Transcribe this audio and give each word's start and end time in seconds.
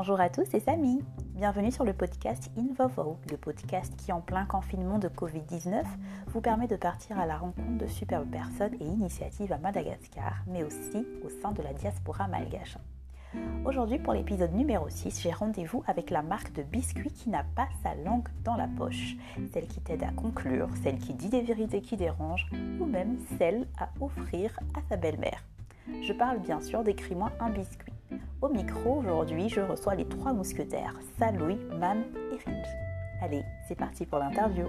Bonjour 0.00 0.18
à 0.18 0.30
tous, 0.30 0.46
c'est 0.50 0.60
Samy. 0.60 1.02
Bienvenue 1.34 1.70
sur 1.70 1.84
le 1.84 1.92
podcast 1.92 2.50
InVovo, 2.56 3.18
le 3.30 3.36
podcast 3.36 3.92
qui, 3.98 4.12
en 4.12 4.22
plein 4.22 4.46
confinement 4.46 4.98
de 4.98 5.08
Covid-19, 5.08 5.84
vous 6.28 6.40
permet 6.40 6.66
de 6.68 6.76
partir 6.76 7.18
à 7.18 7.26
la 7.26 7.36
rencontre 7.36 7.76
de 7.76 7.86
superbes 7.86 8.30
personnes 8.30 8.72
et 8.80 8.86
initiatives 8.86 9.52
à 9.52 9.58
Madagascar, 9.58 10.36
mais 10.46 10.64
aussi 10.64 11.06
au 11.22 11.28
sein 11.28 11.52
de 11.52 11.60
la 11.60 11.74
diaspora 11.74 12.28
malgache. 12.28 12.78
Aujourd'hui, 13.66 13.98
pour 13.98 14.14
l'épisode 14.14 14.54
numéro 14.54 14.88
6, 14.88 15.20
j'ai 15.20 15.32
rendez-vous 15.32 15.84
avec 15.86 16.08
la 16.08 16.22
marque 16.22 16.54
de 16.54 16.62
biscuits 16.62 17.12
qui 17.12 17.28
n'a 17.28 17.44
pas 17.54 17.68
sa 17.82 17.94
langue 17.94 18.28
dans 18.42 18.56
la 18.56 18.68
poche, 18.68 19.16
celle 19.52 19.66
qui 19.66 19.82
t'aide 19.82 20.04
à 20.04 20.12
conclure, 20.12 20.70
celle 20.82 20.96
qui 20.96 21.12
dit 21.12 21.28
des 21.28 21.42
vérités 21.42 21.82
qui 21.82 21.98
dérangent, 21.98 22.48
ou 22.80 22.86
même 22.86 23.18
celle 23.36 23.66
à 23.78 23.90
offrir 24.00 24.58
à 24.74 24.80
sa 24.88 24.96
belle-mère. 24.96 25.44
Je 26.02 26.14
parle 26.14 26.38
bien 26.38 26.62
sûr 26.62 26.84
d'écris-moi 26.84 27.32
un 27.38 27.50
biscuit. 27.50 27.89
Au 28.42 28.48
micro, 28.48 29.00
aujourd'hui, 29.00 29.50
je 29.50 29.60
reçois 29.60 29.94
les 29.94 30.08
trois 30.08 30.32
mousquetaires, 30.32 30.94
Salouy, 31.18 31.56
Mam 31.78 32.04
et 32.32 32.38
Ringe. 32.42 32.68
Allez, 33.20 33.42
c'est 33.68 33.74
parti 33.74 34.06
pour 34.06 34.18
l'interview. 34.18 34.66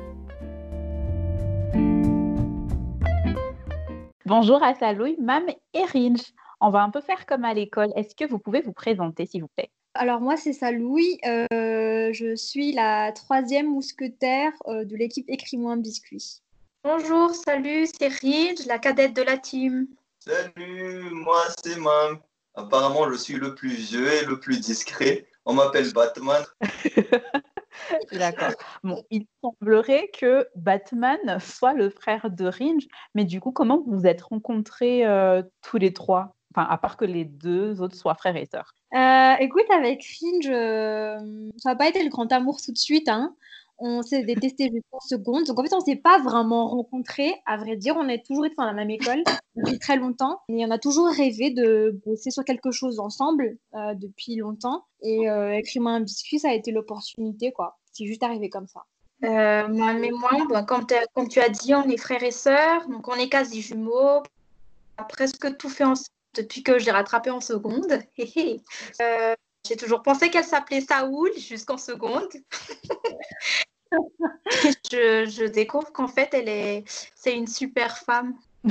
Bonjour 4.25 4.61
à 4.61 4.75
Salouy, 4.75 5.16
Mam 5.21 5.45
et 5.73 5.85
Ringe. 5.85 6.34
On 6.59 6.70
va 6.70 6.84
un 6.84 6.89
peu 6.89 6.99
faire 6.99 7.25
comme 7.25 7.45
à 7.45 7.53
l'école. 7.53 7.94
Est-ce 7.95 8.13
que 8.13 8.30
vous 8.30 8.39
pouvez 8.39 8.59
vous 8.59 8.73
présenter, 8.73 9.25
s'il 9.25 9.44
vous 9.44 9.49
plaît? 9.55 9.70
Alors 9.94 10.19
moi, 10.19 10.35
c'est 10.35 10.52
Salouy. 10.52 11.17
Euh, 11.25 12.11
je 12.11 12.35
suis 12.35 12.73
la 12.73 13.13
troisième 13.13 13.67
mousquetaire 13.67 14.52
euh, 14.67 14.83
de 14.83 14.97
l'équipe 14.97 15.30
Écris-moi 15.30 15.72
un 15.72 15.77
biscuit. 15.77 16.41
Bonjour, 16.83 17.33
salut, 17.33 17.85
c'est 17.85 18.09
Ringe, 18.09 18.66
la 18.67 18.80
cadette 18.80 19.16
de 19.16 19.22
la 19.22 19.38
team. 19.38 19.88
Salut, 20.19 21.09
moi 21.11 21.41
c'est 21.63 21.77
Mam. 21.77 22.19
Apparemment, 22.55 23.10
je 23.10 23.16
suis 23.16 23.36
le 23.36 23.55
plus 23.55 23.70
vieux 23.70 24.12
et 24.12 24.26
le 24.26 24.40
plus 24.40 24.59
discret. 24.59 25.28
On 25.45 25.53
m'appelle 25.53 25.92
Batman. 25.94 26.44
D'accord. 28.12 28.52
Bon, 28.84 29.03
il 29.09 29.25
semblerait 29.42 30.09
que 30.17 30.48
Batman 30.56 31.40
soit 31.40 31.73
le 31.73 31.90
frère 31.90 32.30
de 32.30 32.45
Ringe, 32.45 32.88
mais 33.16 33.25
du 33.25 33.40
coup, 33.40 33.52
comment 33.52 33.78
vous 33.78 34.00
vous 34.00 34.06
êtes 34.06 34.22
rencontrés 34.22 35.06
euh, 35.06 35.42
tous 35.62 35.78
les 35.78 35.94
trois? 35.94 36.36
Enfin, 36.53 36.67
à 36.70 36.78
part 36.78 36.98
que 36.98 37.06
les 37.06 37.23
deux 37.23 37.81
autres 37.81 37.95
soient 37.95 38.16
frères 38.16 38.36
et 38.36 38.45
sœurs. 38.45 38.75
Euh, 38.94 39.36
écoute, 39.40 39.70
avec 39.73 40.06
Ringe, 40.22 40.50
euh, 40.50 41.18
ça 41.58 41.70
n'a 41.70 41.75
pas 41.75 41.88
été 41.88 42.03
le 42.03 42.09
grand 42.09 42.31
amour 42.34 42.62
tout 42.62 42.73
de 42.73 42.78
suite. 42.78 43.08
Hein 43.08 43.34
on 43.80 44.02
s'est 44.02 44.23
détesté 44.23 44.69
juste 44.72 44.86
en 44.91 45.00
seconde. 45.00 45.45
Donc 45.45 45.59
en 45.59 45.64
fait, 45.64 45.73
on 45.73 45.80
ne 45.80 45.83
s'est 45.83 45.95
pas 45.95 46.19
vraiment 46.19 46.67
rencontrés. 46.67 47.33
À 47.45 47.58
vrai 47.58 47.75
dire, 47.75 47.95
on 47.97 48.08
est 48.08 48.25
toujours 48.25 48.45
été 48.45 48.55
dans 48.58 48.66
la 48.66 48.73
même 48.73 48.89
école 48.89 49.23
depuis 49.55 49.80
très 49.80 49.97
longtemps. 49.97 50.41
Et 50.50 50.66
on 50.66 50.72
a 50.72 50.78
toujours 50.78 51.08
rêvé 51.09 51.52
de 51.52 52.00
bosser 52.05 52.31
sur 52.31 52.44
quelque 52.44 52.72
chose 52.72 53.00
ensemble 53.00 53.58
euh, 53.75 53.94
depuis 53.95 54.36
longtemps. 54.36 54.86
Et 55.02 55.30
euh, 55.30 55.58
écrire 55.58 55.88
un 55.88 56.02
biscuit, 56.02 56.39
ça 56.39 56.50
a 56.50 56.53
été 56.53 56.72
l'opportunité, 56.72 57.52
quoi. 57.52 57.78
C'est 57.91 58.05
juste 58.05 58.23
arrivé 58.23 58.50
comme 58.50 58.67
ça. 58.67 58.83
Euh, 59.23 59.67
moi, 59.67 59.94
mais 59.94 60.11
moi, 60.11 60.31
bah, 60.50 60.63
comme, 60.63 60.85
tu 60.85 61.39
as 61.39 61.50
dit, 61.50 61.75
on 61.75 61.88
est 61.89 61.97
frères 61.97 62.23
et 62.23 62.31
sœurs. 62.31 62.88
Donc 62.88 63.08
on 63.08 63.16
est 63.16 63.30
quasi 63.30 63.61
jumeaux. 63.61 64.22
On 64.97 65.02
a 65.02 65.03
presque 65.03 65.58
tout 65.58 65.69
fait 65.69 65.83
ensemble 65.83 66.09
depuis 66.35 66.63
que 66.63 66.80
j'ai 66.80 66.91
rattrapé 66.91 67.30
en 67.30 67.41
seconde. 67.41 68.00
J'ai 69.67 69.76
toujours 69.76 70.02
pensé 70.02 70.30
qu'elle 70.30 70.44
s'appelait 70.44 70.81
Saoul 70.81 71.30
jusqu'en 71.38 71.78
seconde. 71.78 72.30
je, 74.92 75.48
découvre 75.48 75.92
qu'en 75.92 76.08
fait, 76.08 76.34
elle 76.34 76.50
est, 76.50 76.84
c'est 77.16 77.36
une 77.36 77.48
super 77.48 77.98
femme. 77.98 78.36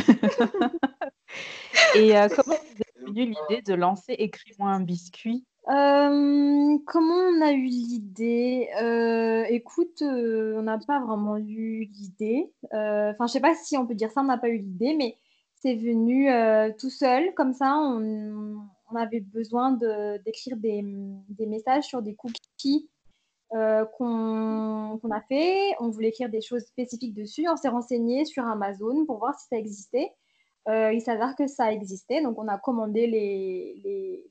Et 1.95 2.17
euh, 2.17 2.29
comment 2.29 2.57
vous 2.57 2.83
est 2.83 3.07
venue 3.07 3.35
l'idée 3.49 3.63
de 3.63 3.75
lancer 3.75 4.15
Écris-moi 4.15 4.69
un 4.69 4.81
biscuit? 4.81 5.45
Euh, 5.69 6.79
comment 6.87 7.15
on 7.15 7.41
a 7.43 7.53
eu 7.53 7.65
l'idée? 7.65 8.69
Euh, 8.83 9.45
Écoute, 9.49 10.03
on 10.03 10.63
n'a 10.63 10.79
pas 10.79 11.01
vraiment 11.01 11.37
eu 11.37 11.89
l'idée. 11.93 12.51
Enfin, 12.73 13.27
je 13.27 13.33
sais 13.33 13.41
pas 13.41 13.55
si 13.55 13.77
on 13.77 13.87
peut 13.87 13.95
dire 13.95 14.11
ça, 14.11 14.23
on 14.23 14.25
n'a 14.25 14.39
pas 14.39 14.49
eu 14.49 14.59
l'idée, 14.59 14.95
mais 14.95 15.17
c'est 15.55 15.75
venu 15.75 16.29
tout 16.79 16.91
seul, 16.91 17.33
comme 17.35 17.53
ça. 17.53 17.77
On, 17.77 18.63
on 18.93 18.97
avait 18.97 19.21
besoin 19.21 19.73
d'écrire 20.25 20.57
des, 20.57 20.83
des, 21.29 21.47
messages 21.47 21.85
sur 21.85 22.03
des 22.03 22.15
cookies 22.15 22.89
euh, 23.53 23.85
qu'on 23.97 25.11
a 25.11 25.21
fait. 25.29 25.75
On 25.81 25.91
voulait 25.91 26.09
écrire 26.09 26.29
des 26.29 26.41
choses 26.41 26.63
spécifiques 26.63 27.15
dessus. 27.15 27.49
On 27.49 27.57
s'est 27.57 27.69
renseigné 27.69 28.25
sur 28.25 28.47
Amazon 28.47 29.05
pour 29.07 29.19
voir 29.19 29.39
si 29.39 29.49
ça 29.49 29.57
existait. 29.57 30.13
Euh, 30.69 30.93
il 30.93 31.01
s'avère 31.01 31.35
que 31.35 31.47
ça 31.47 31.73
existait. 31.73 32.23
Donc, 32.23 32.39
on 32.39 32.47
a 32.47 32.59
commandé 32.59 33.07
les, 33.07 33.81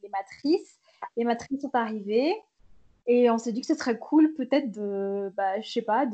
les, 0.01 0.09
matrices. 0.09 0.79
Les 1.17 1.25
matrices 1.25 1.61
sont 1.61 1.73
arrivées. 1.73 2.33
Et 3.07 3.29
on 3.29 3.37
s'est 3.37 3.51
dit 3.51 3.61
que 3.61 3.67
ce 3.67 3.75
serait 3.75 3.97
cool 3.97 4.33
peut-être 4.35 4.71
de, 4.71 5.33
bah, 5.35 5.59
je 5.59 5.69
sais 5.69 5.81
pas, 5.81 6.05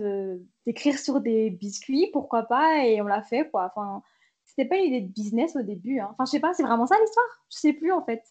d'écrire 0.65 0.97
sur 0.97 1.19
des 1.19 1.49
biscuits, 1.49 2.09
pourquoi 2.13 2.43
pas, 2.43 2.85
et 2.85 3.01
on 3.01 3.05
l'a 3.05 3.21
fait, 3.21 3.49
quoi. 3.49 3.65
Enfin, 3.65 4.01
c'était 4.45 4.65
pas 4.65 4.77
une 4.77 4.85
idée 4.85 5.01
de 5.01 5.11
business 5.11 5.55
au 5.57 5.61
début. 5.61 5.99
Hein. 5.99 6.09
Enfin, 6.11 6.23
je 6.25 6.31
sais 6.31 6.39
pas, 6.39 6.53
c'est 6.53 6.63
vraiment 6.63 6.87
ça 6.87 6.95
l'histoire? 7.01 7.45
Je 7.51 7.57
sais 7.57 7.73
plus, 7.73 7.91
en 7.91 8.03
fait. 8.03 8.23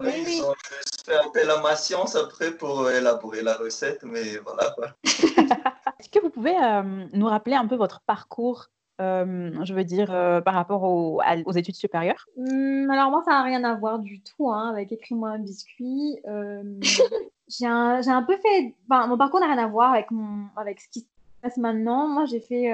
Oui, 0.00 0.24
ils 0.26 0.42
ont 0.42 0.54
juste 0.68 1.06
fait 1.06 1.14
appel 1.14 1.50
à 1.50 1.60
ma 1.60 1.76
science 1.76 2.16
après 2.16 2.50
pour 2.50 2.80
euh, 2.80 2.98
élaborer 2.98 3.42
la 3.42 3.54
recette, 3.54 4.02
mais 4.02 4.36
voilà 4.38 4.70
quoi. 4.74 4.88
Est-ce 5.04 6.08
que 6.10 6.20
vous 6.20 6.30
pouvez 6.30 6.56
euh, 6.56 7.06
nous 7.12 7.26
rappeler 7.26 7.54
un 7.54 7.66
peu 7.66 7.76
votre 7.76 8.00
parcours 8.00 8.66
euh, 8.98 9.52
je 9.62 9.74
veux 9.74 9.84
dire, 9.84 10.06
par 10.42 10.54
rapport 10.54 10.82
aux, 10.84 11.20
études 11.54 11.74
supérieures? 11.74 12.26
Hum, 12.38 12.88
Alors 12.90 13.10
moi, 13.10 13.22
ça 13.26 13.32
n'a 13.32 13.42
rien 13.42 13.62
à 13.64 13.74
voir 13.74 13.98
du 13.98 14.22
tout 14.22 14.50
hein, 14.50 14.70
avec 14.70 14.90
Écris-moi 14.90 15.30
un 15.30 15.38
biscuit. 15.38 16.18
j'ai 17.48 17.66
un, 17.66 18.00
un, 18.08 18.22
peu 18.22 18.36
fait... 18.38 18.74
mon 18.88 19.18
parcours 19.18 19.40
n'a 19.40 19.52
rien 19.52 19.62
à 19.62 19.66
voir 19.66 19.92
avec, 19.92 20.10
mon, 20.10 20.46
avec 20.56 20.80
ce 20.80 20.88
qui 20.88 21.00
se 21.00 21.06
passe 21.42 21.58
maintenant. 21.58 22.08
Moi, 22.08 22.24
j'ai 22.24 22.40
fait, 22.40 22.72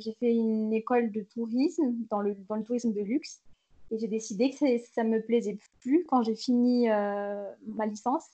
j'ai 0.00 0.12
fait 0.14 0.34
une 0.34 0.72
école 0.72 1.12
de 1.12 1.20
tourisme, 1.20 1.94
dans 2.10 2.20
le, 2.20 2.34
dans 2.48 2.56
le 2.56 2.64
tourisme 2.64 2.92
de 2.92 3.00
luxe. 3.02 3.40
Et 3.94 3.98
j'ai 3.98 4.08
décidé 4.08 4.50
que 4.50 4.56
ça 4.92 5.04
me 5.04 5.22
plaisait 5.22 5.56
plus 5.80 6.04
quand 6.08 6.24
j'ai 6.24 6.34
fini 6.34 6.90
euh, 6.90 7.48
ma 7.76 7.86
licence. 7.86 8.24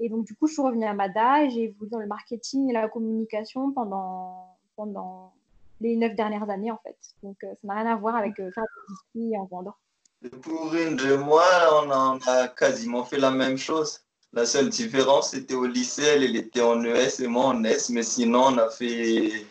Et 0.00 0.08
donc, 0.08 0.26
du 0.26 0.34
coup, 0.34 0.48
je 0.48 0.54
suis 0.54 0.62
revenue 0.62 0.84
à 0.84 0.94
Mada 0.94 1.44
et 1.44 1.50
j'ai 1.50 1.62
évolué 1.64 1.90
dans 1.90 2.00
le 2.00 2.08
marketing 2.08 2.68
et 2.70 2.72
la 2.72 2.88
communication 2.88 3.70
pendant, 3.70 5.32
les 5.80 5.94
neuf 5.94 6.16
dernières 6.16 6.50
années, 6.50 6.72
en 6.72 6.80
fait. 6.82 6.96
Donc, 7.22 7.36
euh, 7.44 7.52
ça 7.62 7.68
n'a 7.68 7.74
rien 7.74 7.86
à 7.86 7.94
voir 7.94 8.16
avec 8.16 8.40
euh, 8.40 8.50
faire 8.50 8.64
des 8.64 8.94
biscuits 8.94 9.38
en 9.38 9.44
vendant. 9.44 9.76
Pour 10.42 10.74
une 10.74 10.96
de 10.96 11.14
moi, 11.14 11.44
on 11.84 11.90
a 11.92 12.48
quasiment 12.48 13.04
fait 13.04 13.18
la 13.18 13.30
même 13.30 13.58
chose. 13.58 14.00
La 14.32 14.44
seule 14.44 14.70
différence, 14.70 15.30
c'était 15.30 15.54
au 15.54 15.66
lycée, 15.66 16.02
elle, 16.02 16.34
était 16.34 16.62
en 16.62 16.82
ES 16.82 17.22
et 17.22 17.28
moi 17.28 17.44
en 17.44 17.62
S, 17.62 17.90
mais 17.90 18.02
sinon, 18.02 18.46
on 18.46 18.58
a 18.58 18.68
fait 18.70 19.46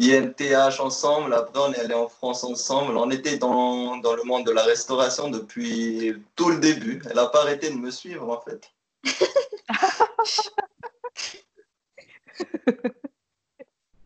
INTH 0.00 0.80
ensemble, 0.80 1.34
après 1.34 1.58
on 1.58 1.72
est 1.72 1.80
allé 1.80 1.94
en 1.94 2.08
France 2.08 2.42
ensemble. 2.42 2.96
On 2.96 3.10
était 3.10 3.36
dans, 3.36 3.98
dans 3.98 4.14
le 4.14 4.22
monde 4.24 4.46
de 4.46 4.50
la 4.50 4.62
restauration 4.62 5.30
depuis 5.30 6.14
tout 6.36 6.48
le 6.48 6.58
début. 6.58 7.02
Elle 7.08 7.16
n'a 7.16 7.26
pas 7.26 7.42
arrêté 7.42 7.70
de 7.70 7.76
me 7.76 7.90
suivre 7.90 8.30
en 8.30 8.40
fait. 8.40 8.72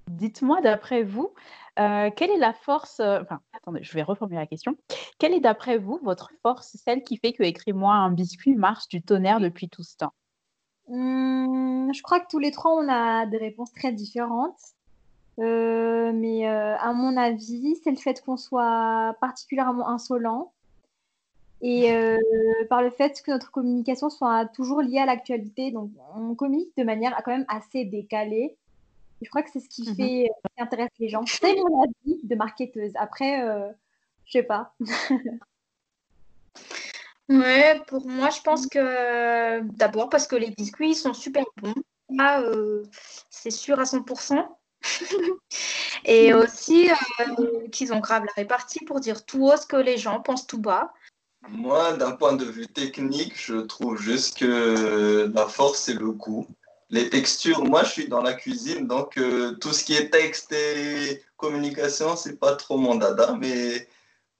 Dites-moi 0.09 0.60
d'après 0.60 1.03
vous, 1.03 1.32
euh, 1.78 2.11
quelle 2.15 2.31
est 2.31 2.38
la 2.38 2.53
force, 2.53 3.00
euh, 3.00 3.21
enfin, 3.22 3.41
attendez, 3.53 3.82
je 3.82 3.93
vais 3.94 4.03
reformuler 4.03 4.41
la 4.41 4.47
question. 4.47 4.76
Quelle 5.19 5.34
est 5.34 5.41
d'après 5.41 5.78
vous 5.78 5.99
votre 6.03 6.31
force, 6.43 6.76
celle 6.84 7.03
qui 7.03 7.16
fait 7.19 7.32
que 7.32 7.43
Écris-moi 7.43 7.93
un 7.93 8.11
biscuit 8.11 8.55
marche 8.55 8.88
du 8.88 9.03
tonnerre 9.03 9.41
depuis 9.41 9.69
tout 9.69 9.82
ce 9.82 9.97
temps? 9.97 10.15
Hum, 10.88 11.93
Je 11.93 12.03
crois 12.03 12.21
que 12.21 12.26
tous 12.31 12.38
les 12.38 12.50
trois, 12.50 12.75
on 12.75 12.88
a 12.88 13.26
des 13.26 13.38
réponses 13.38 13.72
très 13.72 13.93
différentes. 13.93 14.74
Euh, 15.41 16.12
mais 16.12 16.49
euh, 16.49 16.77
à 16.77 16.93
mon 16.93 17.17
avis, 17.17 17.77
c'est 17.83 17.91
le 17.91 17.97
fait 17.97 18.22
qu'on 18.25 18.37
soit 18.37 19.17
particulièrement 19.21 19.89
insolent 19.89 20.53
et 21.61 21.93
euh, 21.95 22.19
par 22.69 22.82
le 22.82 22.91
fait 22.91 23.23
que 23.23 23.31
notre 23.31 23.50
communication 23.50 24.11
soit 24.11 24.47
toujours 24.47 24.82
liée 24.82 24.99
à 24.99 25.06
l'actualité. 25.06 25.70
Donc, 25.70 25.91
on 26.14 26.35
communique 26.35 26.73
de 26.76 26.85
manière 26.85 27.20
quand 27.25 27.32
même 27.32 27.47
assez 27.49 27.85
décalée. 27.85 28.56
je 29.23 29.29
crois 29.29 29.43
que 29.43 29.50
c'est 29.50 29.61
ce 29.61 29.69
qui 29.69 29.88
mhm. 29.88 29.97
fait 29.97 30.31
qui 30.56 30.62
intéresse 30.62 30.91
les 30.99 31.08
gens. 31.08 31.25
C'est 31.26 31.56
mon 31.56 31.82
avis 31.82 32.20
de 32.23 32.35
marketeuse. 32.35 32.93
Après, 32.94 33.43
je 34.25 34.31
sais 34.31 34.43
pas. 34.44 34.75
ouais, 37.29 37.81
pour 37.88 38.06
moi, 38.06 38.31
je 38.31 38.41
pense 38.43 38.69
que 38.69 39.61
d'abord 39.76 40.11
parce 40.11 40.29
que 40.29 40.37
les 40.37 40.50
biscuits 40.50 40.94
sont 40.94 41.14
super 41.14 41.44
bons. 41.61 41.75
Là, 42.11 42.41
c'est 43.31 43.50
sûr 43.50 43.81
à 43.81 43.85
100%. 43.85 44.47
et 46.04 46.34
aussi 46.34 46.90
euh, 46.90 47.69
qu'ils 47.70 47.92
ont 47.92 48.00
grave 48.00 48.25
la 48.25 48.32
répartie 48.32 48.84
pour 48.84 49.00
dire 49.00 49.25
tout 49.25 49.46
haut 49.46 49.56
ce 49.56 49.66
que 49.66 49.76
les 49.76 49.96
gens 49.96 50.20
pensent 50.20 50.46
tout 50.46 50.60
bas. 50.60 50.92
Moi, 51.48 51.92
d'un 51.94 52.12
point 52.12 52.34
de 52.34 52.44
vue 52.44 52.66
technique, 52.66 53.34
je 53.36 53.56
trouve 53.56 54.00
juste 54.00 54.38
que 54.38 55.31
la 55.34 55.46
force, 55.46 55.81
c'est 55.81 55.94
le 55.94 56.10
goût. 56.10 56.46
Les 56.90 57.10
textures, 57.10 57.64
moi, 57.64 57.82
je 57.84 57.90
suis 57.90 58.08
dans 58.08 58.22
la 58.22 58.34
cuisine, 58.34 58.86
donc 58.86 59.19
euh, 59.19 59.52
tout 59.60 59.72
ce 59.72 59.84
qui 59.84 59.94
est 59.94 60.10
texte 60.10 60.52
et 60.52 61.22
communication, 61.36 62.16
c'est 62.16 62.38
pas 62.38 62.56
trop 62.56 62.78
mon 62.78 62.94
dada, 62.94 63.36
mais 63.38 63.88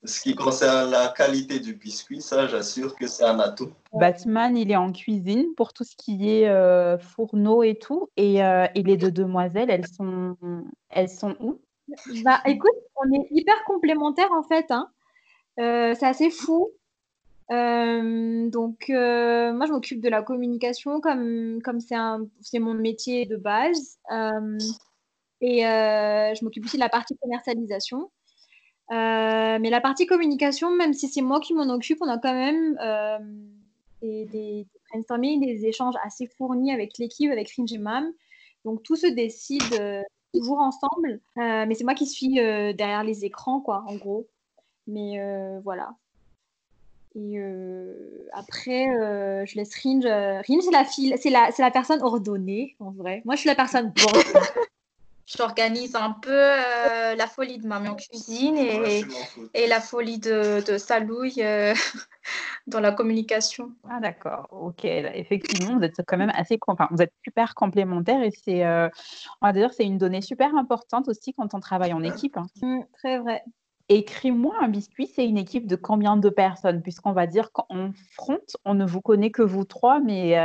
ce 0.05 0.21
qui 0.21 0.35
concerne 0.35 0.91
la 0.91 1.09
qualité 1.09 1.61
du 1.61 1.75
biscuit, 1.75 2.21
ça, 2.21 2.47
j'assure 2.47 2.95
que 2.95 3.07
c'est 3.07 3.25
un 3.25 3.39
atout. 3.41 3.73
Batman, 3.93 4.57
il 4.57 4.71
est 4.71 4.77
en 4.77 4.93
cuisine 4.93 5.55
pour 5.57 5.73
tout 5.73 5.85
ce 5.85 5.97
qui 5.97 6.31
est 6.31 6.49
euh, 6.49 6.99
fourneau 6.99 7.63
et 7.63 7.79
tout. 7.79 8.11
Et, 8.17 8.45
euh, 8.45 8.67
et, 8.75 8.83
les 8.83 8.97
deux 8.97 9.11
demoiselles, 9.11 9.71
elles 9.71 9.87
sont, 9.87 10.37
elles 10.91 11.09
sont 11.09 11.37
où? 11.41 11.61
Bah, 12.23 12.41
écoute, 12.47 12.71
on 12.97 13.13
est 13.13 13.27
hyper 13.31 13.63
complémentaires 13.65 14.33
en 14.33 14.43
fait. 14.43 14.67
Hein. 14.71 14.89
Euh, 15.61 15.95
c'est 15.99 16.07
assez 16.07 16.31
fou. 16.31 16.71
donc, 17.49 18.85
moi, 18.89 19.67
je 19.67 19.73
m'occupe 19.73 20.01
de 20.03 20.09
la 20.09 20.23
communication 20.23 21.01
comme 21.01 21.61
comme 21.63 21.81
c'est 21.81 22.59
mon 22.59 22.75
métier 22.75 23.27
de 23.27 23.37
base. 23.37 23.99
et 25.41 25.61
je 25.61 26.45
m'occupe 26.45 26.65
aussi 26.65 26.77
de 26.77 26.83
la 26.83 26.91
partie 26.91 27.17
commercialisation. 27.17 28.11
Euh, 28.95 29.59
mais 29.61 29.71
la 29.71 29.81
partie 29.81 30.07
communication, 30.07 30.71
même 30.71 30.93
si 30.93 31.09
c'est 31.09 31.23
moi 31.23 31.41
qui 31.41 31.53
m'en 31.53 31.69
occupe, 31.75 31.99
on 32.01 32.09
a 32.09 32.19
quand 32.19 32.33
même 32.35 32.79
euh, 32.81 33.19
des, 34.01 34.25
des, 34.27 34.67
brainstorming, 34.91 35.41
des 35.45 35.67
échanges 35.67 35.97
assez 36.05 36.29
fournis 36.29 36.73
avec 36.73 36.99
l'équipe, 36.99 37.31
avec 37.31 37.53
Fringe 37.53 37.73
et 37.73 37.79
Mam. 37.79 38.13
Donc 38.65 38.83
tout 38.85 38.95
se 38.95 39.09
décide 39.09 39.63
euh, 39.81 40.01
toujours 40.33 40.61
ensemble. 40.61 41.21
mais 41.37 41.75
c'est 41.75 41.85
moi 41.85 41.95
qui 41.95 42.07
suis 42.07 42.35
derrière 42.35 43.03
les 43.05 43.25
écrans, 43.25 43.61
quoi, 43.61 43.85
en 43.89 43.97
gros. 43.97 44.29
Mais 44.87 45.19
voilà. 45.65 45.95
Et 47.17 47.39
après, 48.33 48.87
je 49.47 49.57
laisse 49.57 49.75
Ringe. 49.83 50.07
Ringe, 50.07 50.65
c'est 51.19 51.31
la, 51.31 51.49
la, 51.49 51.51
la 51.59 51.71
personne 51.71 52.03
ordonnée, 52.03 52.77
en 52.81 52.91
vrai. 52.91 53.23
Moi, 53.25 53.35
je 53.35 53.41
suis 53.41 53.49
la 53.49 53.55
personne 53.55 53.93
j'organise 55.27 55.95
un 55.95 56.11
peu 56.11 56.31
euh, 56.31 57.15
la 57.15 57.27
folie 57.27 57.59
de 57.59 57.67
mamie 57.67 57.89
en 57.89 57.97
cuisine 57.97 58.57
et, 58.57 59.05
et 59.55 59.67
la 59.67 59.81
folie 59.81 60.19
de, 60.19 60.65
de 60.65 60.79
Salouille 60.79 61.43
euh, 61.43 61.75
dans 62.67 62.81
la 62.81 62.93
communication. 62.93 63.73
Ah 63.89 64.01
d'accord, 64.01 64.49
ok. 64.51 64.85
Effectivement, 64.85 65.79
vous 65.79 65.85
êtes 65.85 66.03
quand 66.07 66.17
même 66.17 66.33
assez, 66.35 66.59
enfin, 66.67 66.89
vous 66.91 67.03
êtes 67.03 67.13
super 67.25 67.55
complémentaires 67.55 68.23
et 68.23 68.31
c'est, 68.31 68.65
euh, 68.65 68.89
on 69.41 69.47
va 69.47 69.53
dire, 69.53 69.73
c'est 69.73 69.85
une 69.85 69.99
donnée 69.99 70.23
super 70.23 70.55
importante 70.57 71.09
aussi 71.09 71.33
quand 71.33 71.55
on 71.55 71.61
travaille 71.61 71.93
en 71.93 72.03
équipe. 72.03 72.37
Hein. 72.37 72.47
Mmh, 72.63 72.81
très 72.93 73.19
vrai. 73.19 73.43
Écris-moi 73.91 74.55
un 74.63 74.69
biscuit, 74.69 75.07
c'est 75.15 75.27
une 75.27 75.37
équipe 75.37 75.67
de 75.67 75.77
combien 75.77 76.17
de 76.17 76.31
personnes? 76.31 76.81
Puisqu'on 76.81 77.13
va 77.13 77.27
dire 77.27 77.53
qu'en 77.53 77.93
front, 78.15 78.41
on 78.65 78.73
ne 78.73 78.87
vous 78.87 79.03
connaît 79.03 79.31
que 79.31 79.43
vous 79.43 79.65
trois, 79.65 80.01
mais 80.01 80.39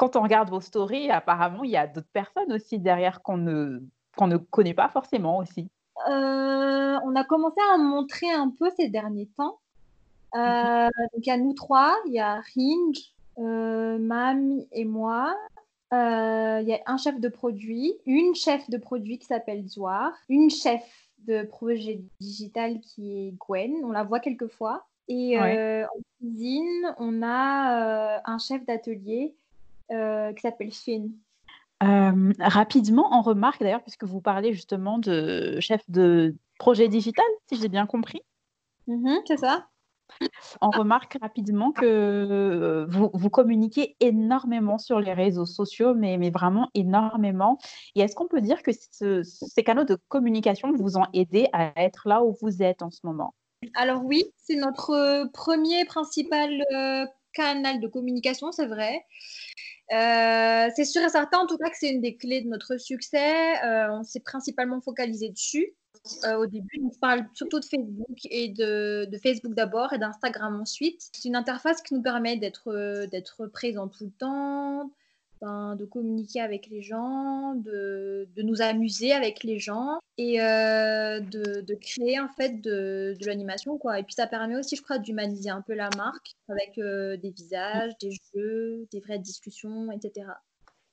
quand 0.00 0.16
on 0.16 0.22
regarde 0.22 0.48
vos 0.48 0.62
stories, 0.62 1.10
apparemment, 1.10 1.62
il 1.62 1.72
y 1.72 1.76
a 1.76 1.86
d'autres 1.86 2.08
personnes 2.14 2.50
aussi 2.54 2.78
derrière 2.78 3.20
qu'on 3.20 3.36
ne, 3.36 3.80
qu'on 4.16 4.28
ne 4.28 4.38
connaît 4.38 4.72
pas 4.72 4.88
forcément 4.88 5.36
aussi. 5.36 5.68
Euh, 6.08 6.98
on 7.04 7.14
a 7.14 7.24
commencé 7.24 7.60
à 7.70 7.76
montrer 7.76 8.30
un 8.30 8.48
peu 8.48 8.70
ces 8.78 8.88
derniers 8.88 9.28
temps. 9.36 9.58
Euh, 10.34 10.88
donc, 11.12 11.26
il 11.26 11.26
y 11.26 11.30
a 11.30 11.36
nous 11.36 11.52
trois, 11.52 11.94
il 12.06 12.14
y 12.14 12.18
a 12.18 12.36
Ringe, 12.56 13.12
euh, 13.40 13.98
Mami 13.98 14.66
et 14.72 14.86
moi. 14.86 15.36
Il 15.92 16.66
y 16.66 16.72
a 16.72 16.80
un 16.86 16.96
chef 16.96 17.20
de 17.20 17.28
produit, 17.28 17.92
une 18.06 18.34
chef 18.34 18.70
de 18.70 18.78
produit 18.78 19.18
qui 19.18 19.26
s'appelle 19.26 19.68
Zoar, 19.68 20.12
une 20.30 20.48
chef 20.48 20.82
de 21.26 21.42
projet 21.42 22.00
digital 22.20 22.80
qui 22.80 23.28
est 23.28 23.34
Gwen, 23.38 23.74
on 23.84 23.92
la 23.92 24.04
voit 24.04 24.20
quelquefois. 24.20 24.86
Et 25.08 25.38
en 25.38 25.86
cuisine, 26.20 26.94
on 26.96 27.22
a 27.22 28.22
un 28.24 28.38
chef 28.38 28.64
d'atelier 28.64 29.34
euh, 29.92 30.32
qui 30.32 30.42
s'appelle 30.42 30.72
Finn. 30.72 31.10
Euh, 31.82 32.32
rapidement, 32.38 33.08
on 33.12 33.22
remarque 33.22 33.60
d'ailleurs, 33.60 33.82
puisque 33.82 34.04
vous 34.04 34.20
parlez 34.20 34.52
justement 34.52 34.98
de 34.98 35.58
chef 35.60 35.82
de 35.88 36.36
projet 36.58 36.88
digital, 36.88 37.24
si 37.48 37.60
j'ai 37.60 37.68
bien 37.68 37.86
compris. 37.86 38.22
Mm-hmm, 38.86 39.22
c'est 39.26 39.38
ça. 39.38 39.66
On 40.60 40.70
remarque 40.70 41.16
rapidement 41.22 41.70
que 41.72 41.86
euh, 41.86 42.86
vous, 42.88 43.10
vous, 43.14 43.30
communiquez 43.30 43.96
énormément 44.00 44.76
sur 44.76 45.00
les 45.00 45.12
réseaux 45.12 45.46
sociaux, 45.46 45.94
mais, 45.94 46.18
mais 46.18 46.30
vraiment 46.30 46.68
énormément. 46.74 47.58
Et 47.94 48.00
est-ce 48.00 48.16
qu'on 48.16 48.26
peut 48.26 48.40
dire 48.40 48.62
que 48.62 48.72
ces 48.72 49.62
canaux 49.64 49.84
de 49.84 49.96
communication 50.08 50.72
vous 50.72 50.98
ont 50.98 51.06
aidé 51.14 51.48
à 51.52 51.72
être 51.76 52.08
là 52.08 52.22
où 52.24 52.36
vous 52.42 52.62
êtes 52.62 52.82
en 52.82 52.90
ce 52.90 53.00
moment? 53.04 53.34
Alors 53.74 54.04
oui, 54.04 54.24
c'est 54.36 54.56
notre 54.56 55.30
premier 55.32 55.84
principal 55.84 56.50
canal 57.32 57.80
de 57.80 57.86
communication, 57.86 58.52
c'est 58.52 58.66
vrai. 58.66 59.04
Euh, 59.92 60.70
c'est 60.76 60.84
sûr 60.84 61.02
et 61.02 61.08
certain, 61.08 61.38
en 61.38 61.46
tout 61.46 61.58
cas, 61.58 61.68
que 61.68 61.76
c'est 61.78 61.90
une 61.90 62.00
des 62.00 62.16
clés 62.16 62.42
de 62.42 62.48
notre 62.48 62.76
succès. 62.76 63.62
Euh, 63.64 63.90
on 63.92 64.04
s'est 64.04 64.20
principalement 64.20 64.80
focalisé 64.80 65.30
dessus. 65.30 65.74
Euh, 66.24 66.36
au 66.36 66.46
début, 66.46 66.80
on 66.84 66.90
parle 67.00 67.26
surtout 67.34 67.60
de 67.60 67.64
Facebook 67.64 68.18
et 68.24 68.48
de, 68.48 69.08
Facebook 69.22 69.54
d'abord 69.54 69.92
et 69.92 69.98
d'Instagram 69.98 70.60
ensuite. 70.60 71.10
C'est 71.12 71.28
une 71.28 71.36
interface 71.36 71.82
qui 71.82 71.94
nous 71.94 72.02
permet 72.02 72.36
d'être 72.36 73.06
d'être 73.06 73.46
présent 73.48 73.88
tout 73.88 74.04
le 74.04 74.12
temps, 74.12 74.90
de 75.42 75.84
communiquer 75.84 76.40
avec 76.40 76.66
les 76.68 76.82
gens, 76.82 77.54
de, 77.54 78.28
de, 78.36 78.42
nous 78.42 78.60
amuser 78.60 79.12
avec 79.12 79.42
les 79.42 79.58
gens 79.58 79.98
et 80.18 80.40
euh, 80.42 81.20
de, 81.20 81.62
de, 81.62 81.74
créer 81.74 82.20
en 82.20 82.28
fait 82.28 82.60
de, 82.60 83.16
de 83.18 83.26
l'animation 83.26 83.78
quoi. 83.78 83.98
Et 83.98 84.02
puis 84.02 84.14
ça 84.14 84.26
permet 84.26 84.56
aussi, 84.56 84.76
je 84.76 84.82
crois, 84.82 84.98
d'humaniser 84.98 85.50
un 85.50 85.62
peu 85.62 85.74
la 85.74 85.88
marque 85.96 86.34
avec 86.48 86.76
euh, 86.78 87.16
des 87.16 87.30
visages, 87.30 87.92
des 88.00 88.12
jeux, 88.34 88.86
des 88.92 89.00
vraies 89.00 89.18
discussions, 89.18 89.90
etc. 89.92 90.26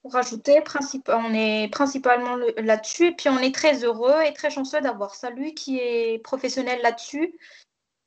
Pour 0.01 0.13
rajouter, 0.13 0.63
on 1.07 1.33
est 1.33 1.69
principalement 1.69 2.38
là-dessus 2.57 3.07
et 3.07 3.11
puis 3.11 3.27
on 3.27 3.39
est 3.39 3.53
très 3.53 3.83
heureux 3.83 4.21
et 4.25 4.31
très 4.31 4.50
chanceux 4.50 4.79
d'avoir 4.79 5.15
Salut 5.15 5.53
qui 5.53 5.79
est 5.79 6.23
professionnel 6.23 6.79
là-dessus 6.81 7.38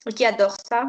et 0.06 0.12
qui 0.12 0.24
adore 0.24 0.56
ça. 0.66 0.86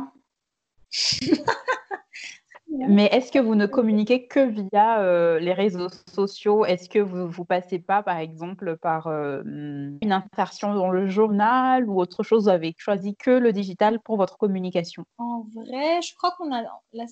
Mais 2.71 3.05
est-ce 3.07 3.31
que 3.31 3.39
vous 3.39 3.55
ne 3.55 3.65
communiquez 3.65 4.27
que 4.27 4.39
via 4.39 5.01
euh, 5.01 5.39
les 5.39 5.53
réseaux 5.53 5.89
sociaux? 6.13 6.65
Est-ce 6.65 6.89
que 6.89 6.99
vous 6.99 7.27
ne 7.27 7.45
passez 7.45 7.79
pas, 7.79 8.01
par 8.01 8.17
exemple, 8.17 8.77
par 8.77 9.07
euh, 9.07 9.41
une 9.43 10.11
insertion 10.11 10.73
dans 10.73 10.89
le 10.89 11.07
journal 11.07 11.89
ou 11.89 11.99
autre 11.99 12.23
chose 12.23 12.43
Vous 12.43 12.49
avez 12.49 12.73
choisi 12.77 13.15
que 13.15 13.31
le 13.31 13.51
digital 13.51 13.99
pour 13.99 14.17
votre 14.17 14.37
communication? 14.37 15.03
En 15.17 15.45
vrai, 15.53 16.01
je 16.01 16.15
crois 16.15 16.31
qu'on 16.31 16.53
a 16.53 16.63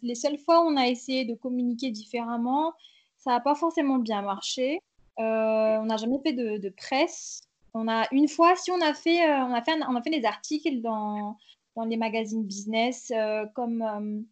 les 0.01 0.15
seules 0.15 0.37
fois 0.37 0.63
où 0.63 0.67
on 0.67 0.77
a 0.77 0.87
essayé 0.87 1.25
de 1.25 1.35
communiquer 1.35 1.91
différemment, 1.91 2.73
ça 3.17 3.31
n'a 3.31 3.39
pas 3.39 3.55
forcément 3.55 3.97
bien 3.97 4.21
marché. 4.21 4.79
Euh, 5.19 5.77
on 5.79 5.85
n'a 5.85 5.97
jamais 5.97 6.19
fait 6.23 6.33
de, 6.33 6.69
presse. 6.69 7.41
On 7.73 7.87
a 7.87 8.07
une 8.11 8.29
fois, 8.29 8.55
si 8.55 8.71
on 8.71 8.81
a 8.81 8.93
fait, 8.93 9.29
on 9.29 9.53
a 9.53 9.61
fait, 9.61 9.73
on 9.87 9.95
a 9.95 10.01
fait 10.01 10.09
des 10.09 10.25
articles 10.25 10.81
dans, 10.81 11.35
dans 11.75 11.83
les 11.83 11.97
magazines 11.97 12.43
business 12.43 13.11
comme 13.53 14.25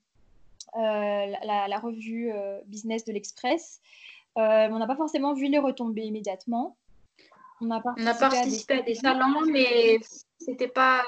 euh, 0.76 1.26
la, 1.44 1.80
revue 1.80 2.32
euh, 2.32 2.60
business 2.66 3.06
de 3.06 3.14
l'Express. 3.14 3.80
Euh, 4.38 4.68
on 4.70 4.78
n'a 4.78 4.88
pas 4.88 4.96
forcément 4.96 5.34
vu 5.34 5.48
les 5.48 5.60
retombées 5.60 6.04
immédiatement. 6.04 6.78
On 7.62 7.72
a 7.72 7.82
participé, 7.82 8.76
à, 8.76 8.82
des... 8.84 8.94
salons, 8.94 9.42
mais 9.52 9.98
c'était 10.40 10.68
pas, 10.68 11.04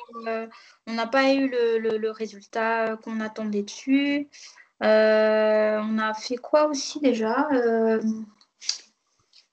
on 0.88 0.93
n'a 0.93 1.05
pas 1.05 1.31
eu 1.33 1.48
le, 1.48 2.10
résultat 2.10 2.98
qu'on 3.03 3.19
attendait 3.19 3.62
dessus. 3.62 4.27
on 4.81 4.86
a 4.88 6.13
fait 6.15 6.38
quoi 6.38 6.65
aussi 6.65 7.00
déjà 7.00 7.48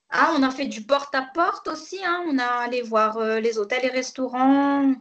Ah, 0.09 0.35
on 0.39 0.43
a 0.43 0.51
fait 0.51 0.67
du 0.67 0.83
porte-à-porte 0.83 1.69
aussi. 1.69 1.99
Hein. 2.03 2.25
On 2.29 2.39
a 2.39 2.47
allé 2.47 2.81
voir 2.81 3.21
les 3.21 3.59
hôtels 3.59 3.85
et 3.85 3.91
restaurants. 3.91 4.95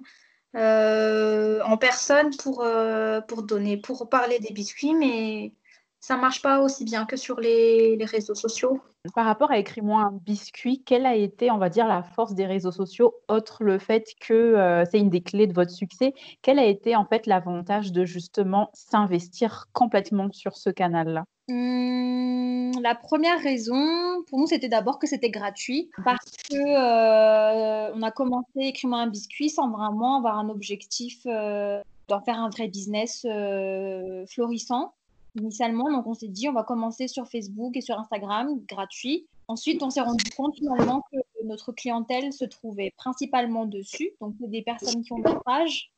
Euh, 0.55 1.61
en 1.63 1.77
personne 1.77 2.35
pour, 2.37 2.63
euh, 2.63 3.19
pour 3.21 3.43
donner, 3.43 3.77
pour 3.77 4.09
parler 4.09 4.39
des 4.39 4.53
biscuits, 4.53 4.93
mais 4.93 5.53
ça 5.99 6.15
marche 6.15 6.41
pas 6.41 6.61
aussi 6.61 6.85
bien 6.85 7.05
que 7.05 7.17
sur 7.17 7.39
les, 7.39 7.97
réseaux 8.05 8.35
sociaux. 8.35 8.81
Par 9.13 9.25
rapport 9.25 9.51
à 9.51 9.57
écris-moi 9.57 10.01
un 10.01 10.19
biscuit, 10.25 10.83
quelle 10.83 11.05
a 11.05 11.15
été, 11.15 11.51
on 11.51 11.57
va 11.57 11.69
dire, 11.69 11.87
la 11.87 12.03
force 12.03 12.33
des 12.33 12.45
réseaux 12.45 12.71
sociaux, 12.71 13.13
autre 13.27 13.63
le 13.63 13.77
fait 13.77 14.07
que 14.19 14.33
euh, 14.33 14.83
c'est 14.89 14.99
une 14.99 15.09
des 15.09 15.21
clés 15.21 15.47
de 15.47 15.53
votre 15.53 15.71
succès 15.71 16.13
Quel 16.41 16.59
a 16.59 16.65
été 16.65 16.95
en 16.95 17.05
fait 17.05 17.27
l'avantage 17.27 17.91
de 17.91 18.05
justement 18.05 18.69
s'investir 18.73 19.67
complètement 19.73 20.29
sur 20.31 20.57
ce 20.57 20.69
canal-là? 20.69 21.25
Hum, 21.47 22.71
la 22.81 22.95
première 22.95 23.39
raison, 23.39 24.23
pour 24.27 24.39
nous, 24.39 24.47
c'était 24.47 24.69
d'abord 24.69 24.97
que 24.97 25.07
c'était 25.07 25.29
gratuit 25.29 25.91
parce 26.03 26.31
que 26.49 26.55
euh, 26.55 27.93
on 27.93 28.01
a 28.01 28.11
commencé 28.11 28.47
écrivant 28.57 28.97
un 28.97 29.07
biscuit 29.07 29.49
sans 29.49 29.69
vraiment 29.69 30.17
avoir 30.17 30.39
un 30.39 30.49
objectif 30.49 31.19
euh, 31.27 31.81
d'en 32.07 32.21
faire 32.21 32.39
un 32.39 32.49
vrai 32.49 32.67
business 32.67 33.25
euh, 33.29 34.25
florissant 34.27 34.93
initialement. 35.35 35.91
Donc, 35.91 36.07
on 36.07 36.13
s'est 36.13 36.27
dit, 36.27 36.49
on 36.49 36.53
va 36.53 36.63
commencer 36.63 37.07
sur 37.07 37.27
Facebook 37.27 37.75
et 37.77 37.81
sur 37.81 37.99
Instagram, 37.99 38.59
gratuit. 38.67 39.27
Ensuite, 39.47 39.83
on 39.83 39.89
s'est 39.89 40.01
rendu 40.01 40.25
compte 40.35 40.55
finalement 40.55 41.03
que 41.11 41.17
notre 41.43 41.71
clientèle 41.71 42.33
se 42.33 42.45
trouvait 42.45 42.93
principalement 42.97 43.65
dessus. 43.65 44.11
Donc, 44.21 44.33
des 44.39 44.61
personnes 44.61 45.03
qui 45.03 45.13
ont 45.13 45.19
des 45.19 45.35
pages 45.45 45.91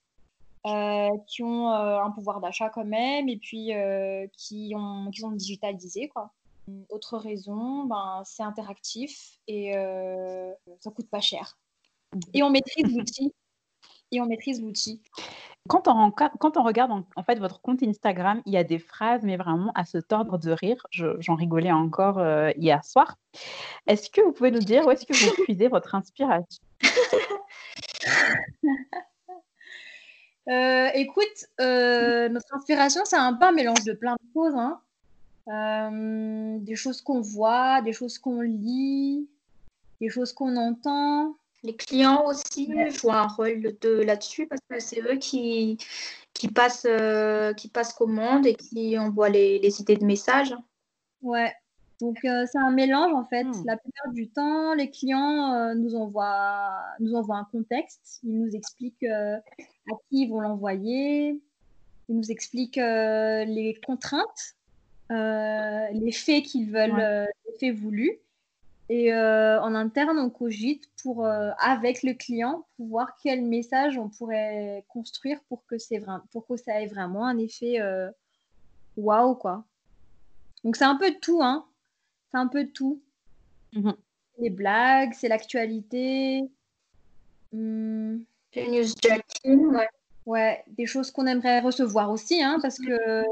euh, 0.65 1.09
qui 1.27 1.43
ont 1.43 1.71
euh, 1.71 2.01
un 2.01 2.11
pouvoir 2.11 2.41
d'achat 2.41 2.69
quand 2.69 2.83
même 2.83 3.29
et 3.29 3.37
puis 3.37 3.73
euh, 3.73 4.27
qui, 4.33 4.73
ont, 4.75 5.09
qui 5.11 5.21
sont 5.21 5.31
digitalisés. 5.31 6.09
Quoi. 6.09 6.33
Autre 6.89 7.17
raison, 7.17 7.85
ben, 7.85 8.21
c'est 8.25 8.43
interactif 8.43 9.39
et 9.47 9.71
ça 10.81 10.91
coûte 10.91 11.09
pas 11.09 11.21
cher. 11.21 11.57
Et 12.33 12.43
on 12.43 12.49
maîtrise 12.49 12.83
l'outil. 12.97 13.33
Et 14.11 14.21
on 14.21 14.25
maîtrise 14.25 14.61
l'outil. 14.61 15.01
Quand 15.67 15.87
on, 15.87 16.11
quand 16.11 16.57
on 16.57 16.63
regarde 16.63 16.91
en, 16.91 17.23
fait 17.23 17.39
votre 17.39 17.61
compte 17.61 17.83
Instagram, 17.83 18.41
il 18.45 18.53
y 18.53 18.57
a 18.57 18.63
des 18.63 18.79
phrases, 18.79 19.21
mais 19.23 19.35
vraiment 19.35 19.71
à 19.75 19.83
se 19.83 19.97
tordre 19.97 20.37
de 20.37 20.51
rire. 20.51 20.85
J'en 20.91 21.35
rigolais 21.35 21.71
encore 21.71 22.19
euh, 22.19 22.51
hier 22.55 22.83
soir. 22.85 23.17
Est-ce 23.85 24.09
que 24.09 24.21
vous 24.21 24.31
pouvez 24.31 24.51
nous 24.51 24.59
dire 24.59 24.85
où 24.85 24.91
est-ce 24.91 25.05
que 25.05 25.13
vous 25.13 25.43
puisez 25.43 25.67
votre 25.67 25.95
inspiration? 25.95 26.63
Euh, 30.49 30.87
Écoute, 30.93 31.25
euh, 31.59 32.29
notre 32.29 32.55
inspiration, 32.55 33.01
c'est 33.03 33.17
un 33.17 33.33
peu 33.33 33.47
un 33.47 33.51
mélange 33.51 33.83
de 33.83 33.91
plein 33.91 34.13
de 34.13 34.31
choses. 34.33 34.55
Hein. 34.55 34.79
des 36.59 36.75
choses 36.77 37.01
qu'on 37.01 37.19
voit, 37.19 37.81
des 37.81 37.91
choses 37.91 38.17
qu'on 38.17 38.39
lit, 38.39 39.27
des 39.99 40.07
choses 40.07 40.31
qu'on 40.31 40.55
entend. 40.55 41.35
Les 41.63 41.75
clients 41.75 42.25
aussi 42.25 42.71
jouent 42.89 43.11
un 43.11 43.27
rôle 43.27 43.75
de 43.81 44.01
là-dessus 44.01 44.47
parce 44.47 44.61
que 44.69 44.79
c'est 44.79 45.01
eux 45.01 45.17
qui, 45.17 45.77
qui, 46.33 46.47
passent, 46.47 46.87
euh, 46.87 47.53
qui 47.53 47.67
passent 47.67 47.93
commande 47.93 48.45
et 48.45 48.55
qui 48.55 48.97
envoient 48.97 49.29
les, 49.29 49.59
les 49.59 49.81
idées 49.81 49.95
de 49.95 50.05
messages. 50.05 50.55
Ouais, 51.21 51.51
donc 51.99 52.17
euh, 52.25 52.45
c'est 52.51 52.59
un 52.59 52.71
mélange 52.71 53.13
en 53.13 53.25
fait. 53.25 53.43
Hmm. 53.43 53.63
La 53.65 53.77
plupart 53.77 54.13
du 54.13 54.29
temps, 54.29 54.75
les 54.75 54.91
clients 54.91 55.53
euh, 55.53 55.73
nous, 55.73 55.95
envoient, 55.95 56.83
nous 56.99 57.15
envoient 57.15 57.37
un 57.37 57.47
contexte, 57.51 58.19
ils 58.23 58.37
nous 58.37 58.55
expliquent 58.55 59.03
à 59.03 59.41
qui 60.09 60.23
ils 60.23 60.29
vont 60.29 60.41
l'envoyer, 60.41 61.41
ils 62.07 62.15
nous 62.15 62.31
expliquent 62.31 62.77
les 62.77 63.79
contraintes, 63.85 64.55
les 65.09 66.11
faits 66.11 66.43
qu'ils 66.43 66.71
veulent, 66.71 67.27
les 67.47 67.57
faits 67.59 67.75
voulus. 67.75 68.19
Et 68.89 69.13
euh, 69.13 69.61
en 69.61 69.75
interne, 69.75 70.17
on 70.17 70.29
cogite 70.29 70.89
pour, 71.01 71.25
euh, 71.25 71.51
avec 71.59 72.03
le 72.03 72.13
client, 72.13 72.65
pour 72.77 72.87
voir 72.87 73.17
quel 73.21 73.43
message 73.43 73.97
on 73.97 74.09
pourrait 74.09 74.85
construire 74.87 75.41
pour 75.49 75.65
que, 75.65 75.77
c'est 75.77 76.01
pour 76.31 76.47
que 76.47 76.55
ça 76.55 76.81
ait 76.81 76.87
vraiment 76.87 77.25
un 77.25 77.37
effet 77.37 77.81
euh, 77.81 78.09
waouh, 78.95 79.35
quoi. 79.35 79.65
Donc, 80.63 80.77
c'est 80.77 80.85
un 80.85 80.95
peu 80.95 81.11
de 81.11 81.17
tout, 81.17 81.41
hein. 81.43 81.67
C'est 82.31 82.37
un 82.37 82.47
peu 82.47 82.63
de 82.63 82.69
tout. 82.69 83.01
Mmh 83.73 83.91
Les 84.39 84.49
blagues, 84.49 85.13
c'est 85.13 85.27
l'actualité. 85.27 86.43
Mmh. 87.51 88.19
news 88.55 88.85
ouais. 89.45 89.89
Ouais, 90.25 90.63
des 90.67 90.85
choses 90.85 91.11
qu'on 91.11 91.25
aimerait 91.25 91.61
recevoir 91.61 92.11
aussi, 92.11 92.43
hein, 92.43 92.59
parce 92.61 92.79
que 92.79 93.23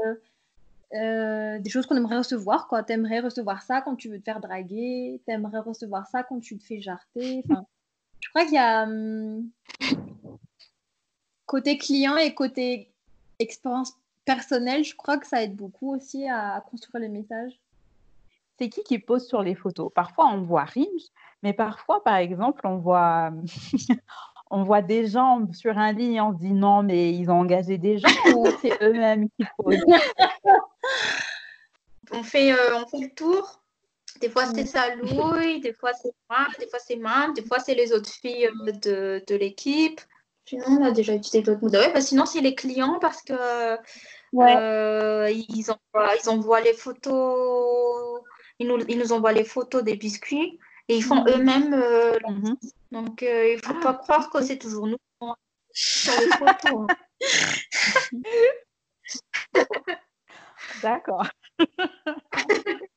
euh, 0.96 1.58
des 1.58 1.70
choses 1.70 1.86
qu'on 1.86 1.96
aimerait 1.96 2.18
recevoir. 2.18 2.68
Quoi. 2.68 2.82
T'aimerais 2.82 3.20
recevoir 3.20 3.62
ça 3.62 3.80
quand 3.80 3.96
tu 3.96 4.08
veux 4.08 4.18
te 4.18 4.24
faire 4.24 4.40
draguer. 4.40 5.20
T'aimerais 5.26 5.60
recevoir 5.60 6.06
ça 6.06 6.22
quand 6.22 6.40
tu 6.40 6.58
te 6.58 6.64
fais 6.64 6.80
jarter. 6.80 7.42
Enfin, 7.50 7.66
je 8.20 8.28
crois 8.30 8.44
qu'il 8.44 8.54
y 8.54 8.58
a 8.58 8.84
hum, 8.84 9.48
côté 11.46 11.78
client 11.78 12.16
et 12.16 12.34
côté 12.34 12.90
expérience 13.38 13.94
personnelle, 14.24 14.84
je 14.84 14.94
crois 14.94 15.16
que 15.18 15.26
ça 15.26 15.42
aide 15.42 15.54
beaucoup 15.54 15.94
aussi 15.94 16.28
à, 16.28 16.62
construire 16.68 17.02
les 17.02 17.08
messages. 17.08 17.58
C'est 18.58 18.68
qui 18.68 18.82
qui 18.82 18.98
pose 18.98 19.26
sur 19.26 19.42
les 19.42 19.54
photos? 19.54 19.92
Parfois, 19.94 20.26
on 20.26 20.42
voit 20.42 20.64
Ringe, 20.64 21.10
mais 21.42 21.52
parfois, 21.52 22.02
par 22.02 22.16
exemple, 22.16 22.66
on 22.66 22.78
voit, 22.78 23.30
on 24.50 24.64
voit 24.64 24.82
des 24.82 25.06
gens 25.06 25.46
sur 25.52 25.76
un 25.78 25.92
lit 25.92 26.16
et 26.16 26.20
on 26.20 26.32
se 26.32 26.38
dit 26.38 26.52
non, 26.52 26.82
mais 26.82 27.12
ils 27.12 27.30
ont 27.30 27.40
engagé 27.40 27.78
des 27.78 27.98
gens 27.98 28.08
ou 28.34 28.46
c'est 28.60 28.82
eux-mêmes 28.82 29.28
qui 29.30 29.46
posent? 29.58 29.76
on 32.12 32.22
fait, 32.22 32.52
euh, 32.52 32.76
on 32.76 32.86
fait 32.86 32.98
le 32.98 33.14
tour. 33.14 33.62
Des 34.20 34.30
fois, 34.30 34.46
c'est 34.46 34.64
Salouille, 34.64 35.60
des 35.60 35.74
fois, 35.74 35.92
c'est 35.92 36.12
moi, 36.30 36.46
des 36.58 36.66
fois, 36.68 36.78
c'est 36.78 36.96
Mam, 36.96 37.34
des 37.34 37.42
fois, 37.42 37.58
c'est 37.58 37.74
les 37.74 37.92
autres 37.92 38.10
filles 38.10 38.46
euh, 38.46 38.72
de, 38.72 39.22
de 39.26 39.34
l'équipe. 39.34 40.00
Sinon, 40.46 40.64
on 40.68 40.84
a 40.84 40.90
déjà 40.90 41.14
utilisé 41.14 41.42
d'autres 41.42 41.60
mots. 41.60 41.70
Ouais, 41.70 41.92
bah, 41.92 42.00
sinon, 42.00 42.24
c'est 42.24 42.40
les 42.40 42.54
clients 42.54 42.98
parce 43.00 43.20
que 43.22 43.34
euh, 43.34 45.30
ils, 45.30 45.66
envoient, 45.70 46.14
ils 46.22 46.30
envoient 46.30 46.60
les 46.60 46.72
photos, 46.72 48.20
ils 48.58 48.68
nous, 48.68 48.78
ils 48.88 48.98
nous 48.98 49.12
envoient 49.12 49.32
les 49.32 49.44
photos 49.44 49.82
des 49.82 49.96
biscuits 49.96 50.58
et 50.88 50.96
ils 50.96 51.04
font 51.04 51.22
mhm. 51.22 51.28
eux-mêmes. 51.28 51.84
Mhm. 52.28 52.56
Donc, 52.92 53.22
il 53.22 53.56
ne 53.56 53.62
faut 53.62 53.80
pas 53.80 53.90
ah. 53.90 54.00
croire 54.02 54.30
que 54.30 54.42
c'est 54.42 54.58
toujours 54.58 54.86
nous 54.86 54.96
sur 55.72 56.12
les 56.20 56.28
photos. 56.38 56.86
D'accord. 60.86 61.26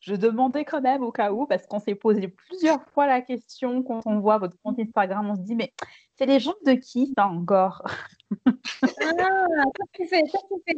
Je 0.00 0.14
demandais 0.14 0.64
quand 0.64 0.80
même 0.80 1.02
au 1.02 1.12
cas 1.12 1.30
où, 1.30 1.44
parce 1.46 1.66
qu'on 1.66 1.78
s'est 1.78 1.94
posé 1.94 2.28
plusieurs 2.28 2.82
fois 2.88 3.06
la 3.06 3.20
question 3.20 3.82
quand 3.82 4.00
on 4.06 4.18
voit 4.20 4.38
votre 4.38 4.56
compte 4.62 4.78
Instagram, 4.78 5.28
on 5.28 5.34
se 5.34 5.42
dit, 5.42 5.54
mais 5.54 5.74
c'est 6.16 6.24
les 6.24 6.40
gens 6.40 6.54
de 6.64 6.72
qui 6.72 7.12
ça 7.14 7.26
encore? 7.26 7.82
Ah, 8.46 8.50
ça, 8.80 9.84
tu 9.92 10.06
fais, 10.06 10.22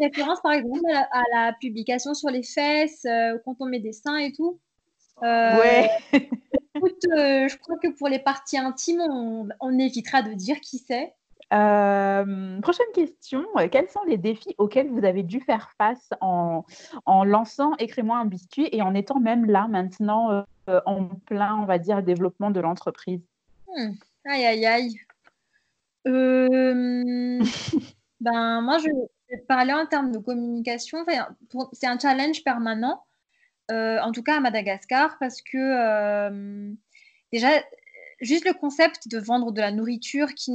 référence 0.00 0.40
par 0.40 0.52
exemple 0.52 0.90
à 0.90 1.22
la, 1.34 1.52
publication 1.52 2.14
sur 2.14 2.30
les 2.30 2.42
fesses, 2.42 3.04
euh, 3.04 3.38
quand 3.44 3.54
on 3.60 3.66
met 3.66 3.78
des 3.78 3.92
seins 3.92 4.16
et 4.16 4.32
tout. 4.32 4.58
Euh, 5.22 5.56
ouais. 5.56 5.88
écoute, 6.74 7.04
euh, 7.16 7.46
je 7.46 7.56
crois 7.58 7.78
que 7.78 7.96
pour 7.96 8.08
les 8.08 8.18
parties 8.18 8.58
intimes, 8.58 9.02
on, 9.08 9.48
on 9.60 9.78
évitera 9.78 10.22
de 10.22 10.32
dire 10.32 10.60
qui 10.60 10.78
c'est. 10.78 11.14
Euh, 11.52 12.60
prochaine 12.60 12.86
question. 12.94 13.44
Quels 13.72 13.88
sont 13.88 14.04
les 14.06 14.16
défis 14.16 14.54
auxquels 14.58 14.88
vous 14.88 15.04
avez 15.04 15.22
dû 15.22 15.40
faire 15.40 15.72
face 15.76 16.10
en, 16.20 16.64
en 17.06 17.24
lançant 17.24 17.74
Écris-moi 17.76 18.16
un 18.18 18.24
biscuit 18.24 18.68
et 18.70 18.82
en 18.82 18.94
étant 18.94 19.18
même 19.18 19.46
là 19.46 19.66
maintenant 19.68 20.44
euh, 20.68 20.80
en 20.86 21.06
plein, 21.06 21.56
on 21.56 21.64
va 21.64 21.78
dire, 21.78 22.02
développement 22.02 22.50
de 22.50 22.60
l'entreprise? 22.60 23.22
Hmm. 23.66 23.92
Aïe, 24.26 24.46
aïe, 24.46 24.66
aïe. 24.66 25.00
Euh, 26.06 27.40
ben, 28.20 28.60
moi, 28.60 28.78
je 28.78 28.86
vais 29.30 29.38
parler 29.48 29.72
en 29.72 29.86
termes 29.86 30.12
de 30.12 30.18
communication. 30.18 30.98
c'est 31.72 31.86
un 31.88 31.98
challenge 31.98 32.44
permanent, 32.44 33.02
en 33.70 34.12
tout 34.12 34.22
cas 34.22 34.36
à 34.36 34.40
Madagascar, 34.40 35.16
parce 35.18 35.42
que 35.42 36.72
déjà, 37.32 37.48
juste 38.20 38.46
le 38.46 38.52
concept 38.52 39.08
de 39.08 39.18
vendre 39.18 39.52
de 39.52 39.60
la 39.60 39.72
nourriture 39.72 40.34
qui, 40.34 40.52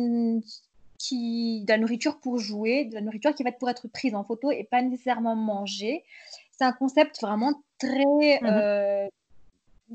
qui, 0.97 1.63
de 1.65 1.71
la 1.71 1.77
nourriture 1.77 2.19
pour 2.19 2.37
jouer, 2.37 2.85
de 2.85 2.95
la 2.95 3.01
nourriture 3.01 3.33
qui 3.35 3.43
va 3.43 3.49
être 3.49 3.59
pour 3.59 3.69
être 3.69 3.87
prise 3.87 4.15
en 4.15 4.23
photo 4.23 4.51
et 4.51 4.63
pas 4.63 4.81
nécessairement 4.81 5.35
mangée. 5.35 6.03
C'est 6.51 6.63
un 6.63 6.71
concept 6.71 7.21
vraiment 7.21 7.53
très 7.79 8.39
mmh 8.41 8.45
euh, 8.45 9.07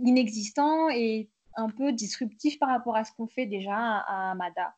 inexistant 0.05 0.89
et 0.91 1.29
un 1.57 1.69
peu 1.69 1.93
disruptif 1.93 2.59
par 2.59 2.69
rapport 2.69 2.97
à 2.97 3.05
ce 3.05 3.13
qu'on 3.13 3.27
fait 3.27 3.47
déjà 3.47 3.75
à, 3.77 4.35
Mada. 4.37 4.75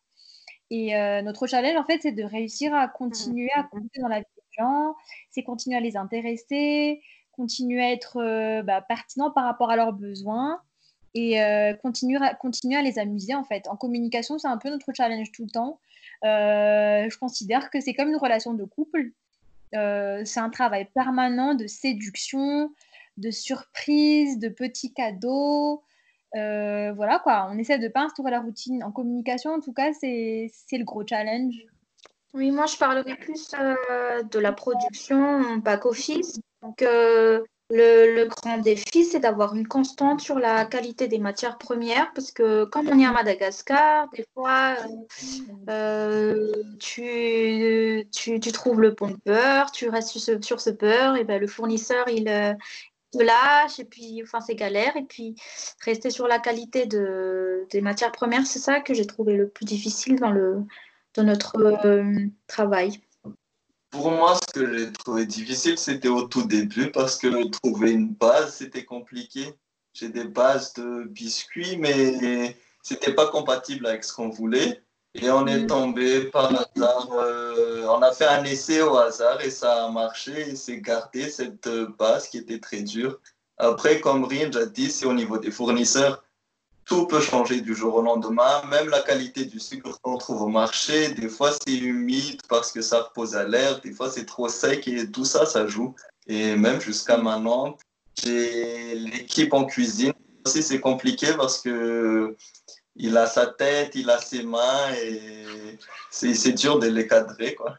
Et 0.71 0.97
euh, 0.97 1.21
notre 1.21 1.47
challenge, 1.47 1.77
en 1.77 1.85
fait, 1.85 2.01
c'est 2.01 2.13
de 2.13 2.23
réussir 2.23 2.75
à 2.75 2.89
continuer 2.89 3.51
à 3.55 3.65
compter 3.65 4.01
dans 4.01 4.09
la 4.09 4.21
vie 4.21 4.25
des 4.37 4.63
gens, 4.63 4.95
c'est 5.31 5.43
continuer 5.43 5.77
à 5.77 5.81
les 5.81 5.99
intéresser, 5.99 7.03
continuer 7.33 7.83
à 7.83 7.93
être 7.93 8.17
euh, 8.23 8.63
bah, 8.63 8.81
pertinent 8.81 9.31
par 9.31 9.45
rapport 9.45 9.71
à 9.71 9.77
leurs 9.77 9.93
besoins 9.93 10.61
et 11.15 11.37
continuer, 11.83 12.17
à, 12.23 12.35
continuer 12.35 12.77
à 12.77 12.83
les 12.83 12.99
amuser, 12.99 13.35
en 13.35 13.45
fait. 13.45 13.69
En 13.69 13.77
communication, 13.77 14.39
c'est 14.39 14.49
un 14.49 14.57
peu 14.57 14.71
notre 14.71 14.95
challenge 14.95 15.31
tout 15.31 15.43
le 15.43 15.51
temps. 15.51 15.79
Euh, 16.25 17.09
je 17.11 17.19
considère 17.19 17.71
que 17.71 17.81
c'est 17.81 17.95
comme 17.95 18.09
une 18.09 18.17
relation 18.17 18.55
de 18.55 18.65
couple. 18.65 19.11
Euh, 19.75 20.23
c'est 20.25 20.41
un 20.41 20.51
travail 20.51 20.87
permanent 20.95 21.55
de 21.55 21.67
séduction, 21.67 22.73
de 23.17 23.31
surprise, 23.31 24.39
de 24.39 24.49
petits 24.49 24.93
cadeaux. 24.93 25.83
Euh, 26.35 26.93
voilà 26.93 27.19
quoi, 27.19 27.49
on 27.51 27.59
essaie 27.59 27.79
de 27.79 27.89
pas 27.89 28.03
instaurer 28.03 28.31
la 28.31 28.41
routine. 28.41 28.83
En 28.85 28.93
communication, 28.93 29.53
en 29.53 29.61
tout 29.61 29.73
cas, 29.73 29.93
c'est 29.93 30.51
le 30.73 30.85
gros 30.85 31.07
challenge. 31.07 31.55
Oui, 32.35 32.51
moi 32.51 32.65
je 32.67 32.77
parlerai 32.79 33.15
plus 33.17 33.51
de 33.51 34.39
la 34.39 34.53
production 34.53 35.59
back 35.59 35.85
office. 35.85 36.41
Donc, 36.63 36.83
le, 37.71 38.27
grand 38.27 38.59
défi, 38.59 39.05
c'est 39.05 39.21
d'avoir 39.21 39.55
une 39.55 39.67
constante 39.67 40.21
sur 40.21 40.39
la 40.39 40.67
qualité 40.67 41.09
des 41.09 41.19
matières 41.19 41.59
premières 41.59 42.13
parce 42.15 42.31
que 42.31 42.65
comme 42.65 42.89
on 42.89 42.99
est 42.99 43.07
à 43.07 43.13
Madagascar, 43.13 44.09
des 44.11 44.25
fois, 44.35 44.77
euh, 45.71 46.53
tu, 46.79 48.07
tu, 48.13 48.53
trouves 48.53 48.81
le 48.81 48.91
bon 48.91 49.17
beurre, 49.25 49.71
tu 49.73 49.89
restes 49.89 50.19
sur 50.43 50.61
ce, 50.61 50.71
beurre, 50.71 51.17
et 51.17 51.25
ben, 51.25 51.41
le 51.41 51.47
fournisseur, 51.47 52.09
il, 52.09 52.29
euh, 52.29 52.53
te 53.13 53.23
lâche, 53.23 53.79
et 53.79 53.85
puis, 53.85 54.23
enfin, 54.23 54.41
c'est 54.41 54.55
galère. 54.55 54.97
Et 54.97 55.05
puis, 55.05 55.37
rester 55.85 56.11
sur 56.11 56.27
la 56.27 56.39
qualité 56.39 56.87
de, 56.87 57.67
des 57.71 57.81
matières 57.81 58.13
premières, 58.13 58.47
c'est 58.47 58.59
ça 58.59 58.81
que 58.81 58.95
j'ai 58.95 59.07
trouvé 59.07 59.37
le 59.37 59.49
plus 59.49 59.65
difficile 59.65 60.17
dans, 60.17 60.31
le, 60.31 60.63
dans 61.15 61.25
notre 61.25 61.57
euh, 61.59 62.27
travail. 62.47 63.01
Pour 63.93 64.11
moi, 64.11 64.35
ce 64.37 64.53
que 64.55 64.79
j'ai 64.79 64.91
trouvé 64.91 65.27
difficile, 65.27 65.77
c'était 65.77 66.09
au 66.09 66.23
tout 66.23 66.45
début 66.45 66.91
parce 66.91 67.19
que 67.19 67.49
trouver 67.51 67.93
une 67.93 68.09
base, 68.09 68.57
c'était 68.57 68.87
compliqué. 68.87 69.53
J'ai 69.93 70.09
des 70.09 70.25
bases 70.25 70.73
de 70.73 71.05
biscuits, 71.05 71.77
mais 71.77 72.57
c'était 72.83 73.13
pas 73.13 73.29
compatible 73.29 73.87
avec 73.87 74.03
ce 74.03 74.15
qu'on 74.15 74.31
voulait. 74.31 74.83
Et 75.15 75.31
on 75.31 75.47
est 75.47 75.65
mm. 75.65 75.67
tombé 75.67 76.25
par 76.25 76.47
hasard, 76.47 77.11
euh, 77.13 77.85
on 77.85 78.01
a 78.01 78.13
fait 78.13 78.25
un 78.25 78.43
essai 78.45 78.81
au 78.81 78.97
hasard 78.97 79.43
et 79.43 79.51
ça 79.51 79.85
a 79.85 79.91
marché 79.91 80.49
et 80.49 80.57
c'est 80.57 80.81
gardé 80.81 81.29
cette 81.29 81.69
base 81.99 82.29
qui 82.29 82.39
était 82.39 82.61
très 82.61 82.81
dure. 82.81 83.21
Après, 83.59 84.01
comme 84.01 84.25
Ringe 84.25 84.57
a 84.57 84.65
dit, 84.65 84.91
c'est 84.91 85.05
au 85.05 85.13
niveau 85.13 85.37
des 85.37 85.51
fournisseurs. 85.51 86.25
Tout 86.85 87.07
peut 87.07 87.21
changer 87.21 87.61
du 87.61 87.75
jour 87.75 87.95
au 87.95 88.03
lendemain. 88.03 88.63
Même 88.71 88.89
la 88.89 89.01
qualité 89.01 89.45
du 89.45 89.61
sucre 89.61 90.01
qu'on 90.03 90.19
trouve 90.19 90.43
au 90.43 90.49
marché, 90.49 91.15
des 91.15 91.29
fois 91.29 91.51
c'est 91.53 91.77
humide 91.77 92.41
parce 92.49 92.73
que 92.73 92.81
ça 92.81 93.03
repose 93.03 93.35
à 93.37 93.45
l'air, 93.45 93.81
des 93.81 93.93
fois 93.93 94.11
c'est 94.11 94.27
trop 94.27 94.49
sec 94.49 94.87
et 94.89 95.11
tout 95.11 95.25
ça, 95.25 95.47
ça 95.47 95.67
joue. 95.67 95.95
Et 96.27 96.57
même 96.57 96.81
jusqu'à 96.81 97.17
maintenant, 97.17 97.77
j'ai 98.23 98.95
l'équipe 98.95 99.53
en 99.53 99.65
cuisine. 99.65 100.13
Aussi, 100.45 100.63
c'est 100.63 100.81
compliqué 100.81 101.29
parce 101.37 101.61
que 101.61 102.37
il 102.97 103.17
a 103.17 103.27
sa 103.27 103.47
tête, 103.47 103.95
il 103.95 104.11
a 104.11 104.19
ses 104.19 104.43
mains 104.43 104.93
et 105.03 105.79
c'est 106.11 106.53
dur 106.53 106.79
de 106.79 106.89
les 106.89 107.07
cadrer, 107.07 107.55
quoi. 107.55 107.77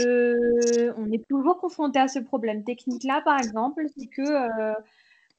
Euh, 0.00 0.92
on 0.96 1.10
est 1.10 1.26
toujours 1.28 1.58
confronté 1.58 1.98
à 1.98 2.08
ce 2.08 2.20
problème 2.20 2.64
technique-là, 2.64 3.22
par 3.24 3.38
exemple, 3.38 3.82
c'est 3.96 4.06
que 4.06 4.22
euh, 4.22 4.74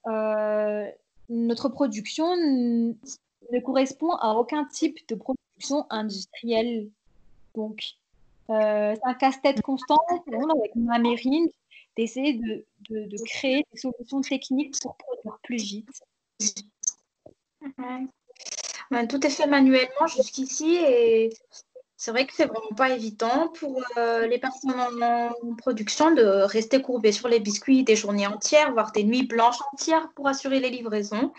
euh, 0.07 0.87
notre 1.31 1.69
production 1.69 2.35
ne 2.35 3.59
correspond 3.63 4.11
à 4.11 4.33
aucun 4.33 4.65
type 4.65 4.97
de 5.07 5.15
production 5.15 5.85
industrielle. 5.89 6.89
Donc, 7.55 7.95
c'est 8.47 8.99
un 9.03 9.13
casse-tête 9.13 9.61
constant 9.61 9.97
avec 10.09 10.75
ma 10.75 10.99
mérine 10.99 11.47
d'essayer 11.97 12.33
de, 12.33 12.65
de, 12.89 13.23
créer 13.25 13.65
des 13.71 13.79
solutions 13.79 14.21
techniques 14.21 14.79
pour 14.81 14.95
produire 14.97 15.39
plus 15.43 15.61
vite. 15.61 16.03
tout 19.09 19.25
est 19.25 19.29
fait 19.29 19.47
manuellement 19.47 20.07
jusqu'ici 20.07 20.75
et 20.75 21.29
c'est 22.01 22.09
vrai 22.09 22.25
que 22.25 22.33
c'est 22.35 22.47
vraiment 22.47 22.75
pas 22.75 22.89
évident 22.89 23.49
pour 23.59 23.79
euh, 23.95 24.25
les 24.25 24.39
personnes 24.39 24.73
en, 25.03 25.53
production 25.55 26.09
de 26.09 26.23
rester 26.23 26.81
courbées 26.81 27.11
sur 27.11 27.27
les 27.27 27.39
biscuits 27.39 27.83
des 27.83 27.95
journées 27.95 28.25
entières, 28.25 28.71
voire 28.71 28.91
des 28.91 29.03
nuits 29.03 29.27
blanches 29.27 29.59
entières 29.71 30.09
pour 30.15 30.27
assurer 30.27 30.59
les 30.59 30.71
livraisons. 30.71 31.31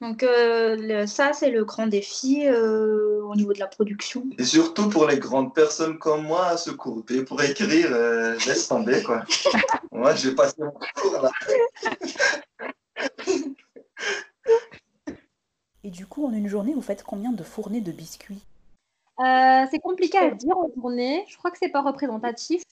Donc 0.00 0.24
euh, 0.24 1.06
ça, 1.06 1.32
c'est 1.32 1.52
le 1.52 1.64
grand 1.64 1.86
défi 1.86 2.48
euh, 2.48 3.22
au 3.22 3.36
niveau 3.36 3.52
de 3.52 3.60
la 3.60 3.68
production. 3.68 4.24
Et 4.38 4.44
surtout 4.44 4.88
pour 4.88 5.06
les 5.06 5.20
grandes 5.20 5.54
personnes 5.54 5.96
comme 6.00 6.24
moi 6.24 6.46
à 6.46 6.56
se 6.56 6.72
courber 6.72 7.22
pour 7.22 7.40
écrire, 7.40 7.96
laisse 8.44 8.66
tomber 8.66 9.04
quoi. 9.04 9.22
moi, 9.92 10.16
j'ai 10.16 10.34
passé 10.34 10.56
mon 10.58 10.74
tour 10.96 11.22
là. 11.22 11.30
Et 15.84 15.90
du 15.90 16.06
coup, 16.06 16.26
en 16.26 16.32
une 16.32 16.48
journée, 16.48 16.74
vous 16.74 16.82
faites 16.82 17.04
combien 17.04 17.30
de 17.30 17.44
fournées 17.44 17.80
de 17.80 17.92
biscuits? 17.92 18.42
Euh, 19.20 19.66
c'est 19.70 19.78
compliqué 19.78 20.18
à 20.18 20.30
dire 20.30 20.56
en 20.56 20.70
journée. 20.74 21.24
Je 21.28 21.36
crois 21.36 21.50
que 21.50 21.58
c'est 21.58 21.68
pas 21.68 21.82
représentatif. 21.82 22.62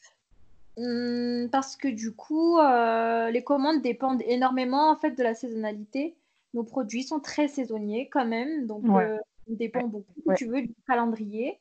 Hmm, 0.76 1.48
parce 1.50 1.76
que 1.76 1.88
du 1.88 2.12
coup, 2.12 2.58
euh, 2.58 3.30
les 3.30 3.44
commandes 3.44 3.82
dépendent 3.82 4.22
énormément 4.26 4.90
en 4.90 4.96
fait 4.96 5.10
de 5.10 5.22
la 5.22 5.34
saisonnalité. 5.34 6.16
Nos 6.54 6.64
produits 6.64 7.02
sont 7.02 7.20
très 7.20 7.48
saisonniers 7.48 8.08
quand 8.08 8.24
même, 8.24 8.66
donc 8.66 8.84
euh, 8.88 9.18
on 9.48 9.54
dépend 9.54 9.86
beaucoup, 9.86 10.14
tu 10.36 10.46
veux, 10.46 10.62
du 10.62 10.74
calendrier. 10.86 11.60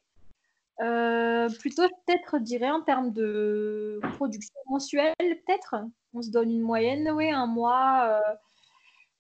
plutôt 0.78 1.84
peut-être, 2.06 2.40
dirais, 2.40 2.72
en 2.72 2.82
termes 2.82 3.12
de 3.12 4.00
production 4.16 4.56
mensuelle, 4.68 5.14
peut-être. 5.20 5.76
On 6.14 6.22
se 6.22 6.32
donne 6.32 6.50
une 6.50 6.62
moyenne, 6.62 7.12
oui, 7.14 7.30
un 7.30 7.46
mois, 7.46 8.20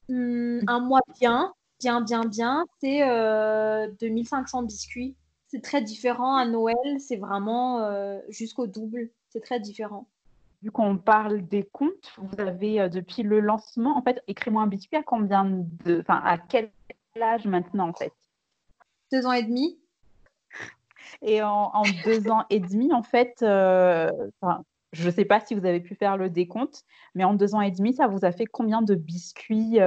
hmm, 0.07 0.61
un 0.67 0.79
mois 0.79 1.01
bien, 1.19 1.53
bien, 1.79 2.01
bien, 2.01 2.25
bien, 2.25 2.65
c'est 2.79 3.01
2500 3.99 4.63
biscuits 4.63 5.15
c'est 5.49 5.61
très 5.61 5.81
différent. 5.81 6.35
À 6.35 6.45
Noël, 6.45 6.99
c'est 6.99 7.17
vraiment 7.17 7.79
euh, 7.81 8.19
jusqu'au 8.29 8.67
double. 8.67 9.09
C'est 9.29 9.41
très 9.41 9.59
différent. 9.59 10.07
Vu 10.61 10.71
qu'on 10.71 10.97
parle 10.97 11.41
des 11.47 11.63
comptes, 11.63 12.13
vous 12.17 12.39
avez 12.39 12.81
euh, 12.81 12.89
depuis 12.89 13.23
le 13.23 13.39
lancement, 13.39 13.97
en 13.97 14.01
fait, 14.01 14.21
écris-moi 14.27 14.61
un 14.63 14.67
biscuit 14.67 14.97
à 14.97 15.03
combien 15.03 15.45
de, 15.45 15.99
enfin, 16.01 16.21
à 16.23 16.37
quel 16.37 16.71
âge 17.21 17.45
maintenant 17.45 17.89
en 17.89 17.93
fait? 17.93 18.13
Deux 19.11 19.25
ans 19.25 19.31
et 19.31 19.43
demi. 19.43 19.79
Et 21.21 21.41
en, 21.41 21.71
deux 22.05 22.29
ans 22.29 22.45
et 22.49 22.59
demi, 22.59 22.93
en 22.93 23.01
fait, 23.01 23.37
euh, 23.41 24.11
je 24.93 25.07
ne 25.07 25.11
sais 25.11 25.25
pas 25.25 25.39
si 25.39 25.55
vous 25.55 25.65
avez 25.65 25.79
pu 25.79 25.95
faire 25.95 26.17
le 26.17 26.29
décompte, 26.29 26.85
mais 27.15 27.23
en 27.23 27.33
deux 27.33 27.55
ans 27.55 27.61
et 27.61 27.71
demi, 27.71 27.93
ça 27.93 28.07
vous 28.07 28.23
a 28.23 28.31
fait 28.31 28.45
combien 28.45 28.81
de 28.81 28.93
biscuits 28.95 29.79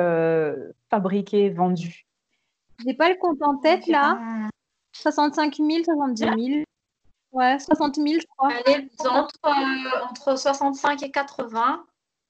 fabriqués, 0.91 1.51
vendus? 1.51 2.07
Je 2.81 2.87
n'ai 2.87 2.95
pas 2.95 3.09
le 3.09 3.17
compte 3.17 3.41
en 3.43 3.57
tête 3.59 3.87
là. 3.87 4.51
65 5.03 5.57
000, 5.57 5.85
70 5.85 6.19
000. 6.21 6.65
Ouais, 7.33 7.59
60 7.59 7.97
000, 7.97 8.09
je 8.21 8.27
crois. 8.37 8.53
Allez, 8.53 8.89
entre, 9.01 9.35
euh, 9.45 10.05
entre 10.09 10.39
65 10.39 11.03
et 11.03 11.11
80, 11.11 11.85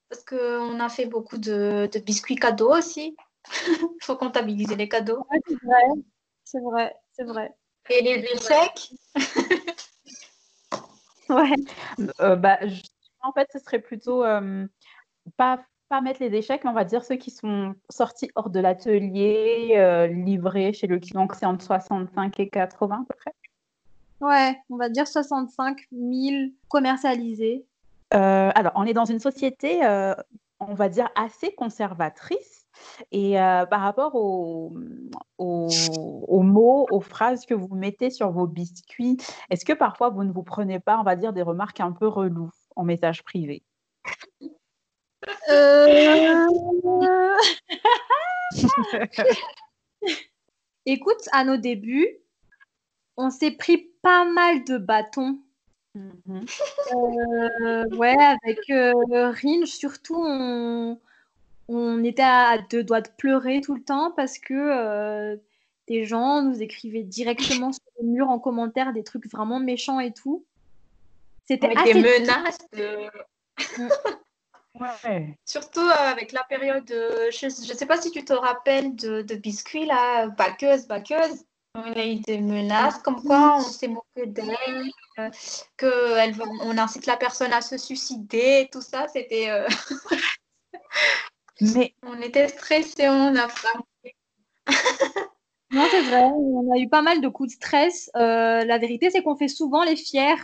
parce 0.09 0.23
qu'on 0.23 0.79
a 0.79 0.89
fait 0.89 1.05
beaucoup 1.05 1.37
de, 1.37 1.89
de 1.91 1.99
biscuits 1.99 2.35
cadeaux 2.35 2.73
aussi. 2.73 3.15
Il 3.67 3.87
faut 4.01 4.15
comptabiliser 4.15 4.75
les 4.75 4.87
cadeaux. 4.87 5.25
Ouais, 5.29 5.39
c'est 5.45 5.59
vrai, 5.61 5.83
c'est 6.43 6.61
vrai, 6.61 6.95
c'est 7.11 7.23
vrai. 7.25 7.53
Et 7.89 8.01
les 8.01 8.25
échecs? 8.33 8.93
Ouais. 11.29 11.53
Euh, 12.19 12.35
bah, 12.35 12.59
en 13.21 13.31
fait, 13.31 13.47
ce 13.53 13.59
serait 13.59 13.79
plutôt 13.79 14.23
euh, 14.23 14.67
pas 15.37 15.63
mettre 16.01 16.21
les 16.21 16.33
échecs, 16.35 16.63
mais 16.63 16.69
on 16.69 16.73
va 16.73 16.83
dire 16.83 17.03
ceux 17.03 17.15
qui 17.15 17.31
sont 17.31 17.75
sortis 17.89 18.29
hors 18.35 18.49
de 18.49 18.59
l'atelier, 18.59 19.73
euh, 19.77 20.07
livrés 20.07 20.73
chez 20.73 20.87
le 20.87 20.99
client, 20.99 21.21
donc 21.21 21.35
c'est 21.35 21.45
entre 21.45 21.63
65 21.63 22.39
et 22.39 22.49
80 22.49 22.95
à 22.95 23.05
peu 23.07 23.15
près. 23.17 23.33
Ouais, 24.21 24.57
on 24.69 24.77
va 24.77 24.89
dire 24.89 25.07
65 25.07 25.77
000 25.91 26.51
commercialisés. 26.69 27.65
Euh, 28.13 28.51
alors, 28.55 28.71
on 28.75 28.85
est 28.85 28.93
dans 28.93 29.05
une 29.05 29.19
société, 29.19 29.83
euh, 29.85 30.13
on 30.59 30.73
va 30.73 30.89
dire, 30.89 31.09
assez 31.15 31.53
conservatrice. 31.53 32.61
Et 33.11 33.35
par 33.35 33.81
rapport 33.81 34.15
aux, 34.15 34.73
aux, 35.37 36.41
mots, 36.41 36.87
aux 36.89 37.01
phrases 37.01 37.45
que 37.45 37.53
vous 37.53 37.75
mettez 37.75 38.09
sur 38.09 38.31
vos 38.31 38.47
biscuits, 38.47 39.17
est-ce 39.51 39.63
que 39.63 39.73
parfois 39.73 40.09
vous 40.09 40.23
ne 40.23 40.31
vous 40.31 40.41
prenez 40.41 40.79
pas, 40.79 40.97
on 40.99 41.03
va 41.03 41.15
dire, 41.15 41.33
des 41.33 41.43
remarques 41.43 41.81
un 41.81 41.91
peu 41.91 42.07
reloues 42.07 42.51
en 42.75 42.83
message 42.83 43.23
privé? 43.23 43.63
Euh, 45.49 46.47
Écoute, 50.85 51.29
à 51.31 51.45
nos 51.45 51.57
débuts, 51.57 52.17
on 53.17 53.29
s'est 53.29 53.51
pris 53.51 53.89
pas 54.01 54.25
mal 54.25 54.63
de 54.65 54.77
bâtons. 54.77 55.39
Mhm. 55.95 56.45
Euh, 56.95 57.83
ouais, 57.95 58.17
avec 58.17 58.59
euh, 58.69 58.93
Ringe, 59.31 59.69
surtout, 59.69 60.15
on, 60.17 60.99
on, 61.67 62.03
était 62.03 62.23
à 62.23 62.57
deux 62.57 62.83
doigts 62.83 63.01
de 63.01 63.09
pleurer 63.17 63.61
tout 63.61 63.75
le 63.75 63.83
temps 63.83 64.11
parce 64.11 64.39
que 64.39 65.39
des 65.87 66.05
gens 66.05 66.41
nous 66.41 66.61
écrivaient 66.61 67.03
directement 67.03 67.71
sur 67.71 67.83
le 68.01 68.07
mur 68.07 68.29
en 68.29 68.39
commentaire 68.39 68.93
des 68.93 69.03
trucs 69.03 69.29
vraiment 69.31 69.59
méchants 69.59 69.99
et 69.99 70.13
tout. 70.13 70.45
C'était 71.45 71.69
des 71.83 71.93
menaces. 71.93 72.57
Mm. 74.79 75.33
Surtout 75.45 75.81
euh, 75.81 75.91
avec 75.91 76.31
la 76.31 76.43
période, 76.43 76.87
je 76.87 77.45
ne 77.45 77.77
sais 77.77 77.85
pas 77.85 78.01
si 78.01 78.11
tu 78.11 78.25
te 78.25 78.33
rappelles 78.33 78.95
de, 78.95 79.21
de 79.21 79.35
biscuits, 79.35 79.85
là, 79.85 80.27
baqueuse, 80.27 80.87
baqueuse. 80.87 81.45
On 81.75 81.91
a 81.91 82.05
eu 82.05 82.17
des 82.17 82.39
menaces 82.39 82.99
comme 82.99 83.21
quoi 83.23 83.57
on 83.57 83.61
s'est 83.61 83.87
moqué 83.87 84.27
d'elle, 84.27 84.91
euh, 85.19 85.29
qu'on 85.79 86.77
incite 86.77 87.07
la 87.07 87.17
personne 87.17 87.51
à 87.51 87.61
se 87.61 87.77
suicider, 87.77 88.69
tout 88.71 88.81
ça, 88.81 89.07
c'était. 89.07 89.49
Euh, 89.49 89.67
Mais... 91.61 91.95
On 92.03 92.21
était 92.21 92.47
stressés, 92.47 93.07
on 93.07 93.35
a 93.35 93.47
pas. 93.47 94.73
non, 95.71 95.85
c'est 95.89 96.01
vrai, 96.01 96.23
on 96.23 96.71
a 96.73 96.77
eu 96.77 96.89
pas 96.89 97.01
mal 97.01 97.21
de 97.21 97.27
coups 97.27 97.49
de 97.49 97.55
stress. 97.55 98.09
la 98.13 98.77
vérité, 98.77 99.09
c'est 99.09 99.23
qu'on 99.23 99.35
fait 99.35 99.47
souvent 99.47 99.83
les 99.83 99.95
fiers 99.95 100.35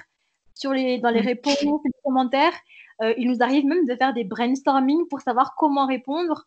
sur 0.55 0.71
les, 0.71 0.99
dans 0.99 1.09
les 1.09 1.21
réponses, 1.21 1.61
les 1.61 1.91
commentaires. 2.03 2.53
Euh, 3.01 3.13
il 3.17 3.29
nous 3.29 3.41
arrive 3.41 3.65
même 3.65 3.85
de 3.85 3.95
faire 3.95 4.13
des 4.13 4.23
brainstorming 4.23 5.07
pour 5.07 5.21
savoir 5.21 5.55
comment 5.55 5.85
répondre. 5.85 6.45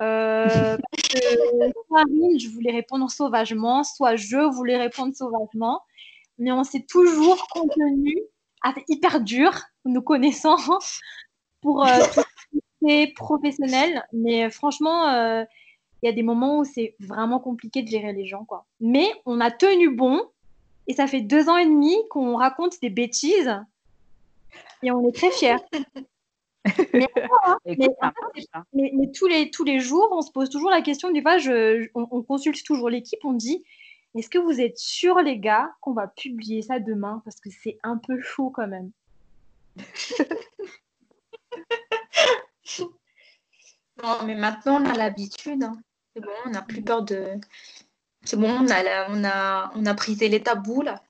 Euh, 0.00 0.76
soit 1.88 2.04
je 2.38 2.48
voulais 2.48 2.72
répondre 2.72 3.10
sauvagement, 3.10 3.84
soit 3.84 4.16
je 4.16 4.38
voulais 4.52 4.76
répondre 4.76 5.14
sauvagement. 5.14 5.80
Mais 6.38 6.50
on 6.50 6.64
s'est 6.64 6.84
toujours 6.88 7.46
contenu, 7.48 8.16
assez 8.62 8.82
hyper 8.88 9.20
dur, 9.20 9.52
nous 9.84 10.02
connaissant, 10.02 10.56
pour 11.60 11.86
euh, 11.86 12.00
professionnel. 13.16 14.04
Mais 14.12 14.50
franchement, 14.50 15.08
euh, 15.08 15.44
il 16.02 16.06
y 16.06 16.08
a 16.08 16.12
des 16.12 16.22
moments 16.22 16.58
où 16.58 16.64
c'est 16.64 16.96
vraiment 16.98 17.38
compliqué 17.38 17.82
de 17.82 17.88
gérer 17.88 18.12
les 18.12 18.26
gens. 18.26 18.44
Quoi. 18.44 18.66
Mais 18.80 19.06
on 19.24 19.40
a 19.40 19.50
tenu 19.50 19.94
bon. 19.94 20.20
Et 20.88 20.94
ça 20.94 21.06
fait 21.06 21.20
deux 21.20 21.48
ans 21.48 21.58
et 21.58 21.64
demi 21.64 21.94
qu'on 22.10 22.36
raconte 22.36 22.80
des 22.80 22.90
bêtises 22.90 23.54
et 24.82 24.90
on 24.90 25.08
est 25.08 25.14
très 25.14 25.30
fiers. 25.30 25.56
mais, 27.64 29.10
tous, 29.12 29.26
les, 29.26 29.50
tous 29.50 29.64
les 29.64 29.80
jours, 29.80 30.08
on 30.12 30.22
se 30.22 30.30
pose 30.30 30.48
toujours 30.48 30.70
la 30.70 30.82
question, 30.82 31.10
du 31.10 31.22
fois, 31.22 31.38
je, 31.38 31.88
on, 31.94 32.22
consulte 32.22 32.64
toujours 32.64 32.88
l'équipe, 32.88 33.24
on 33.24 33.32
dit, 33.32 33.64
est-ce 34.14 34.28
que 34.28 34.38
vous 34.38 34.60
êtes 34.60 34.78
sûrs, 34.78 35.18
les 35.20 35.38
gars, 35.38 35.74
qu'on 35.80 35.92
va 35.92 36.06
publier 36.06 36.62
ça 36.62 36.78
demain? 36.78 37.20
Parce 37.24 37.40
que 37.40 37.50
c'est 37.50 37.78
un 37.82 37.96
peu 37.96 38.20
chaud 38.20 38.50
quand 38.50 38.68
même. 38.68 38.92
non, 44.02 44.22
mais 44.24 44.34
maintenant, 44.34 44.82
on 44.82 44.86
a 44.86 44.94
l'habitude. 44.94 45.64
Hein. 45.64 45.78
C'est 46.14 46.22
bon, 46.22 46.30
on 46.46 46.50
n'a 46.50 46.62
plus 46.62 46.82
peur 46.82 47.02
de. 47.02 47.38
C'est 48.24 48.36
bon, 48.36 48.50
on 48.50 48.70
a, 48.70 49.10
on 49.10 49.24
a, 49.24 49.72
on 49.74 49.86
a 49.86 49.94
brisé 49.94 50.28
les 50.28 50.42
tabous 50.42 50.82
là. 50.82 51.02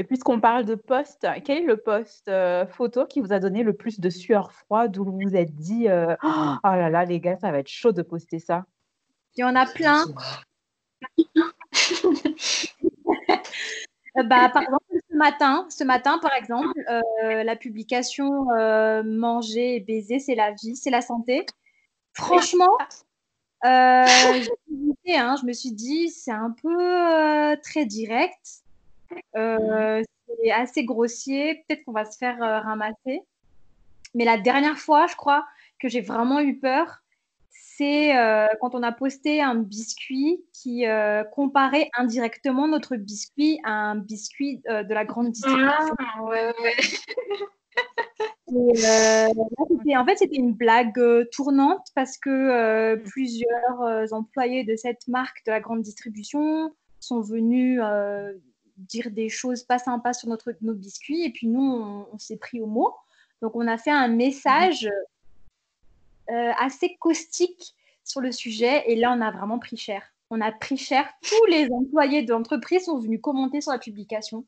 Et 0.00 0.04
puisqu'on 0.04 0.40
parle 0.40 0.64
de 0.64 0.76
poste, 0.76 1.26
quel 1.44 1.58
est 1.58 1.66
le 1.66 1.76
poste 1.76 2.28
euh, 2.28 2.66
photo 2.66 3.04
qui 3.04 3.20
vous 3.20 3.34
a 3.34 3.38
donné 3.38 3.62
le 3.62 3.74
plus 3.74 4.00
de 4.00 4.08
sueur 4.08 4.50
froide 4.50 4.96
où 4.96 5.04
vous 5.04 5.18
vous 5.20 5.36
êtes 5.36 5.54
dit 5.54 5.90
euh, 5.90 6.16
oh 6.22 6.56
là 6.64 6.88
là, 6.88 7.04
les 7.04 7.20
gars, 7.20 7.36
ça 7.36 7.52
va 7.52 7.58
être 7.58 7.68
chaud 7.68 7.92
de 7.92 8.00
poster 8.00 8.38
ça? 8.38 8.64
Il 9.36 9.40
y 9.40 9.44
en 9.44 9.54
a 9.54 9.66
plein. 9.66 10.06
Euh, 14.18 14.24
bah, 14.24 14.48
par 14.48 14.62
exemple, 14.62 14.82
ce 15.08 15.16
matin, 15.16 15.66
ce 15.68 15.84
matin, 15.84 16.18
par 16.18 16.32
exemple, 16.34 16.74
la 17.22 17.54
publication 17.54 18.46
Manger 19.04 19.76
et 19.76 19.80
baiser, 19.80 20.18
c'est 20.18 20.34
la 20.34 20.50
vie, 20.50 20.74
c'est 20.74 20.90
la 20.90 21.00
santé. 21.00 21.46
Franchement, 22.12 22.76
hein, 23.62 24.04
je 25.06 25.46
me 25.46 25.52
suis 25.52 25.70
dit, 25.70 26.08
c'est 26.08 26.32
un 26.32 26.50
peu 26.60 27.56
très 27.62 27.84
direct. 27.86 28.64
Euh, 29.36 30.02
c'est 30.42 30.50
assez 30.50 30.84
grossier. 30.84 31.64
Peut-être 31.66 31.84
qu'on 31.84 31.92
va 31.92 32.04
se 32.04 32.18
faire 32.18 32.42
euh, 32.42 32.60
ramasser. 32.60 33.22
Mais 34.14 34.24
la 34.24 34.38
dernière 34.38 34.78
fois, 34.78 35.06
je 35.06 35.14
crois 35.16 35.46
que 35.78 35.88
j'ai 35.88 36.00
vraiment 36.00 36.40
eu 36.40 36.58
peur, 36.58 37.02
c'est 37.50 38.16
euh, 38.16 38.48
quand 38.60 38.74
on 38.74 38.82
a 38.82 38.90
posté 38.92 39.40
un 39.40 39.54
biscuit 39.54 40.44
qui 40.52 40.84
comparait 41.32 41.88
indirectement 41.96 42.68
notre 42.68 42.96
biscuit 42.96 43.60
à 43.64 43.70
un 43.70 43.96
biscuit 43.96 44.60
de 44.66 44.92
la 44.92 45.04
grande 45.04 45.30
distribution. 45.30 45.94
Ah, 45.98 46.22
ouais, 46.24 46.52
ouais. 46.60 46.76
en 49.96 50.04
fait, 50.04 50.16
c'était 50.16 50.36
une 50.36 50.54
blague 50.54 51.00
tournante 51.30 51.86
parce 51.94 52.18
que 52.18 52.96
plusieurs 52.96 54.12
employés 54.12 54.64
de 54.64 54.74
cette 54.76 55.06
marque 55.06 55.46
de 55.46 55.52
la 55.52 55.60
grande 55.60 55.82
distribution 55.82 56.74
sont 56.98 57.20
venus 57.20 57.80
dire 58.80 59.10
des 59.10 59.28
choses 59.28 59.62
pas 59.62 59.78
sympas 59.78 60.12
sur 60.12 60.28
notre, 60.28 60.52
nos 60.62 60.74
biscuits. 60.74 61.24
Et 61.24 61.30
puis 61.30 61.46
nous, 61.46 62.06
on, 62.12 62.18
s'est 62.18 62.36
pris 62.36 62.60
au 62.60 62.66
mot. 62.66 62.94
Donc 63.42 63.56
on 63.56 63.66
a 63.66 63.78
fait 63.78 63.90
un 63.90 64.08
message 64.08 64.88
euh, 66.30 66.52
assez 66.58 66.96
caustique 66.98 67.74
sur 68.04 68.20
le 68.20 68.32
sujet. 68.32 68.84
Et 68.90 68.96
là, 68.96 69.14
on 69.16 69.20
a 69.20 69.30
vraiment 69.30 69.58
pris 69.58 69.76
cher. 69.76 70.02
On 70.30 70.40
a 70.40 70.52
pris 70.52 70.76
cher. 70.76 71.08
Tous 71.22 71.46
les 71.46 71.68
employés 71.72 72.22
de 72.22 72.30
l'entreprise 72.32 72.84
sont 72.84 72.98
venus 72.98 73.20
commenter 73.20 73.60
sur 73.60 73.72
la 73.72 73.78
publication. 73.78 74.44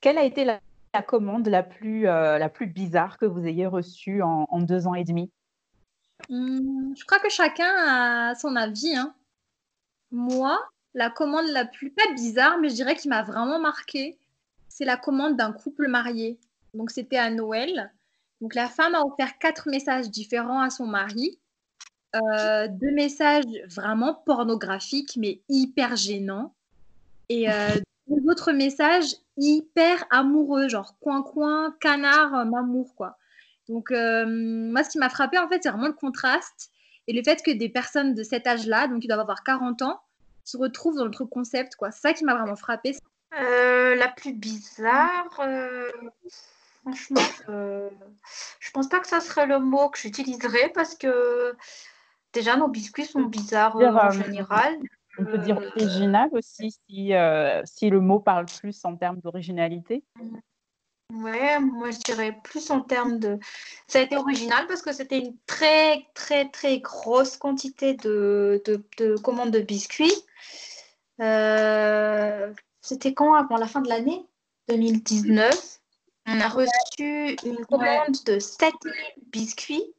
Quelle 0.00 0.18
a 0.18 0.24
été 0.24 0.44
la, 0.44 0.60
commande 1.02 1.48
la 1.48 1.62
plus, 1.62 2.08
euh, 2.08 2.38
la 2.38 2.48
plus 2.48 2.66
bizarre 2.66 3.18
que 3.18 3.26
vous 3.26 3.44
ayez 3.46 3.66
reçue 3.66 4.22
en, 4.22 4.60
deux 4.60 4.86
ans 4.86 4.94
et 4.94 5.04
demi? 5.04 5.30
Hum, 6.28 6.94
Je 6.96 7.04
crois 7.04 7.18
que 7.18 7.28
chacun 7.28 7.72
a 7.76 8.34
son 8.34 8.56
avis. 8.56 8.94
Hein. 8.96 9.14
Moi, 10.10 10.58
la 10.94 11.10
commande 11.10 11.48
la 11.48 11.64
plus, 11.64 11.90
pas 11.90 12.12
bizarre, 12.14 12.58
mais 12.58 12.68
je 12.68 12.74
dirais 12.74 12.96
qui 12.96 13.08
m'a 13.08 13.22
vraiment 13.22 13.60
marqué, 13.60 14.18
c'est 14.68 14.84
la 14.84 14.96
commande 14.96 15.36
d'un 15.36 15.52
couple 15.52 15.88
marié. 15.88 16.38
Donc 16.74 16.90
c'était 16.90 17.18
à 17.18 17.30
Noël. 17.30 17.92
Donc 18.40 18.54
la 18.54 18.68
femme 18.68 18.94
a 18.94 19.02
offert 19.02 19.38
quatre 19.38 19.68
messages 19.68 20.10
différents 20.10 20.60
à 20.60 20.70
son 20.70 20.86
mari. 20.86 21.38
Euh, 22.16 22.66
deux 22.68 22.90
messages 22.92 23.44
vraiment 23.68 24.14
pornographiques, 24.14 25.16
mais 25.16 25.40
hyper 25.48 25.96
gênants. 25.96 26.54
Et 27.28 27.50
euh, 27.50 27.68
deux 28.08 28.30
autres 28.30 28.52
messages 28.52 29.14
hyper 29.36 30.04
amoureux, 30.10 30.68
genre 30.68 30.98
coin-coin, 30.98 31.76
canard, 31.80 32.44
mamour, 32.46 32.94
quoi. 32.96 33.16
Donc, 33.68 33.92
euh, 33.92 34.26
moi, 34.26 34.82
ce 34.82 34.90
qui 34.90 34.98
m'a 34.98 35.08
frappé, 35.08 35.38
en 35.38 35.48
fait, 35.48 35.62
c'est 35.62 35.70
vraiment 35.70 35.86
le 35.86 35.92
contraste 35.92 36.72
et 37.06 37.12
le 37.12 37.22
fait 37.22 37.40
que 37.42 37.52
des 37.52 37.68
personnes 37.68 38.14
de 38.14 38.22
cet 38.24 38.46
âge-là, 38.46 38.88
donc 38.88 39.04
ils 39.04 39.06
doivent 39.06 39.20
avoir 39.20 39.44
40 39.44 39.82
ans, 39.82 40.00
se 40.50 40.56
retrouve 40.56 40.96
dans 40.96 41.04
notre 41.04 41.24
concept. 41.24 41.76
quoi. 41.76 41.90
C'est 41.90 42.00
ça 42.00 42.12
qui 42.12 42.24
m'a 42.24 42.34
vraiment 42.34 42.56
frappé. 42.56 42.96
Euh, 43.38 43.94
la 43.94 44.08
plus 44.08 44.32
bizarre, 44.32 45.38
euh, 45.38 45.88
franchement, 46.80 47.20
euh, 47.48 47.88
je 48.58 48.70
pense 48.72 48.88
pas 48.88 48.98
que 48.98 49.06
ça 49.06 49.20
serait 49.20 49.46
le 49.46 49.60
mot 49.60 49.88
que 49.88 49.98
j'utiliserais 49.98 50.72
parce 50.74 50.96
que 50.96 51.54
déjà 52.32 52.56
nos 52.56 52.66
biscuits 52.66 53.04
sont 53.04 53.22
bizarres 53.22 53.76
en 53.76 54.10
général. 54.10 54.76
On 55.18 55.24
peut 55.24 55.38
dire 55.38 55.58
original 55.76 56.28
aussi 56.32 56.72
si, 56.88 57.12
si 57.64 57.90
le 57.90 58.00
mot 58.00 58.20
parle 58.20 58.46
plus 58.46 58.84
en 58.84 58.96
termes 58.96 59.20
d'originalité. 59.20 60.02
Ouais, 61.12 61.58
moi 61.58 61.90
je 61.90 61.98
dirais 61.98 62.38
plus 62.44 62.70
en 62.70 62.80
termes 62.80 63.18
de. 63.18 63.38
Ça 63.88 63.98
a 63.98 64.02
été 64.02 64.16
original 64.16 64.66
parce 64.68 64.82
que 64.82 64.92
c'était 64.92 65.18
une 65.18 65.36
très 65.46 66.06
très 66.14 66.48
très 66.48 66.78
grosse 66.78 67.36
quantité 67.36 67.94
de, 67.94 68.62
de 68.64 69.16
commandes 69.16 69.50
de 69.50 69.60
biscuits. 69.60 70.14
Euh, 71.20 72.52
c'était 72.80 73.12
quand 73.12 73.34
avant 73.34 73.56
la 73.56 73.66
fin 73.66 73.80
de 73.80 73.88
l'année? 73.88 74.24
2019. 74.68 75.80
On 76.26 76.40
a 76.40 76.48
reçu 76.48 77.36
une 77.44 77.64
commande 77.66 78.16
de 78.26 78.38
7000 78.38 78.92
biscuits. 79.32 79.94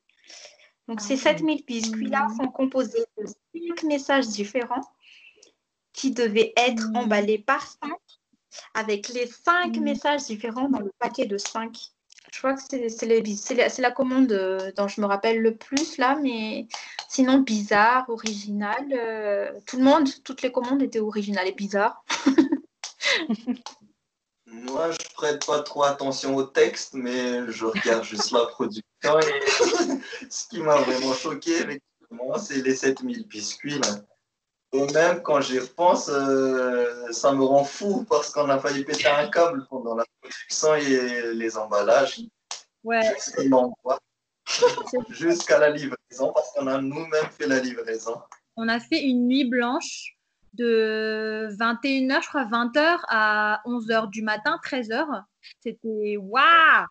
Donc, 0.88 1.02
ces 1.02 1.18
7000 1.18 1.58
ah, 1.60 1.64
biscuits-là 1.68 2.28
sont 2.38 2.48
composés 2.48 3.04
de 3.18 3.26
5 3.26 3.84
messages 3.84 4.28
différents 4.28 4.82
qui 5.94 6.12
devaient 6.12 6.54
être 6.56 6.90
hmm. 6.90 6.98
emballés 6.98 7.40
par 7.40 7.66
5 7.66 7.92
avec 8.74 9.10
les 9.10 9.28
5 9.28 9.76
hmm. 9.76 9.84
messages 9.84 10.26
différents 10.26 10.70
dans 10.70 10.80
le 10.80 10.92
paquet 11.00 11.26
de 11.26 11.38
5 11.38 11.92
je 12.32 12.38
crois 12.38 12.54
que 12.54 12.62
c'est 12.62 13.82
la, 13.82 13.92
commande 13.92 14.32
euh, 14.32 14.72
dont 14.78 14.88
je 14.88 15.02
me 15.02 15.06
rappelle 15.06 15.42
le 15.42 15.56
plus 15.56 15.98
là, 15.98 16.18
mais 16.22 16.68
sinon 17.10 17.40
bizarre, 17.40 18.10
original. 18.10 18.86
Euh, 18.94 19.52
tout 19.66 19.78
le 19.78 19.84
monde, 19.84 20.08
toutes 20.24 20.42
les 20.42 20.52
commandes 20.52 20.82
étaient 20.82 21.00
originales 21.00 21.48
et 21.48 21.52
bizarres. 21.52 22.04
Moi, 24.46 24.92
je 24.92 25.14
prête 25.14 25.46
pas 25.46 25.62
trop 25.62 25.84
attention 25.84 26.36
au 26.36 26.44
texte, 26.44 26.94
mais 26.94 27.52
je 27.52 27.66
regarde 27.66 28.04
juste 28.04 28.32
la 28.32 28.46
production. 28.46 28.82
ce 30.30 30.48
qui 30.48 30.60
m'a 30.60 30.76
vraiment 30.78 31.14
choqué, 31.14 31.52
effectivement, 31.52 32.38
c'est 32.38 32.62
les 32.62 32.76
7000 32.76 33.28
biscuits. 33.28 33.80
Là. 33.80 34.02
Et 34.74 34.86
même 34.94 35.22
quand 35.22 35.42
j'y 35.42 35.60
repense, 35.60 36.10
euh, 36.10 37.12
ça 37.12 37.34
me 37.34 37.44
rend 37.44 37.66
fou 37.66 38.06
parce 38.10 38.30
qu'on 38.30 38.50
a 38.50 38.58
failli 38.58 38.86
péter 38.86 39.08
un 39.08 39.30
câble 39.30 39.66
pendant 39.70 39.96
la 39.96 40.06
production 40.22 40.76
et 40.76 41.34
les 41.34 41.58
emballages. 41.58 42.22
Ouais. 42.84 43.02
Jusqu'à 45.10 45.60
la 45.60 45.70
livraison 45.70 46.32
parce 46.34 46.52
qu'on 46.54 46.68
a 46.68 46.82
nous-mêmes 46.82 47.30
fait 47.38 47.48
la 47.48 47.60
livraison. 47.60 48.22
On 48.56 48.68
a 48.70 48.80
fait 48.80 49.02
une 49.02 49.28
nuit 49.28 49.46
blanche 49.46 50.18
de 50.54 51.50
21h, 51.52 52.24
je 52.24 52.28
crois, 52.28 52.46
20h 52.46 53.00
à 53.08 53.62
11h 53.66 54.10
du 54.10 54.22
matin, 54.22 54.60
13h. 54.64 55.24
C'était 55.62 56.18
waouh! 56.18 56.86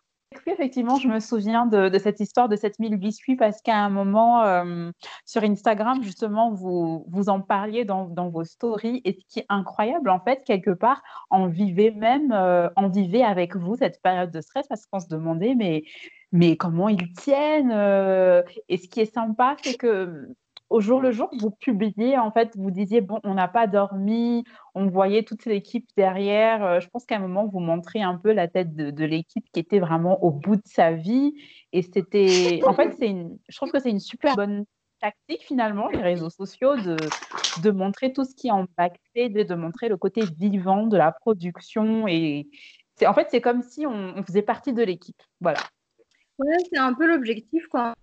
Effectivement, 0.45 0.97
je 0.97 1.07
me 1.07 1.19
souviens 1.19 1.65
de, 1.65 1.97
cette 1.97 2.19
histoire 2.19 2.49
de 2.49 2.55
7000 2.55 2.97
biscuits 2.97 3.35
parce 3.35 3.61
qu'à 3.61 3.77
un 3.77 3.89
moment, 3.89 4.43
euh, 4.43 4.91
sur 5.25 5.43
Instagram, 5.43 6.01
justement, 6.03 6.51
vous, 6.51 7.05
vous 7.09 7.29
en 7.29 7.41
parliez 7.41 7.85
dans, 7.85 8.07
vos 8.29 8.43
stories. 8.43 9.01
Et 9.05 9.13
ce 9.13 9.25
qui 9.27 9.39
est 9.39 9.45
incroyable, 9.49 10.09
en 10.09 10.19
fait, 10.19 10.43
quelque 10.45 10.71
part, 10.71 11.01
on 11.29 11.47
vivait 11.47 11.91
même, 11.91 12.31
euh, 12.31 12.69
on 12.77 12.89
vivait 12.89 13.23
avec 13.23 13.55
vous 13.55 13.75
cette 13.75 14.01
période 14.01 14.31
de 14.31 14.41
stress 14.41 14.67
parce 14.67 14.85
qu'on 14.85 14.99
se 14.99 15.07
demandait, 15.07 15.55
mais, 15.55 15.83
mais 16.31 16.55
comment 16.57 16.89
ils 16.89 17.11
tiennent 17.13 17.71
euh, 17.73 18.43
Et 18.69 18.77
ce 18.77 18.87
qui 18.87 19.01
est 19.01 19.13
sympa, 19.13 19.55
c'est 19.61 19.77
que 19.77 20.27
au 20.71 20.79
jour 20.79 21.01
le 21.01 21.11
jour, 21.11 21.29
vous 21.37 21.51
publiez, 21.51 22.17
en 22.17 22.31
fait, 22.31 22.55
vous 22.55 22.71
disiez, 22.71 23.01
bon, 23.01 23.19
on 23.23 23.33
n'a 23.33 23.49
pas 23.49 23.67
dormi, 23.67 24.45
on 24.73 24.87
voyait 24.87 25.23
toute 25.23 25.45
l'équipe 25.45 25.85
derrière. 25.97 26.63
Euh, 26.63 26.79
je 26.79 26.87
pense 26.87 27.05
qu'à 27.05 27.17
un 27.17 27.19
moment, 27.19 27.45
vous 27.45 27.59
montrez 27.59 28.01
un 28.01 28.15
peu 28.15 28.31
la 28.31 28.47
tête 28.47 28.73
de, 28.73 29.05
l'équipe 29.05 29.45
qui 29.51 29.59
était 29.59 29.79
vraiment 29.79 30.23
au 30.23 30.31
bout 30.31 30.55
de 30.55 30.61
sa 30.65 30.93
vie. 30.93 31.33
Et 31.73 31.81
c'était, 31.81 32.61
en 32.65 32.73
fait, 32.73 32.95
c'est 32.97 33.09
une, 33.09 33.37
je 33.49 33.57
trouve 33.57 33.69
que 33.71 33.79
c'est 33.79 33.89
une 33.89 33.99
super 33.99 34.35
bonne 34.37 34.63
tactique 35.01 35.43
finalement, 35.43 35.89
les 35.89 36.01
réseaux 36.01 36.29
sociaux, 36.29 36.77
de, 36.77 36.95
de 37.61 37.71
montrer 37.71 38.13
tout 38.13 38.23
ce 38.23 38.33
qui 38.33 38.47
est 38.47 38.51
impacté, 38.51 39.27
de, 39.27 39.43
de 39.43 39.55
montrer 39.55 39.89
le 39.89 39.97
côté 39.97 40.21
vivant 40.37 40.87
de 40.87 40.95
la 40.95 41.11
production. 41.11 42.07
Et 42.07 42.47
c'est, 42.95 43.07
en 43.07 43.13
fait, 43.13 43.27
c'est 43.29 43.41
comme 43.41 43.61
si 43.61 43.85
on, 43.85 44.13
on 44.15 44.23
faisait 44.23 44.41
partie 44.41 44.71
de 44.71 44.83
l'équipe. 44.83 45.21
Voilà. 45.41 45.59
Ouais, 46.39 46.55
c'est 46.71 46.79
un 46.79 46.93
peu 46.93 47.07
l'objectif, 47.07 47.67
quoi. 47.67 47.93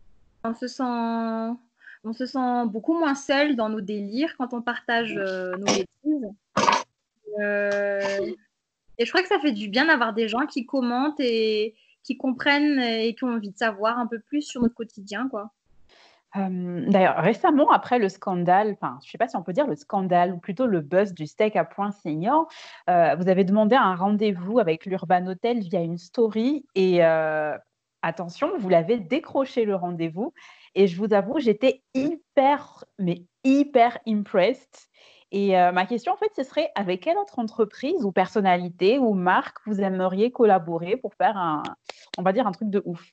On 0.44 0.54
se 0.54 0.68
sent 0.68 1.58
on 2.04 2.12
se 2.12 2.26
sent 2.26 2.66
beaucoup 2.66 2.98
moins 2.98 3.14
seul 3.14 3.56
dans 3.56 3.68
nos 3.68 3.80
délires 3.80 4.36
quand 4.36 4.54
on 4.54 4.62
partage 4.62 5.14
euh, 5.16 5.56
nos 5.56 5.66
bêtises. 5.66 6.30
Euh, 7.40 8.32
et 8.98 9.04
je 9.04 9.10
crois 9.10 9.22
que 9.22 9.28
ça 9.28 9.38
fait 9.38 9.52
du 9.52 9.68
bien 9.68 9.86
d'avoir 9.86 10.12
des 10.12 10.28
gens 10.28 10.46
qui 10.46 10.66
commentent 10.66 11.20
et 11.20 11.74
qui 12.02 12.16
comprennent 12.16 12.80
et 12.80 13.14
qui 13.14 13.24
ont 13.24 13.34
envie 13.34 13.50
de 13.50 13.56
savoir 13.56 13.98
un 13.98 14.06
peu 14.06 14.18
plus 14.18 14.42
sur 14.42 14.62
notre 14.62 14.74
quotidien, 14.74 15.28
quoi. 15.28 15.50
Euh, 16.36 16.84
d'ailleurs, 16.90 17.16
récemment, 17.22 17.70
après 17.70 17.98
le 17.98 18.10
scandale, 18.10 18.72
enfin, 18.72 18.98
je 19.02 19.08
ne 19.08 19.10
sais 19.12 19.18
pas 19.18 19.28
si 19.28 19.36
on 19.36 19.42
peut 19.42 19.54
dire 19.54 19.66
le 19.66 19.76
scandale 19.76 20.32
ou 20.34 20.38
plutôt 20.38 20.66
le 20.66 20.82
buzz 20.82 21.14
du 21.14 21.26
steak 21.26 21.56
à 21.56 21.64
point 21.64 21.90
senior, 21.90 22.48
vous 22.86 23.28
avez 23.28 23.44
demandé 23.44 23.76
un 23.76 23.94
rendez-vous 23.94 24.58
avec 24.58 24.84
l'Urban 24.84 25.26
Hotel 25.26 25.60
via 25.60 25.80
une 25.80 25.96
story 25.96 26.66
et 26.74 27.02
attention, 28.02 28.50
vous 28.58 28.68
l'avez 28.68 28.98
décroché 28.98 29.64
le 29.64 29.74
rendez-vous. 29.74 30.32
Et 30.78 30.86
je 30.86 30.96
vous 30.96 31.12
avoue, 31.12 31.40
j'étais 31.40 31.82
hyper, 31.92 32.84
mais 33.00 33.24
hyper 33.42 33.98
impressed. 34.06 34.88
Et 35.32 35.58
euh, 35.58 35.72
ma 35.72 35.86
question, 35.86 36.12
en 36.12 36.16
fait, 36.16 36.30
ce 36.36 36.44
serait 36.44 36.70
avec 36.76 37.02
quelle 37.02 37.18
autre 37.18 37.40
entreprise 37.40 38.04
ou 38.04 38.12
personnalité 38.12 38.96
ou 38.96 39.12
marque 39.12 39.56
vous 39.66 39.80
aimeriez 39.80 40.30
collaborer 40.30 40.96
pour 40.96 41.14
faire 41.16 41.36
un, 41.36 41.64
on 42.16 42.22
va 42.22 42.32
dire, 42.32 42.46
un 42.46 42.52
truc 42.52 42.70
de 42.70 42.80
ouf? 42.84 43.04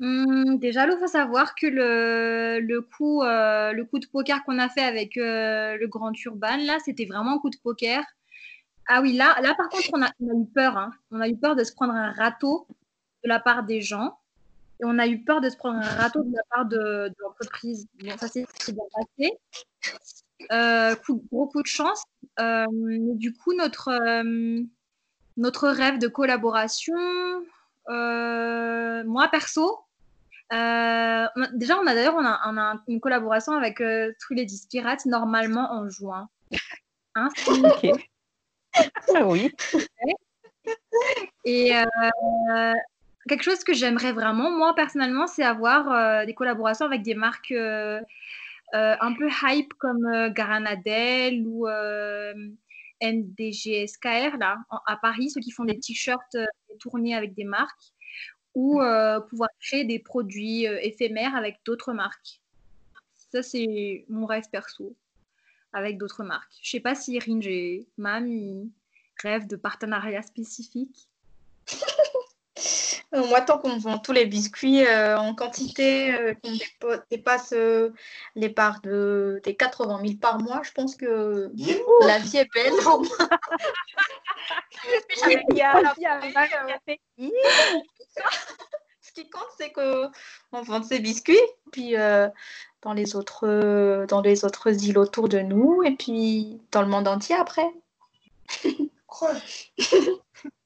Hum, 0.00 0.58
déjà, 0.58 0.84
il 0.84 0.98
faut 0.98 1.06
savoir 1.06 1.54
que 1.54 1.68
le, 1.68 2.80
coup, 2.80 3.22
euh, 3.22 3.70
le 3.70 3.84
coup 3.84 4.00
de 4.00 4.06
poker 4.06 4.42
qu'on 4.42 4.58
a 4.58 4.68
fait 4.68 4.82
avec 4.82 5.16
euh, 5.16 5.76
le 5.76 5.86
Grand 5.86 6.12
Urban, 6.24 6.56
là, 6.56 6.78
c'était 6.84 7.06
vraiment 7.06 7.36
un 7.36 7.38
coup 7.38 7.50
de 7.50 7.58
poker. 7.62 8.02
Ah 8.88 9.00
oui, 9.00 9.12
là, 9.12 9.36
là 9.42 9.54
par 9.54 9.68
contre, 9.68 9.90
on 9.92 10.02
a, 10.02 10.10
on 10.18 10.28
a 10.28 10.42
eu 10.42 10.46
peur. 10.52 10.76
Hein. 10.76 10.90
On 11.12 11.20
a 11.20 11.28
eu 11.28 11.36
peur 11.36 11.54
de 11.54 11.62
se 11.62 11.72
prendre 11.72 11.94
un 11.94 12.10
râteau 12.10 12.66
de 13.22 13.28
la 13.28 13.38
part 13.38 13.62
des 13.62 13.80
gens. 13.80 14.18
Et 14.80 14.84
on 14.84 14.98
a 14.98 15.06
eu 15.06 15.22
peur 15.22 15.40
de 15.40 15.50
se 15.50 15.56
prendre 15.56 15.78
un 15.78 15.82
râteau 15.82 16.22
de 16.22 16.34
la 16.34 16.42
part 16.50 16.64
de, 16.66 17.08
de 17.08 17.14
l'entreprise. 17.18 17.86
Bon, 18.02 18.16
ça 18.16 18.28
s'est 18.28 18.46
bien 18.68 18.84
passé. 18.94 19.38
Euh, 20.52 20.96
coup, 20.96 21.22
gros 21.30 21.46
coup 21.48 21.62
de 21.62 21.66
chance. 21.66 22.02
Euh, 22.38 22.66
du 22.70 23.34
coup, 23.34 23.52
notre, 23.54 23.88
euh, 23.88 24.62
notre 25.36 25.68
rêve 25.68 25.98
de 25.98 26.08
collaboration, 26.08 26.94
moi 27.88 29.28
perso, 29.30 29.84
déjà, 30.50 31.78
on 31.78 31.86
a 31.86 31.94
d'ailleurs 31.94 32.16
on 32.16 32.24
a, 32.24 32.40
on 32.46 32.56
a, 32.56 32.82
une 32.88 33.00
collaboration 33.00 33.52
avec 33.52 33.80
euh, 33.80 34.12
True 34.20 34.34
Ladies 34.34 34.66
Pirates 34.68 35.04
normalement 35.06 35.72
en 35.72 35.88
juin. 35.88 36.28
Hein, 37.14 37.28
ok. 37.48 37.86
Ah 39.14 39.26
oui. 39.26 39.52
Et 41.44 41.72
quelque 43.28 43.42
chose 43.42 43.64
que 43.64 43.72
j'aimerais 43.74 44.12
vraiment, 44.12 44.50
moi 44.50 44.74
personnellement, 44.74 45.26
c'est 45.26 45.42
avoir 45.42 45.90
euh, 45.92 46.24
des 46.26 46.34
collaborations 46.34 46.86
avec 46.86 47.02
des 47.02 47.14
marques 47.14 47.52
euh, 47.52 48.00
euh, 48.74 48.96
un 49.00 49.12
peu 49.14 49.28
hype 49.42 49.74
comme 49.74 50.28
Garanadel 50.30 51.46
ou 51.46 51.66
NDGSKR 53.02 54.36
là, 54.38 54.58
en- 54.70 54.80
à 54.86 54.96
Paris, 54.96 55.30
ceux 55.30 55.40
qui 55.40 55.50
font 55.50 55.64
des 55.64 55.78
t-shirts 55.78 56.36
tournés 56.78 57.14
avec 57.14 57.34
des 57.34 57.44
marques, 57.44 57.92
ou 58.54 58.80
euh, 58.80 59.20
pouvoir 59.20 59.48
créer 59.60 59.84
des 59.84 59.98
produits 59.98 60.64
éphémères 60.64 61.34
avec 61.36 61.58
d'autres 61.64 61.92
marques. 61.92 62.40
Ça, 63.32 63.42
c'est 63.42 64.04
mon 64.08 64.26
rêve 64.26 64.44
perso, 64.50 64.96
avec 65.72 65.98
d'autres 65.98 66.24
marques. 66.24 66.52
Je 66.62 66.70
sais 66.70 66.80
pas 66.80 66.94
si 66.94 67.18
Ringe 67.18 67.46
et 67.46 67.86
Mam 67.96 68.70
rêvent 69.22 69.46
de 69.46 69.56
partenariats 69.56 70.22
spécifiques. 70.22 71.08
Euh, 73.14 73.26
Moi, 73.26 73.40
tant 73.40 73.58
qu'on 73.58 73.78
vend 73.78 73.98
tous 73.98 74.12
les 74.12 74.26
biscuits 74.26 74.84
euh, 74.86 75.18
en 75.18 75.34
quantité, 75.34 76.14
euh, 76.14 76.34
qu'on 76.80 76.96
dépasse 77.10 77.52
les 78.36 78.48
parts 78.50 78.80
de, 78.82 79.40
des 79.44 79.56
80 79.56 80.00
000 80.02 80.14
par 80.20 80.38
mois, 80.40 80.60
je 80.62 80.70
pense 80.72 80.94
que 80.94 81.50
Youhou 81.54 82.06
la 82.06 82.18
vie 82.18 82.36
est 82.38 82.48
belle. 82.54 82.72
Pour 82.82 83.00
moi. 83.02 83.28
Il 85.50 85.56
y 85.56 85.62
a- 85.62 85.94
il 85.98 86.02
y 86.02 86.06
a 86.06 86.20
Ce 89.00 89.12
qui 89.12 89.28
compte, 89.28 89.48
c'est 89.58 89.72
que 89.72 90.06
on 90.52 90.62
vende 90.62 90.84
ses 90.84 91.00
biscuits, 91.00 91.36
puis 91.72 91.96
euh, 91.96 92.28
dans 92.82 92.92
les 92.92 93.16
autres, 93.16 93.44
euh, 93.46 94.06
dans 94.06 94.20
les 94.20 94.44
autres 94.44 94.84
îles 94.84 94.98
autour 94.98 95.28
de 95.28 95.40
nous, 95.40 95.82
et 95.82 95.96
puis 95.96 96.60
dans 96.70 96.82
le 96.82 96.88
monde 96.88 97.08
entier 97.08 97.34
après. 97.34 97.68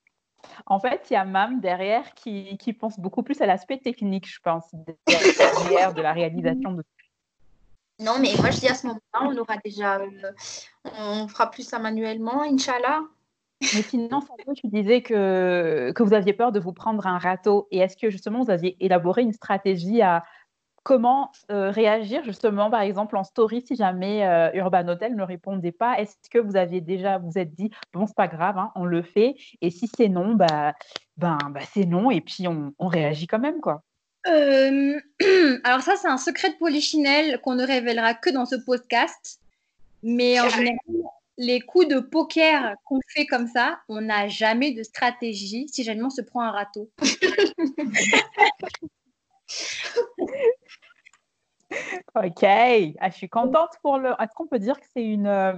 En 0.66 0.81
fait, 0.81 1.07
il 1.11 1.14
y 1.14 1.16
a 1.16 1.24
Mam 1.24 1.61
derrière 1.61 2.14
qui, 2.14 2.57
qui 2.57 2.72
pense 2.72 2.98
beaucoup 2.98 3.22
plus 3.22 3.40
à 3.42 3.46
l'aspect 3.46 3.79
technique, 3.79 4.27
je 4.29 4.40
pense, 4.40 4.64
derrière 5.07 5.92
de 5.94 6.00
la 6.00 6.12
réalisation 6.12 6.72
de 6.72 6.83
Non, 8.00 8.18
mais 8.18 8.31
moi 8.38 8.50
je 8.50 8.61
dis 8.61 8.68
à 8.68 8.74
ce 8.74 8.87
moment-là, 8.87 9.29
on 9.29 9.37
aura 9.37 9.57
déjà, 9.59 9.98
euh, 9.98 10.33
on 10.98 11.29
fera 11.29 11.50
plus 11.50 11.68
ça 11.68 11.79
manuellement, 11.79 12.42
Inch'Allah. 12.42 13.03
Mais 13.61 13.83
sinon, 13.83 14.20
tu 14.57 14.68
disais 14.68 15.03
que, 15.03 15.92
que 15.94 16.03
vous 16.03 16.12
aviez 16.12 16.33
peur 16.33 16.53
de 16.53 16.61
vous 16.61 16.72
prendre 16.72 17.07
un 17.07 17.18
râteau. 17.18 17.68
Et 17.70 17.79
est-ce 17.79 17.96
que 17.96 18.11
justement, 18.11 18.42
vous 18.42 18.50
aviez 18.50 18.77
élaboré 18.85 19.22
une 19.22 19.33
stratégie 19.33 20.03
à 20.03 20.24
comment 20.85 21.33
euh, 21.51 21.70
réagir 21.70 22.23
justement, 22.23 22.70
par 22.70 22.83
exemple, 22.83 23.16
en 23.16 23.25
story, 23.25 23.64
si 23.66 23.75
jamais 23.75 24.25
euh, 24.25 24.51
Urban 24.55 24.87
Hotel 24.87 25.16
ne 25.16 25.25
répondait 25.25 25.73
pas 25.73 25.99
Est-ce 25.99 26.31
que 26.31 26.38
vous 26.38 26.55
aviez 26.55 26.81
déjà, 26.81 27.18
vous 27.18 27.37
êtes 27.37 27.55
dit, 27.55 27.70
bon, 27.92 28.07
c'est 28.07 28.14
pas 28.14 28.29
grave, 28.29 28.59
hein, 28.59 28.70
on 28.77 28.85
le 28.85 29.03
fait. 29.03 29.35
Et 29.61 29.70
si 29.70 29.90
c'est 29.97 30.09
non, 30.09 30.35
bah, 30.35 30.75
ben, 31.16 31.38
bah, 31.51 31.61
c'est 31.73 31.87
non. 31.87 32.12
Et 32.12 32.20
puis, 32.20 32.47
on, 32.47 32.73
on 32.79 32.87
réagit 32.87 33.27
quand 33.27 33.40
même, 33.40 33.61
quoi. 33.61 33.83
Euh, 34.29 35.01
alors 35.64 35.81
ça, 35.81 35.97
c'est 35.97 36.09
un 36.09 36.18
secret 36.18 36.51
de 36.51 36.57
Polichinelle 36.57 37.40
qu'on 37.40 37.57
ne 37.57 37.66
révélera 37.66 38.14
que 38.14 38.31
dans 38.31 38.47
ce 38.47 38.57
podcast. 38.57 39.40
Mais 40.03 40.38
en 40.38 40.49
général, 40.51 40.77
les 41.38 41.61
coups 41.61 41.88
de 41.88 41.99
poker 41.99 42.75
qu'on 42.85 43.01
fait 43.09 43.27
comme 43.27 43.49
ça, 43.49 43.81
on 43.88 44.03
n'a 44.03 44.29
jamais 44.29 44.73
de 44.73 44.83
stratégie 44.83 45.66
si 45.68 45.83
jamais 45.83 46.03
on 46.03 46.11
se 46.11 46.20
prend 46.20 46.42
un 46.42 46.51
râteau. 46.51 46.90
Ok, 52.14 52.42
ah, 52.44 53.11
je 53.11 53.14
suis 53.14 53.28
contente 53.28 53.72
pour 53.83 53.98
le. 53.98 54.11
Est-ce 54.20 54.35
qu'on 54.35 54.46
peut 54.46 54.59
dire 54.59 54.78
que 54.78 54.87
c'est 54.92 55.04
une, 55.04 55.26
euh, 55.26 55.54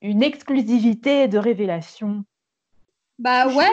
une 0.00 0.22
exclusivité 0.22 1.26
de 1.26 1.38
révélation? 1.38 2.24
Bah 3.18 3.48
ouais, 3.48 3.70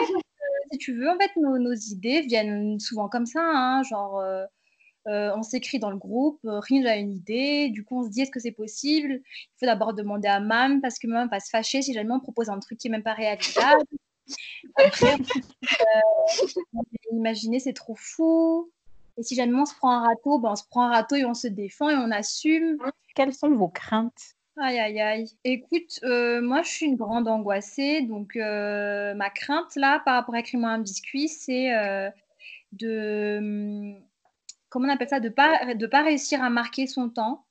si 0.72 0.78
tu 0.78 0.94
veux, 0.94 1.08
en 1.08 1.16
fait, 1.18 1.30
nos, 1.36 1.58
nos 1.58 1.74
idées 1.74 2.22
viennent 2.22 2.80
souvent 2.80 3.08
comme 3.08 3.26
ça, 3.26 3.40
hein, 3.42 3.82
genre 3.84 4.18
euh, 4.18 4.44
euh, 5.08 5.32
on 5.36 5.42
s'écrit 5.42 5.80
dans 5.80 5.90
le 5.90 5.96
groupe, 5.96 6.38
euh, 6.44 6.60
Ringe 6.60 6.86
a 6.86 6.96
une 6.96 7.10
idée, 7.12 7.70
du 7.70 7.84
coup 7.84 8.00
on 8.00 8.04
se 8.04 8.10
dit 8.10 8.20
est-ce 8.22 8.30
que 8.30 8.38
c'est 8.38 8.52
possible? 8.52 9.20
Il 9.24 9.58
faut 9.58 9.66
d'abord 9.66 9.94
demander 9.94 10.28
à 10.28 10.38
Mam 10.38 10.80
parce 10.80 10.98
que 11.00 11.08
Mam 11.08 11.28
va 11.28 11.40
se 11.40 11.50
fâcher 11.50 11.82
si 11.82 11.92
jamais 11.92 12.12
on 12.12 12.20
propose 12.20 12.48
un 12.50 12.60
truc 12.60 12.78
qui 12.78 12.88
n'est 12.88 12.98
même 12.98 13.02
pas 13.02 13.14
réalisable. 13.14 13.82
Après, 14.76 15.14
euh, 15.14 16.26
imaginer 17.12 17.58
c'est 17.58 17.72
trop 17.72 17.96
fou. 17.96 18.70
Et 19.16 19.22
si 19.22 19.34
jamais 19.34 19.58
on 19.58 19.66
se 19.66 19.74
prend 19.74 19.90
un 19.90 20.06
râteau, 20.08 20.38
ben 20.38 20.50
on 20.52 20.56
se 20.56 20.64
prend 20.70 20.84
un 20.86 20.90
râteau 20.90 21.16
et 21.16 21.24
on 21.24 21.34
se 21.34 21.48
défend 21.48 21.90
et 21.90 21.96
on 21.96 22.10
assume. 22.10 22.78
Quelles 23.14 23.34
sont 23.34 23.50
vos 23.50 23.68
craintes? 23.68 24.36
Aïe, 24.58 24.78
aïe, 24.78 25.00
aïe. 25.00 25.30
Écoute, 25.44 25.98
euh, 26.02 26.40
moi, 26.42 26.62
je 26.62 26.68
suis 26.68 26.86
une 26.86 26.96
grande 26.96 27.26
angoissée. 27.28 28.02
Donc, 28.02 28.36
euh, 28.36 29.14
ma 29.14 29.30
crainte, 29.30 29.74
là, 29.76 30.00
par 30.04 30.14
rapport 30.14 30.34
à 30.34 30.40
écrire-moi 30.40 30.70
un 30.70 30.78
biscuit, 30.78 31.28
c'est 31.28 31.74
euh, 31.74 32.10
de... 32.72 33.38
hum, 33.38 34.02
Comment 34.68 34.88
on 34.88 34.92
appelle 34.92 35.08
ça? 35.08 35.20
De 35.20 35.28
pas, 35.28 35.74
de 35.74 35.86
pas 35.86 36.02
réussir 36.02 36.42
à 36.42 36.50
marquer 36.50 36.86
son 36.86 37.08
temps. 37.10 37.44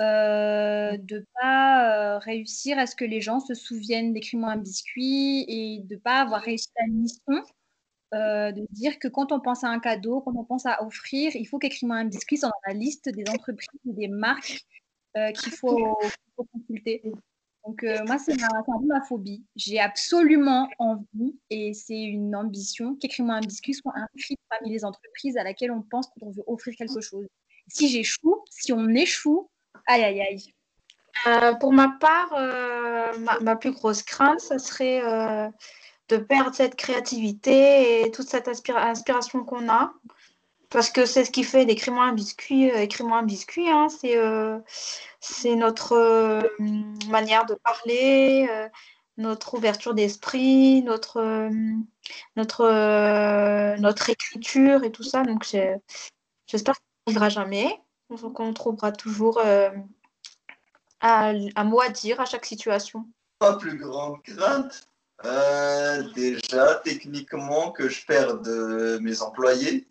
de 0.00 1.26
pas 1.40 2.16
euh, 2.16 2.18
réussir 2.18 2.78
à 2.78 2.86
ce 2.86 2.96
que 2.96 3.04
les 3.04 3.20
gens 3.20 3.40
se 3.40 3.54
souviennent 3.54 4.12
d'écrire-moi 4.12 4.50
un 4.52 4.56
biscuit 4.56 5.44
et 5.48 5.80
de 5.84 5.96
pas 5.96 6.20
avoir 6.20 6.42
réussi 6.42 6.68
la 6.76 6.86
mission. 6.92 7.44
Euh, 8.14 8.52
de 8.52 8.64
dire 8.70 9.00
que 9.00 9.08
quand 9.08 9.32
on 9.32 9.40
pense 9.40 9.64
à 9.64 9.68
un 9.68 9.80
cadeau, 9.80 10.20
quand 10.20 10.34
on 10.36 10.44
pense 10.44 10.66
à 10.66 10.84
offrir, 10.84 11.34
il 11.34 11.46
faut 11.46 11.58
qu'écrire-moi 11.58 11.96
un 11.96 12.04
biscuit 12.04 12.36
soit 12.36 12.48
dans 12.48 12.72
la 12.72 12.74
liste 12.74 13.08
des 13.08 13.24
entreprises 13.28 13.68
et 13.88 13.92
des 13.92 14.08
marques 14.08 14.60
euh, 15.16 15.32
qu'il 15.32 15.52
faut, 15.52 15.96
consulter. 16.36 17.02
Donc, 17.66 17.82
euh, 17.82 17.98
moi, 18.06 18.18
c'est 18.18 18.40
un 18.40 18.62
peu 18.62 18.86
ma 18.86 19.00
phobie. 19.00 19.44
J'ai 19.56 19.80
absolument 19.80 20.68
envie, 20.78 21.34
et 21.50 21.74
c'est 21.74 22.00
une 22.00 22.36
ambition, 22.36 22.94
qu'écrire-moi 22.96 23.36
un 23.36 23.40
biscuit 23.40 23.74
soit 23.74 23.94
inscrit 23.96 24.36
parmi 24.48 24.70
les 24.70 24.84
entreprises 24.84 25.36
à 25.36 25.42
laquelle 25.42 25.72
on 25.72 25.82
pense 25.82 26.06
quand 26.06 26.26
on 26.26 26.30
veut 26.30 26.44
offrir 26.46 26.74
quelque 26.76 27.00
chose. 27.00 27.26
Si 27.66 27.88
j'échoue, 27.88 28.44
si 28.48 28.72
on 28.72 28.88
échoue, 28.90 29.50
aïe, 29.86 30.04
aïe, 30.04 30.20
aïe. 30.20 31.56
Pour 31.58 31.72
ma 31.72 31.96
part, 31.98 32.30
ma, 33.40 33.56
plus 33.56 33.72
grosse 33.72 34.02
crainte, 34.02 34.40
ce 34.40 34.58
serait 34.58 35.00
de 36.08 36.16
perdre 36.16 36.54
cette 36.54 36.76
créativité 36.76 38.02
et 38.02 38.10
toute 38.10 38.28
cette 38.28 38.48
inspiration 38.48 39.44
qu'on 39.44 39.68
a. 39.68 39.92
Parce 40.70 40.90
que 40.90 41.06
c'est 41.06 41.24
ce 41.24 41.30
qui 41.30 41.44
fait 41.44 41.66
d'écrire-moi 41.66 42.04
un 42.04 42.12
biscuit, 42.12 42.70
euh, 42.70 42.78
écris-moi 42.78 43.18
un 43.18 43.22
biscuit, 43.22 43.68
hein, 43.68 43.86
c'est 43.88 44.16
euh, 44.16 44.58
notre 45.56 45.92
euh, 45.92 46.42
manière 47.08 47.46
de 47.46 47.54
parler, 47.54 48.48
notre 49.16 49.54
ouverture 49.54 49.94
d'esprit, 49.94 50.82
notre, 50.82 51.48
notre, 52.36 53.76
notre 53.78 54.10
écriture 54.10 54.82
et 54.82 54.90
tout 54.90 55.04
ça. 55.04 55.22
Donc 55.22 55.44
j'ai- 55.44 55.76
j'espère 56.46 56.74
ça 56.74 56.80
n'arrivera 57.06 57.28
jamais, 57.28 57.80
qu'on 58.34 58.52
trouvera 58.52 58.90
toujours 58.90 59.40
un, 61.00 61.46
un 61.54 61.64
mot 61.64 61.80
à 61.80 61.88
dire 61.88 62.20
à 62.20 62.24
chaque 62.24 62.46
situation. 62.46 63.06
Ma 63.40 63.52
plus 63.56 63.76
grande 63.76 64.22
crainte, 64.22 64.88
euh, 65.24 66.02
déjà, 66.14 66.76
techniquement, 66.84 67.70
que 67.70 67.88
je 67.88 68.04
perde 68.06 68.46
euh, 68.48 68.98
mes 69.00 69.22
employés. 69.22 69.86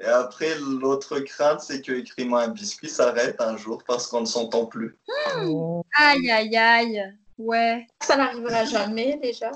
Et 0.00 0.06
après, 0.06 0.54
l'autre 0.58 1.20
crainte, 1.20 1.60
c'est 1.60 1.80
que 1.80 1.92
Écris-moi 1.92 2.42
un 2.42 2.48
biscuit 2.48 2.88
s'arrête 2.88 3.40
un 3.40 3.56
jour 3.56 3.82
parce 3.86 4.06
qu'on 4.08 4.20
ne 4.20 4.26
s'entend 4.26 4.66
plus. 4.66 4.98
Oh. 5.44 5.82
Aïe, 5.98 6.30
aïe, 6.30 6.56
aïe. 6.56 7.16
Ouais. 7.38 7.86
Ça 8.02 8.16
n'arrivera 8.16 8.64
jamais 8.64 9.16
déjà. 9.22 9.50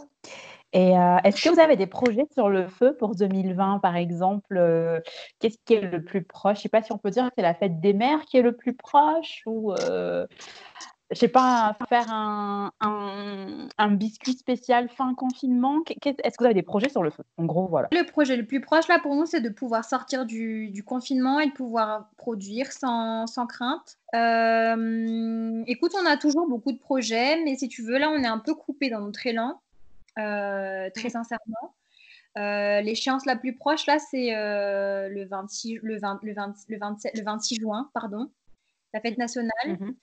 Et 0.73 0.97
euh, 0.97 1.17
est-ce 1.25 1.43
que 1.43 1.49
vous 1.49 1.61
avez 1.61 1.77
des 1.77 1.89
projets 1.89 2.27
sur 2.33 2.49
le 2.49 2.69
feu 2.69 2.97
pour 2.97 3.17
2020, 3.17 3.81
par 3.81 3.97
exemple 3.97 4.57
euh, 4.57 5.01
Qu'est-ce 5.41 5.59
qui 5.65 5.75
est 5.75 5.81
le 5.81 6.05
plus 6.05 6.23
proche? 6.23 6.57
Je 6.57 6.61
ne 6.61 6.63
sais 6.63 6.69
pas 6.69 6.83
si 6.83 6.93
on 6.93 6.99
peut 6.99 7.11
dire 7.11 7.27
que 7.27 7.33
c'est 7.37 7.43
la 7.43 7.55
fête 7.55 7.81
des 7.81 7.93
mères 7.93 8.25
qui 8.25 8.37
est 8.37 8.43
le 8.43 8.57
plus 8.57 8.75
proche 8.75 9.43
ou 9.47 9.73
euh, 9.73 10.27
je 11.11 11.19
sais 11.19 11.29
pas, 11.29 11.77
faire 11.89 12.07
un, 12.13 12.71
un, 12.81 13.91
biscuit 13.91 14.35
spécial 14.35 14.89
fin 14.89 15.15
confinement. 15.15 15.83
Est-ce 16.05 16.37
que 16.37 16.43
vous 16.43 16.45
avez 16.45 16.55
des 16.55 16.63
projets 16.63 16.89
sur 16.89 17.03
le 17.03 17.11
feu? 17.11 17.25
En 17.37 17.45
gros, 17.45 17.67
voilà. 17.67 17.89
Le 17.93 18.05
projet 18.05 18.37
le 18.37 18.47
plus 18.47 18.61
proche, 18.61 18.87
là, 18.89 18.99
pour 19.01 19.17
nous, 19.17 19.27
c'est 19.27 19.41
de 19.41 19.49
pouvoir 19.49 19.85
sortir 19.85 20.25
du, 20.25 20.69
du, 20.71 20.85
confinement 20.85 21.41
et 21.41 21.47
de 21.47 21.53
pouvoir 21.53 22.11
produire 22.17 22.71
sans, 22.73 23.27
sans 23.27 23.47
crainte. 23.47 23.99
écoute, 25.67 25.93
on 26.01 26.07
a 26.07 26.17
toujours 26.17 26.49
beaucoup 26.49 26.73
de 26.73 26.79
projets, 26.79 27.43
mais 27.45 27.57
si 27.57 27.69
tu 27.69 27.83
veux, 27.83 27.99
là, 27.99 28.11
on 28.11 28.23
est 28.23 28.29
un 28.29 28.39
peu 28.39 28.55
coupé 28.55 28.89
dans 28.89 29.01
notre 29.01 29.27
élan. 29.27 29.61
Euh, 30.19 30.91
très 30.95 31.11
sincèrement. 31.11 31.75
Euh, 32.39 32.81
l'échéance 32.81 33.27
la 33.27 33.37
plus 33.37 33.55
proche, 33.55 33.87
là, 33.87 33.99
c'est 33.99 34.35
euh, 34.37 35.09
le, 35.09 35.25
26, 35.25 35.81
le, 35.83 35.99
20, 35.99 36.21
le, 36.23 36.35
20, 36.35 36.55
le, 36.69 36.79
27, 36.79 37.19
le 37.19 37.25
26 37.25 37.57
juin, 37.61 37.91
pardon, 37.95 38.31
la 38.95 39.01
fête 39.01 39.19
nationale. 39.19 39.51
Mhm. 39.67 39.95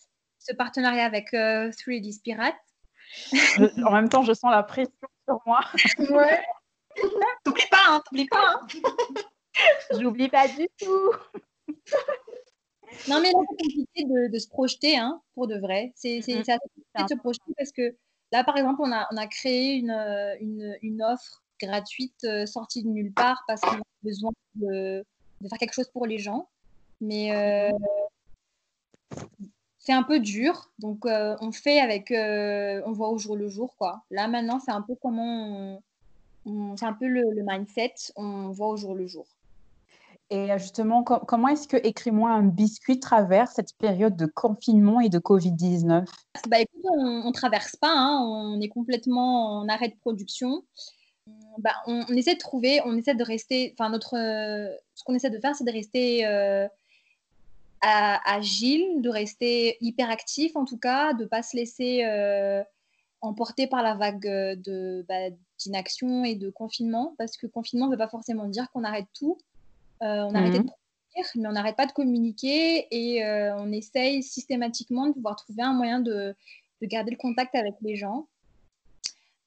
Ce 0.48 0.54
partenariat 0.56 1.06
avec 1.06 1.32
3D 1.34 2.14
Spirit. 2.14 2.54
en 3.86 3.92
même 3.92 4.10
temps, 4.10 4.24
je 4.24 4.34
sens 4.34 4.52
la 4.52 4.64
pression 4.64 4.92
sur 5.28 5.42
moi. 5.46 5.62
Ouais. 6.10 6.44
T'oublies 7.44 7.68
pas, 7.70 7.86
hein, 7.90 8.02
t'oublies 8.06 8.26
pas. 8.28 8.56
Hein. 8.56 8.68
J'oublie 10.00 10.30
pas 10.30 10.48
du 10.48 10.68
tout. 10.80 11.12
Non, 13.08 13.22
mais 13.22 13.30
là, 13.32 13.40
c'est 13.50 13.58
compliqué 13.58 14.04
de, 14.04 14.32
de, 14.34 14.40
se 14.40 14.48
projeter, 14.48 14.98
hein, 14.98 15.22
pour 15.36 15.48
de 15.48 15.60
vrai. 15.60 15.92
C'est 15.96 16.18
mm 16.18 16.22
-hmm. 16.22 16.40
assez 16.40 16.58
compliqué 16.60 17.04
de 17.04 17.08
se 17.08 17.20
projeter 17.20 17.54
parce 17.56 17.72
que 17.72 17.96
Là, 18.32 18.44
par 18.44 18.58
exemple, 18.58 18.82
on 18.84 18.92
a, 18.92 19.08
on 19.12 19.18
a 19.18 19.28
créé 19.28 19.76
une, 19.76 19.92
euh, 19.92 20.36
une, 20.42 20.78
une, 20.82 21.02
offre 21.02 21.44
gratuite 21.62 22.24
euh, 22.26 22.46
sortie 22.46 22.84
de 22.84 22.90
nulle 22.90 23.14
part 23.14 23.44
parce 23.48 23.62
qu'on 23.62 23.78
a 23.78 23.82
besoin 24.04 24.32
de, 24.56 25.06
de, 25.42 25.48
faire 25.48 25.58
quelque 25.58 25.74
chose 25.74 25.90
pour 25.90 26.06
les 26.06 26.18
gens. 26.20 26.50
Mais 27.00 27.32
euh, 27.32 27.72
c'est 29.88 29.94
un 29.94 30.04
peu 30.04 30.20
dur. 30.20 30.70
Donc, 30.80 31.06
on 31.06 31.52
fait 31.54 31.80
avec. 31.80 32.12
on 32.12 32.92
voit 32.92 33.08
au 33.08 33.18
jour 33.18 33.38
le 33.38 33.48
jour, 33.48 33.74
quoi. 33.78 34.04
Là, 34.12 34.28
maintenant, 34.28 34.60
c'est 34.60 34.72
un 34.72 34.82
peu 34.82 34.96
comment. 35.02 35.82
c'est 36.76 36.86
un 36.86 36.92
peu 36.92 37.08
le, 37.08 37.22
le 37.32 37.44
mindset. 37.48 37.94
On 38.18 38.50
voit 38.50 38.68
au 38.68 38.76
jour 38.76 38.96
le 38.96 39.08
jour. 39.08 39.26
Et 40.30 40.50
justement, 40.58 41.04
comment 41.04 41.48
est-ce 41.48 41.70
que 41.70 41.78
Écris-moi 41.78 42.30
un 42.30 42.44
biscuit 42.44 43.00
traverse 43.00 43.54
cette 43.54 43.78
période 43.78 44.18
de 44.18 44.26
confinement 44.26 45.00
et 45.00 45.08
de 45.08 45.20
Covid-19 45.20 46.06
bah, 46.50 46.60
écoute, 46.60 46.84
on 46.98 47.26
ne 47.26 47.32
traverse 47.32 47.78
pas, 47.78 47.94
hein. 47.94 48.20
on 48.22 48.60
est 48.60 48.68
complètement 48.68 49.60
en 49.60 49.70
arrêt 49.70 49.88
de 49.88 49.96
production. 49.96 50.64
Bah, 51.60 51.72
on, 51.86 52.04
essaie 52.08 52.34
de 52.34 52.40
trouver, 52.40 52.82
on 52.84 52.98
essaie 52.98 53.16
de 53.16 53.24
rester, 53.24 53.74
enfin 53.80 53.90
notre, 53.90 54.18
ce 54.96 55.04
qu'on 55.06 55.16
essaie 55.16 55.30
de 55.30 55.40
faire, 55.40 55.56
c'est 55.56 55.64
de 55.64 55.72
rester 55.72 56.26
euh, 57.86 58.16
agile, 58.26 59.02
de 59.02 59.10
rester 59.10 59.78
hyper 59.82 60.10
actif 60.10 60.56
en 60.56 60.66
tout 60.66 60.78
cas, 60.78 61.14
de 61.14 61.24
ne 61.24 61.28
pas 61.28 61.44
se 61.44 61.56
laisser 61.56 62.04
euh, 62.06 62.64
emporter 63.22 63.68
par 63.68 63.84
la 63.84 63.96
vague 63.96 64.26
de, 64.26 65.06
bah, 65.08 65.30
d'inaction 65.60 66.24
et 66.24 66.36
de 66.36 66.50
confinement, 66.50 67.16
parce 67.18 67.38
que 67.38 67.48
confinement 67.48 67.88
ne 67.88 67.92
veut 67.92 67.98
pas 67.98 68.10
forcément 68.10 68.48
dire 68.48 68.70
qu'on 68.72 68.84
arrête 68.84 69.08
tout. 69.18 69.38
Euh, 70.04 70.24
on 70.24 70.36
a 70.36 70.40
arrêté 70.40 70.60
de 70.60 70.64
produire, 70.64 71.32
mais 71.36 71.48
on 71.48 71.52
n'arrête 71.52 71.76
pas 71.76 71.88
de 71.88 71.92
communiquer 71.92 72.88
et 72.92 73.24
euh, 73.24 73.56
on 73.58 73.72
essaye 73.72 74.22
systématiquement 74.22 75.08
de 75.08 75.14
pouvoir 75.14 75.36
trouver 75.36 75.64
un 75.64 75.74
moyen 75.74 76.00
de, 76.00 76.36
garder 76.82 77.12
le 77.12 77.18
contact 77.18 77.56
avec 77.56 77.74
les 77.82 77.96
gens. 77.96 78.28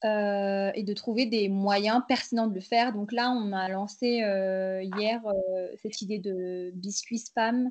Euh, 0.03 0.71
et 0.75 0.83
de 0.83 0.95
trouver 0.95 1.27
des 1.27 1.51
moyens 1.51 2.01
pertinents 2.09 2.47
de 2.47 2.55
le 2.55 2.63
faire. 2.63 2.95
Donc 2.95 3.13
là, 3.13 3.31
on 3.33 3.53
a 3.53 3.69
lancé 3.69 4.23
hier 4.97 5.21
cette 5.83 6.01
idée 6.01 6.19
de 6.19 6.71
biscuits 6.75 7.19
spam, 7.19 7.71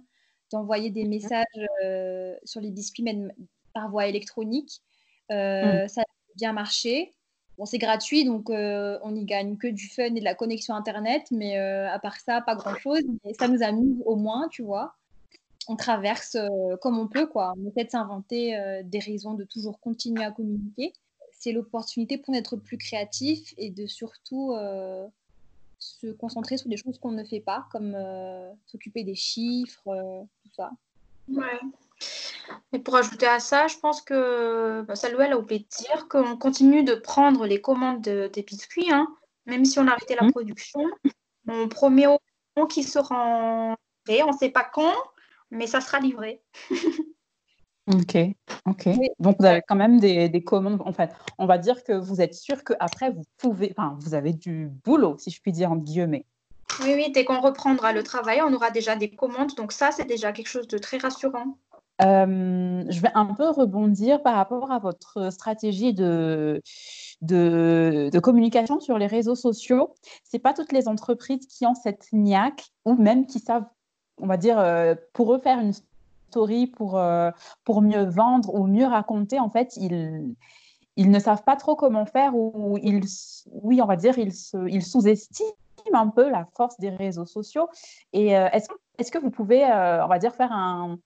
d'envoyer 0.52 0.90
des 0.90 1.06
messages 1.06 1.46
sur 2.44 2.62
les 2.62 2.72
biscuits 2.72 3.06
par 3.74 3.90
voie 3.90 4.08
électronique. 4.08 4.82
Mmh. 5.30 5.88
Ça 5.88 6.02
a 6.02 6.06
bien 6.36 6.54
marché. 6.54 7.14
Bon, 7.60 7.66
c'est 7.66 7.78
gratuit, 7.78 8.24
donc 8.24 8.50
euh, 8.50 8.98
on 9.04 9.12
n'y 9.12 9.26
gagne 9.26 9.58
que 9.58 9.68
du 9.68 9.90
fun 9.90 10.16
et 10.16 10.20
de 10.22 10.24
la 10.24 10.34
connexion 10.34 10.76
Internet, 10.76 11.28
mais 11.30 11.60
euh, 11.60 11.92
à 11.92 12.00
part 12.00 12.18
ça, 12.22 12.40
pas 12.40 12.56
grand-chose. 12.56 13.02
Mais 13.26 13.34
ça 13.34 13.50
nous 13.50 13.62
amuse 13.62 14.02
au 14.06 14.16
moins, 14.16 14.48
tu 14.48 14.64
vois. 14.64 14.96
On 15.68 15.76
traverse 15.76 16.36
euh, 16.36 16.78
comme 16.82 16.98
on 16.98 17.10
peut, 17.10 17.28
quoi. 17.28 17.54
On 17.58 17.70
essaie 17.70 17.84
de 17.84 17.90
s'inventer 17.90 18.58
des 18.86 19.00
raisons 19.00 19.34
de 19.34 19.44
toujours 19.44 19.82
continuer 19.82 20.24
à 20.24 20.32
communiquer. 20.32 20.94
C'est 21.34 21.52
l'opportunité 21.52 22.18
pour 22.18 22.34
être 22.34 22.56
plus 22.56 22.78
créatif 22.78 23.54
et 23.58 23.72
de 23.72 23.88
surtout 23.88 24.54
se 25.80 26.08
concentrer 26.14 26.56
sur 26.56 26.70
des 26.70 26.78
choses 26.78 26.98
qu'on 26.98 27.12
ne 27.12 27.26
fait 27.26 27.42
pas, 27.42 27.68
comme 27.74 27.94
s'occuper 28.68 29.04
des 29.04 29.16
chiffres, 29.16 30.26
tout 30.50 30.56
ça. 30.56 30.72
Ouais. 31.30 31.60
Et 32.74 32.80
pour 32.80 32.96
ajouter 32.96 33.28
à 33.28 33.40
ça, 33.40 33.68
je 33.68 33.78
pense 33.78 34.02
que 34.02 34.82
bah, 34.82 34.96
Salouel 34.96 35.34
a 35.34 35.38
oublié 35.38 35.60
de 35.60 35.68
dire 35.68 36.08
qu'on 36.08 36.38
continue 36.38 36.84
de 36.84 36.96
prendre 36.96 37.46
les 37.46 37.62
commandes 37.62 38.02
des 38.02 38.44
biscuits, 38.44 38.92
hein, 38.92 39.08
même 39.46 39.66
si 39.66 39.80
on 39.80 39.88
a 39.88 39.92
arrêté 39.92 40.16
la 40.16 40.28
mmh. 40.28 40.32
production. 40.32 40.82
On 41.48 41.68
promet 41.68 42.08
aux 42.08 42.20
gens 42.56 42.68
qu'ils 42.68 42.88
seront 42.88 43.76
livrés. 44.08 44.24
On 44.24 44.32
ne 44.32 44.38
sait 44.38 44.50
pas 44.50 44.64
quand, 44.64 44.94
mais 45.52 45.68
ça 45.68 45.82
sera 45.82 46.00
livré. 46.00 46.42
ok, 47.88 48.18
ok. 48.66 48.90
Donc 49.20 49.38
vous 49.40 49.46
avez 49.46 49.62
quand 49.68 49.76
même 49.76 50.00
des, 50.00 50.30
des, 50.30 50.44
commandes. 50.44 50.82
En 50.86 50.94
fait, 50.94 51.12
on 51.38 51.48
va 51.48 51.58
dire 51.58 51.84
que 51.84 51.94
vous 51.94 52.22
êtes 52.22 52.36
sûr 52.36 52.64
qu'après 52.64 53.12
vous 53.12 53.24
pouvez, 53.38 53.74
enfin, 53.76 53.98
vous 54.00 54.14
avez 54.14 54.34
du 54.34 54.70
boulot, 54.86 55.18
si 55.18 55.32
je 55.32 55.42
puis 55.42 55.52
dire 55.52 55.72
entre 55.72 55.84
guillemets. 55.84 56.26
Oui, 56.82 56.94
oui, 56.96 57.12
dès 57.12 57.26
qu'on 57.26 57.42
reprendra 57.42 57.94
le 57.94 58.04
travail, 58.04 58.42
on 58.42 58.54
aura 58.54 58.72
déjà 58.72 58.96
des 58.96 59.10
commandes. 59.10 59.54
Donc 59.56 59.72
ça, 59.72 59.92
c'est 59.92 60.06
déjà 60.06 60.32
quelque 60.32 60.48
chose 60.48 60.68
de 60.68 60.78
très 60.78 60.98
rassurant. 60.98 61.58
Euh, 62.02 62.86
je 62.88 63.02
vais 63.02 63.12
un 63.14 63.34
peu 63.34 63.50
rebondir 63.50 64.22
par 64.22 64.36
rapport 64.36 64.72
à 64.72 64.80
votre 64.80 65.32
stratégie 65.34 65.94
de, 65.94 66.62
de, 67.22 68.20
communication 68.20 68.80
sur 68.80 68.98
les 68.98 69.08
réseaux 69.08 69.36
sociaux. 69.36 69.94
Ce 70.24 70.30
n'est 70.34 70.40
pas 70.40 70.54
toutes 70.54 70.72
les 70.72 70.88
entreprises 70.88 71.46
qui 71.48 71.66
ont 71.66 71.76
cette 71.76 72.08
niaque 72.14 72.70
ou 72.86 72.96
même 72.96 73.26
qui 73.26 73.40
savent, 73.40 73.66
on 74.18 74.28
va 74.28 74.38
dire, 74.38 74.58
euh, 74.60 74.96
pour 75.14 75.34
eux 75.34 75.40
faire 75.40 75.60
une 75.60 75.74
story 76.30 76.68
pour, 76.68 76.98
euh, 76.98 77.32
pour 77.66 77.82
mieux 77.82 78.06
vendre 78.06 78.54
ou 78.56 78.66
mieux 78.66 78.86
raconter. 78.86 79.40
En 79.40 79.50
fait, 79.50 79.76
ils, 79.76 80.36
ils 80.96 81.12
ne 81.12 81.20
savent 81.20 81.44
pas 81.44 81.58
trop 81.58 81.76
comment 81.76 82.06
faire 82.06 82.34
ou 82.34 82.78
ils, 82.82 83.04
oui, 83.52 83.82
on 83.82 83.86
va 83.86 83.98
dire, 83.98 84.18
ils, 84.18 84.32
ils 84.70 84.84
sous-estiment 84.84 85.50
un 85.96 86.08
peu 86.10 86.30
la 86.30 86.48
force 86.56 86.80
des 86.80 86.90
réseaux 86.90 87.26
sociaux. 87.26 87.70
Et 88.14 88.30
est-ce 88.30 88.68
est 88.98 89.12
que 89.12 89.18
vous 89.18 89.32
pouvez, 89.32 89.64
on 89.64 90.08
va 90.08 90.20
dire, 90.20 90.34
faire 90.36 90.52
un 90.52 90.98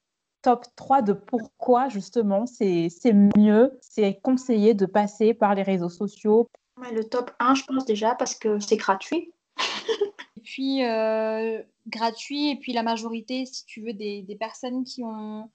top 0.43 0.65
3 0.75 1.01
de 1.01 1.13
pourquoi 1.13 1.89
justement 1.89 2.45
c'est 2.45 2.89
mieux, 3.37 3.77
c'est 3.81 4.19
conseillé 4.21 4.75
de 4.75 4.85
passer 4.85 5.33
par 5.33 5.55
les 5.55 5.63
réseaux 5.63 5.89
sociaux? 5.89 6.47
Le 6.91 7.03
top 7.03 7.31
1, 7.39 7.55
je 7.55 7.63
pense 7.63 7.85
déjà, 7.85 8.13
parce 8.15 8.35
que 8.35 8.59
c'est 8.59 8.77
gratuit. 8.77 9.31
et 10.37 10.41
puis, 10.41 10.85
euh, 10.85 11.61
gratuit, 11.87 12.51
et 12.51 12.55
puis 12.57 12.73
la 12.73 12.83
majorité, 12.83 13.45
si 13.45 13.65
tu 13.65 13.81
veux, 13.81 13.93
des, 13.93 14.21
des 14.21 14.35
personnes 14.35 14.83
qui 14.83 15.03
ont, 15.03 15.49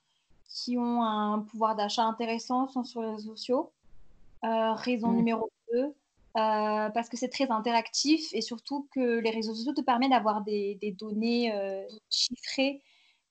qui 0.49 0.79
ont 0.79 1.03
un 1.03 1.41
pouvoir 1.41 1.77
d'achat 1.77 2.05
intéressant 2.05 2.69
sont 2.69 2.85
sur 2.85 3.03
les 3.03 3.11
réseaux 3.11 3.37
sociaux. 3.37 3.73
Euh, 4.45 4.73
raison 4.75 5.09
mm. 5.09 5.17
numéro 5.17 5.51
2, 5.73 5.95
euh, 6.39 6.89
parce 6.91 7.09
que 7.09 7.17
c'est 7.17 7.29
très 7.29 7.51
interactif 7.51 8.29
et 8.33 8.41
surtout 8.41 8.89
que 8.95 9.19
les 9.19 9.31
réseaux 9.31 9.55
sociaux 9.55 9.75
te 9.75 9.81
permettent 9.83 10.11
d'avoir 10.11 10.43
des, 10.43 10.79
des, 10.81 10.93
données 10.93 11.53
chiffrées 12.09 12.83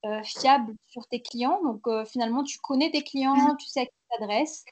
euh, 0.06 0.22
fiable 0.24 0.76
sur 0.88 1.08
tes 1.08 1.22
clients. 1.22 1.60
Donc 1.64 1.88
euh, 1.88 2.06
finalement, 2.06 2.44
tu 2.44 2.60
connais 2.60 2.92
tes 2.92 3.04
clients, 3.04 3.36
mmh. 3.36 3.58
tu 3.58 3.68
sais 3.68 3.82
à 3.82 3.86
qui 3.86 3.92
t'adresses, 4.12 4.64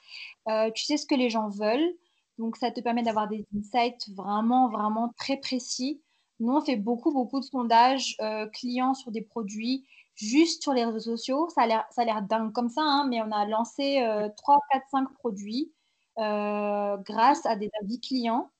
euh, 0.48 0.70
tu 0.70 0.84
sais 0.84 0.96
ce 0.96 1.04
que 1.04 1.16
les 1.16 1.30
gens 1.30 1.48
veulent. 1.48 1.94
Donc 2.38 2.56
ça 2.56 2.70
te 2.70 2.80
permet 2.80 3.02
d'avoir 3.02 3.28
des 3.28 3.44
insights 3.56 4.08
vraiment, 4.14 4.68
vraiment 4.68 5.12
très 5.18 5.36
précis. 5.38 6.00
Nous, 6.38 6.52
on 6.52 6.60
fait 6.60 6.76
beaucoup, 6.76 7.12
beaucoup 7.12 7.40
de 7.40 7.44
sondages 7.44 8.16
clients 8.52 8.94
sur 8.94 9.10
des 9.10 9.22
produits 9.22 9.86
juste 10.14 10.62
sur 10.62 10.72
les 10.72 10.84
réseaux 10.84 11.16
sociaux. 11.16 11.48
Ça 11.48 11.62
a 11.62 12.04
l'air 12.04 12.22
dingue 12.22 12.52
comme 12.52 12.68
ça, 12.68 12.82
hein, 12.82 13.06
mais 13.08 13.20
on 13.22 13.32
a 13.32 13.46
lancé 13.46 14.06
3, 14.36 14.58
4, 14.70 14.84
5 14.90 15.12
produits 15.14 15.72
grâce 16.16 17.46
à 17.46 17.56
des 17.56 17.70
avis 17.82 18.00
clients. 18.00 18.50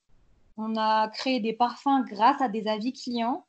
On 0.59 0.77
a 0.77 1.09
créé 1.09 1.41
des 1.41 1.53
parfums 1.53 2.05
grâce 2.07 2.41
à 2.41 2.49
des 2.49 2.67
avis 2.67 2.93
clients. 2.93 3.45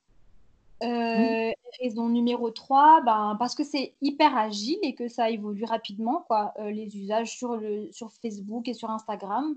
Euh, 0.84 1.52
raison 1.82 2.08
numéro 2.08 2.52
3, 2.52 3.02
ben, 3.02 3.36
parce 3.40 3.56
que 3.56 3.64
c'est 3.64 3.96
hyper 4.02 4.38
agile 4.38 4.78
et 4.84 4.94
que 4.94 5.08
ça 5.08 5.30
évolue 5.30 5.64
rapidement. 5.64 6.24
Quoi. 6.28 6.54
Euh, 6.60 6.70
les 6.70 6.98
usages 6.98 7.36
sur, 7.36 7.56
le, 7.56 7.92
sur 7.92 8.12
Facebook 8.12 8.68
et 8.68 8.74
sur 8.74 8.92
Instagram 8.92 9.56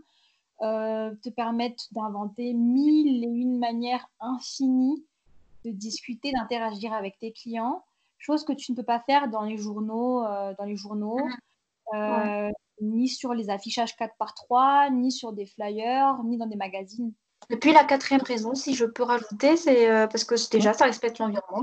euh, 0.62 1.14
te 1.22 1.28
permettent 1.28 1.88
d'inventer 1.92 2.55
mille 2.55 3.24
et 3.24 3.28
une 3.28 3.59
manières 3.59 4.09
infinies 4.20 5.05
de 5.64 5.70
discuter, 5.70 6.32
d'interagir 6.32 6.94
avec 6.94 7.18
tes 7.18 7.32
clients, 7.32 7.84
chose 8.16 8.44
que 8.44 8.55
tu 8.55 8.72
ne 8.72 8.76
peux 8.76 8.82
pas 8.82 9.01
faire 9.01 9.28
dans 9.28 9.42
les 9.42 9.59
journaux. 9.59 10.22
dans 10.22 10.64
les 10.64 10.76
journaux. 10.76 11.18
Euh, 11.95 12.51
ni 12.80 13.09
sur 13.09 13.34
les 13.34 13.51
affichages 13.51 13.97
4 13.97 14.14
par 14.18 14.34
3 14.34 14.91
ni 14.91 15.12
sur 15.12 15.32
des 15.32 15.47
flyers, 15.47 16.22
ni 16.24 16.38
dans 16.38 16.47
des 16.47 16.57
magazines. 16.57 17.12
Et 17.49 17.57
puis 17.57 17.72
la 17.72 17.84
quatrième 17.84 18.22
raison, 18.22 18.55
si 18.55 18.74
je 18.74 18.84
peux 18.84 19.03
rajouter, 19.03 19.57
c'est 19.57 19.91
euh, 19.91 20.07
parce 20.07 20.24
que 20.24 20.34
déjà, 20.51 20.72
ça 20.72 20.84
respecte 20.84 21.18
l'environnement. 21.18 21.62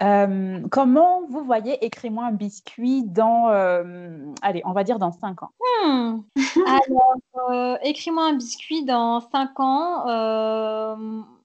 Euh, 0.00 0.60
comment 0.70 1.22
vous 1.28 1.44
voyez 1.44 1.84
Écris-moi 1.84 2.24
un 2.24 2.32
biscuit 2.32 3.04
dans, 3.04 3.48
euh, 3.50 4.32
allez, 4.42 4.62
on 4.64 4.72
va 4.72 4.82
dire 4.82 4.98
dans 4.98 5.12
5 5.12 5.42
ans 5.42 5.50
Hmm. 5.84 6.22
Alors, 6.66 7.78
écris-moi 7.82 8.24
un 8.24 8.34
biscuit 8.34 8.84
dans 8.84 9.20
5 9.20 9.60
ans. 9.60 10.04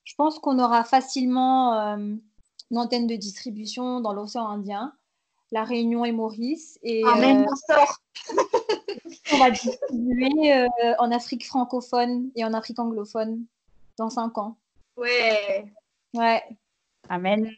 je 0.03 0.15
pense 0.15 0.39
qu'on 0.39 0.57
aura 0.59 0.83
facilement 0.83 1.73
une 2.71 2.77
antenne 2.77 3.07
de 3.07 3.15
distribution 3.15 3.99
dans 3.99 4.13
l'océan 4.13 4.47
Indien, 4.47 4.93
la 5.51 5.63
Réunion 5.63 6.05
et 6.05 6.11
Maurice. 6.11 6.79
Et, 6.83 7.03
Amen, 7.05 7.47
on 9.33 9.37
va 9.37 9.51
distribuer 9.51 10.67
en 10.99 11.11
Afrique 11.11 11.45
francophone 11.45 12.31
et 12.35 12.43
en 12.43 12.53
Afrique 12.53 12.79
anglophone 12.79 13.45
dans 13.97 14.09
5 14.09 14.37
ans. 14.37 14.57
Ouais. 14.97 15.65
Ouais. 16.13 16.43
Amen. 17.09 17.51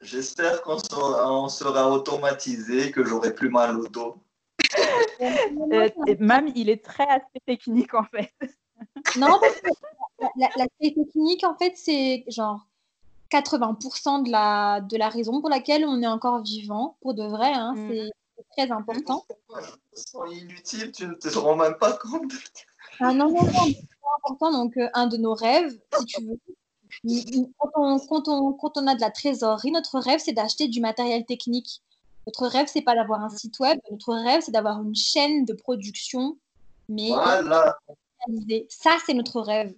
J'espère 0.00 0.62
qu'on 0.62 0.78
sera, 0.78 1.32
on 1.32 1.48
sera 1.48 1.90
automatisé, 1.90 2.90
que 2.90 3.04
j'aurai 3.04 3.34
plus 3.34 3.48
mal 3.48 3.78
au 3.78 3.88
dos. 3.88 4.16
Euh, 5.18 5.88
même, 6.20 6.52
il 6.54 6.68
est 6.68 6.84
très 6.84 7.06
assez 7.08 7.40
technique 7.46 7.94
en 7.94 8.04
fait. 8.04 8.34
Non, 9.16 9.38
parce 9.40 9.60
que 9.62 9.70
la, 10.36 10.50
la 10.56 10.66
technique, 10.78 11.42
en 11.42 11.56
fait, 11.56 11.72
c'est 11.76 12.24
genre 12.28 12.66
80% 13.30 14.24
de 14.24 14.30
la, 14.30 14.80
de 14.80 14.96
la 14.96 15.08
raison 15.08 15.40
pour 15.40 15.50
laquelle 15.50 15.84
on 15.84 16.02
est 16.02 16.06
encore 16.06 16.42
vivant, 16.42 16.96
pour 17.00 17.14
de 17.14 17.24
vrai. 17.24 17.52
Hein, 17.52 17.74
Mm. 17.76 18.10
C'est 18.36 18.64
très 18.64 18.70
important. 18.70 19.24
C'est 19.94 20.18
inutile, 20.30 20.92
tu 20.92 21.06
ne 21.06 21.14
te 21.14 21.38
rends 21.38 21.56
même 21.56 21.76
pas 21.78 21.94
compte. 21.94 22.32
Ah 23.00 23.12
non, 23.12 23.30
non, 23.30 23.42
non, 23.44 23.64
c'est 23.64 23.72
très 23.72 24.12
important. 24.18 24.52
Donc, 24.52 24.76
euh, 24.76 24.88
un 24.94 25.06
de 25.06 25.16
nos 25.16 25.34
rêves, 25.34 25.78
si 25.98 26.04
tu 26.04 26.22
veux, 26.22 26.38
quand 27.58 27.70
on, 27.74 27.98
quand, 27.98 28.28
on, 28.28 28.52
quand 28.52 28.76
on 28.76 28.86
a 28.86 28.94
de 28.94 29.00
la 29.00 29.10
trésorerie, 29.10 29.70
notre 29.70 29.98
rêve, 29.98 30.20
c'est 30.22 30.32
d'acheter 30.32 30.68
du 30.68 30.80
matériel 30.80 31.24
technique. 31.24 31.82
Notre 32.26 32.46
rêve, 32.46 32.66
c'est 32.70 32.82
pas 32.82 32.94
d'avoir 32.94 33.22
un 33.22 33.28
site 33.30 33.58
web. 33.58 33.78
Notre 33.90 34.14
rêve, 34.14 34.42
c'est 34.42 34.52
d'avoir 34.52 34.82
une 34.82 34.94
chaîne 34.94 35.44
de 35.44 35.52
production, 35.52 36.36
mais 36.88 37.08
Voilà. 37.08 37.78
Ça, 38.68 38.96
c'est 39.06 39.14
notre 39.14 39.40
rêve. 39.40 39.72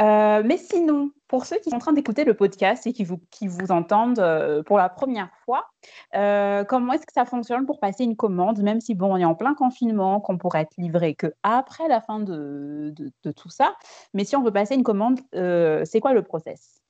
Euh, 0.00 0.42
mais 0.44 0.58
sinon, 0.58 1.10
pour 1.28 1.46
ceux 1.46 1.56
qui 1.58 1.70
sont 1.70 1.76
en 1.76 1.80
train 1.80 1.92
d'écouter 1.92 2.24
le 2.24 2.34
podcast 2.34 2.86
et 2.86 2.92
qui 2.92 3.04
vous, 3.04 3.20
qui 3.30 3.46
vous 3.48 3.70
entendent 3.70 4.18
euh, 4.18 4.62
pour 4.62 4.78
la 4.78 4.88
première 4.88 5.30
fois, 5.44 5.66
euh, 6.14 6.64
comment 6.64 6.92
est-ce 6.92 7.06
que 7.06 7.12
ça 7.12 7.24
fonctionne 7.24 7.66
pour 7.66 7.80
passer 7.80 8.04
une 8.04 8.16
commande, 8.16 8.60
même 8.60 8.80
si 8.80 8.94
bon, 8.94 9.14
on 9.14 9.16
est 9.16 9.24
en 9.24 9.34
plein 9.34 9.54
confinement, 9.54 10.20
qu'on 10.20 10.38
pourrait 10.38 10.62
être 10.62 10.76
livré 10.78 11.14
que 11.14 11.32
après 11.42 11.88
la 11.88 12.00
fin 12.00 12.20
de, 12.20 12.94
de- 12.96 13.32
tout 13.32 13.48
ça, 13.50 13.74
mais 14.14 14.24
si 14.24 14.36
on 14.36 14.42
veut 14.42 14.52
passer 14.52 14.74
une 14.74 14.84
commande, 14.84 15.20
c'est 15.32 16.00
quoi 16.00 16.12
le 16.12 16.22
process? 16.22 16.80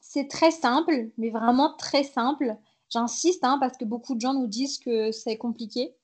C'est 0.00 0.28
très 0.28 0.50
simple, 0.50 1.08
mais 1.16 1.30
vraiment 1.30 1.74
très 1.76 2.02
simple. 2.02 2.56
J'insiste 2.90 3.42
hein, 3.44 3.56
parce 3.58 3.78
que 3.78 3.84
beaucoup 3.86 4.14
de 4.14 4.20
gens 4.20 4.34
nous 4.34 4.46
disent 4.46 4.78
que 4.78 5.10
c'est 5.12 5.38
compliqué. 5.38 5.94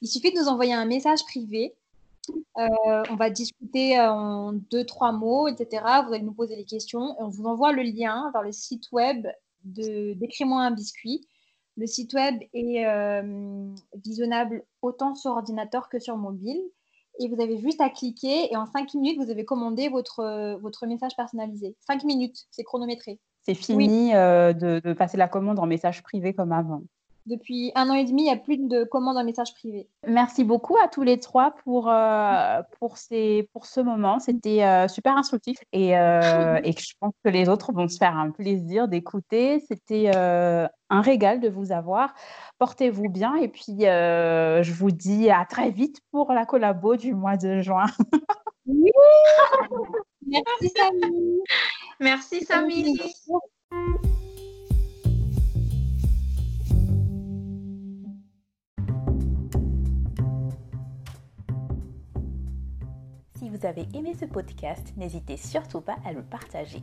Il 0.00 0.08
suffit 0.08 0.32
de 0.32 0.38
nous 0.38 0.46
envoyer 0.46 0.72
un 0.72 0.84
message 0.84 1.24
privé. 1.24 1.74
Euh, 2.58 3.02
on 3.10 3.16
va 3.16 3.30
discuter 3.30 4.00
en 4.00 4.52
deux, 4.52 4.84
trois 4.84 5.12
mots, 5.12 5.48
etc. 5.48 5.82
Vous 6.06 6.14
allez 6.14 6.22
nous 6.22 6.34
poser 6.34 6.56
des 6.56 6.64
questions 6.64 7.14
et 7.18 7.22
on 7.22 7.28
vous 7.28 7.44
envoie 7.44 7.72
le 7.72 7.82
lien 7.82 8.30
vers 8.32 8.42
le 8.42 8.52
site 8.52 8.90
web 8.92 9.26
de 9.64 10.14
d'Écris-moi 10.14 10.62
un 10.62 10.70
biscuit. 10.70 11.26
Le 11.76 11.86
site 11.86 12.14
web 12.14 12.36
est 12.54 12.86
euh, 12.86 13.68
visionnable 14.02 14.64
autant 14.80 15.14
sur 15.14 15.32
ordinateur 15.32 15.88
que 15.88 15.98
sur 15.98 16.16
mobile. 16.16 16.60
Et 17.18 17.28
vous 17.28 17.40
avez 17.40 17.58
juste 17.58 17.80
à 17.80 17.88
cliquer 17.88 18.52
et 18.52 18.56
en 18.56 18.66
cinq 18.66 18.92
minutes, 18.94 19.18
vous 19.18 19.30
avez 19.30 19.44
commandé 19.44 19.88
votre, 19.88 20.58
votre 20.60 20.86
message 20.86 21.16
personnalisé. 21.16 21.74
Cinq 21.80 22.04
minutes, 22.04 22.46
c'est 22.50 22.62
chronométré. 22.62 23.20
C'est 23.42 23.54
fini 23.54 24.14
euh, 24.14 24.52
de, 24.52 24.80
de 24.80 24.92
passer 24.92 25.16
la 25.16 25.28
commande 25.28 25.58
en 25.58 25.66
message 25.66 26.02
privé 26.02 26.34
comme 26.34 26.52
avant. 26.52 26.82
Depuis 27.26 27.72
un 27.74 27.90
an 27.90 27.94
et 27.94 28.04
demi, 28.04 28.22
il 28.22 28.26
n'y 28.26 28.30
a 28.30 28.36
plus 28.36 28.56
de 28.56 28.84
commandes 28.84 29.16
en 29.16 29.24
message 29.24 29.52
privé. 29.52 29.88
Merci 30.06 30.44
beaucoup 30.44 30.76
à 30.76 30.86
tous 30.86 31.02
les 31.02 31.18
trois 31.18 31.56
pour, 31.64 31.90
euh, 31.90 32.62
pour, 32.78 32.98
ces, 32.98 33.48
pour 33.52 33.66
ce 33.66 33.80
moment. 33.80 34.20
C'était 34.20 34.62
euh, 34.62 34.86
super 34.86 35.16
instructif 35.16 35.58
et, 35.72 35.98
euh, 35.98 36.60
et 36.64 36.70
je 36.70 36.94
pense 37.00 37.14
que 37.24 37.30
les 37.30 37.48
autres 37.48 37.72
vont 37.72 37.88
se 37.88 37.96
faire 37.96 38.16
un 38.16 38.30
plaisir 38.30 38.86
d'écouter. 38.86 39.58
C'était 39.66 40.12
euh, 40.14 40.68
un 40.88 41.00
régal 41.00 41.40
de 41.40 41.48
vous 41.48 41.72
avoir. 41.72 42.14
Portez-vous 42.58 43.08
bien 43.08 43.34
et 43.34 43.48
puis 43.48 43.86
euh, 43.86 44.62
je 44.62 44.72
vous 44.72 44.92
dis 44.92 45.28
à 45.28 45.44
très 45.44 45.70
vite 45.70 46.00
pour 46.12 46.32
la 46.32 46.46
collabo 46.46 46.94
du 46.94 47.12
mois 47.12 47.36
de 47.36 47.60
juin. 47.60 47.86
Merci 50.28 50.68
Samy. 50.76 51.40
Merci 51.98 52.44
Samy. 52.44 52.96
Si 63.46 63.50
vous 63.56 63.64
avez 63.64 63.86
aimé 63.94 64.12
ce 64.18 64.24
podcast, 64.24 64.92
n'hésitez 64.96 65.36
surtout 65.36 65.80
pas 65.80 65.94
à 66.04 66.12
le 66.12 66.20
partager. 66.20 66.82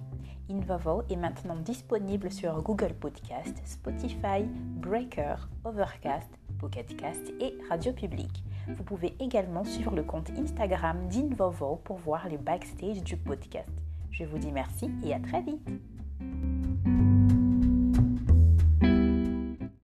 Invovo 0.50 1.04
est 1.10 1.18
maintenant 1.18 1.58
disponible 1.58 2.32
sur 2.32 2.62
Google 2.62 2.94
Podcast, 2.94 3.62
Spotify, 3.66 4.46
Breaker, 4.78 5.36
Overcast, 5.66 6.30
Pocketcast 6.60 7.34
et 7.42 7.54
Radio 7.68 7.92
Public. 7.92 8.46
Vous 8.70 8.84
pouvez 8.86 9.14
également 9.20 9.66
suivre 9.66 9.94
le 9.94 10.04
compte 10.04 10.32
Instagram 10.38 11.06
d'Invovo 11.10 11.82
pour 11.84 11.98
voir 11.98 12.30
les 12.30 12.38
backstage 12.38 13.04
du 13.04 13.18
podcast. 13.18 13.74
Je 14.10 14.24
vous 14.24 14.38
dis 14.38 14.54
merci 14.54 14.90
et 15.04 15.14
à 15.14 15.20
très 15.20 15.42
vite 15.42 15.68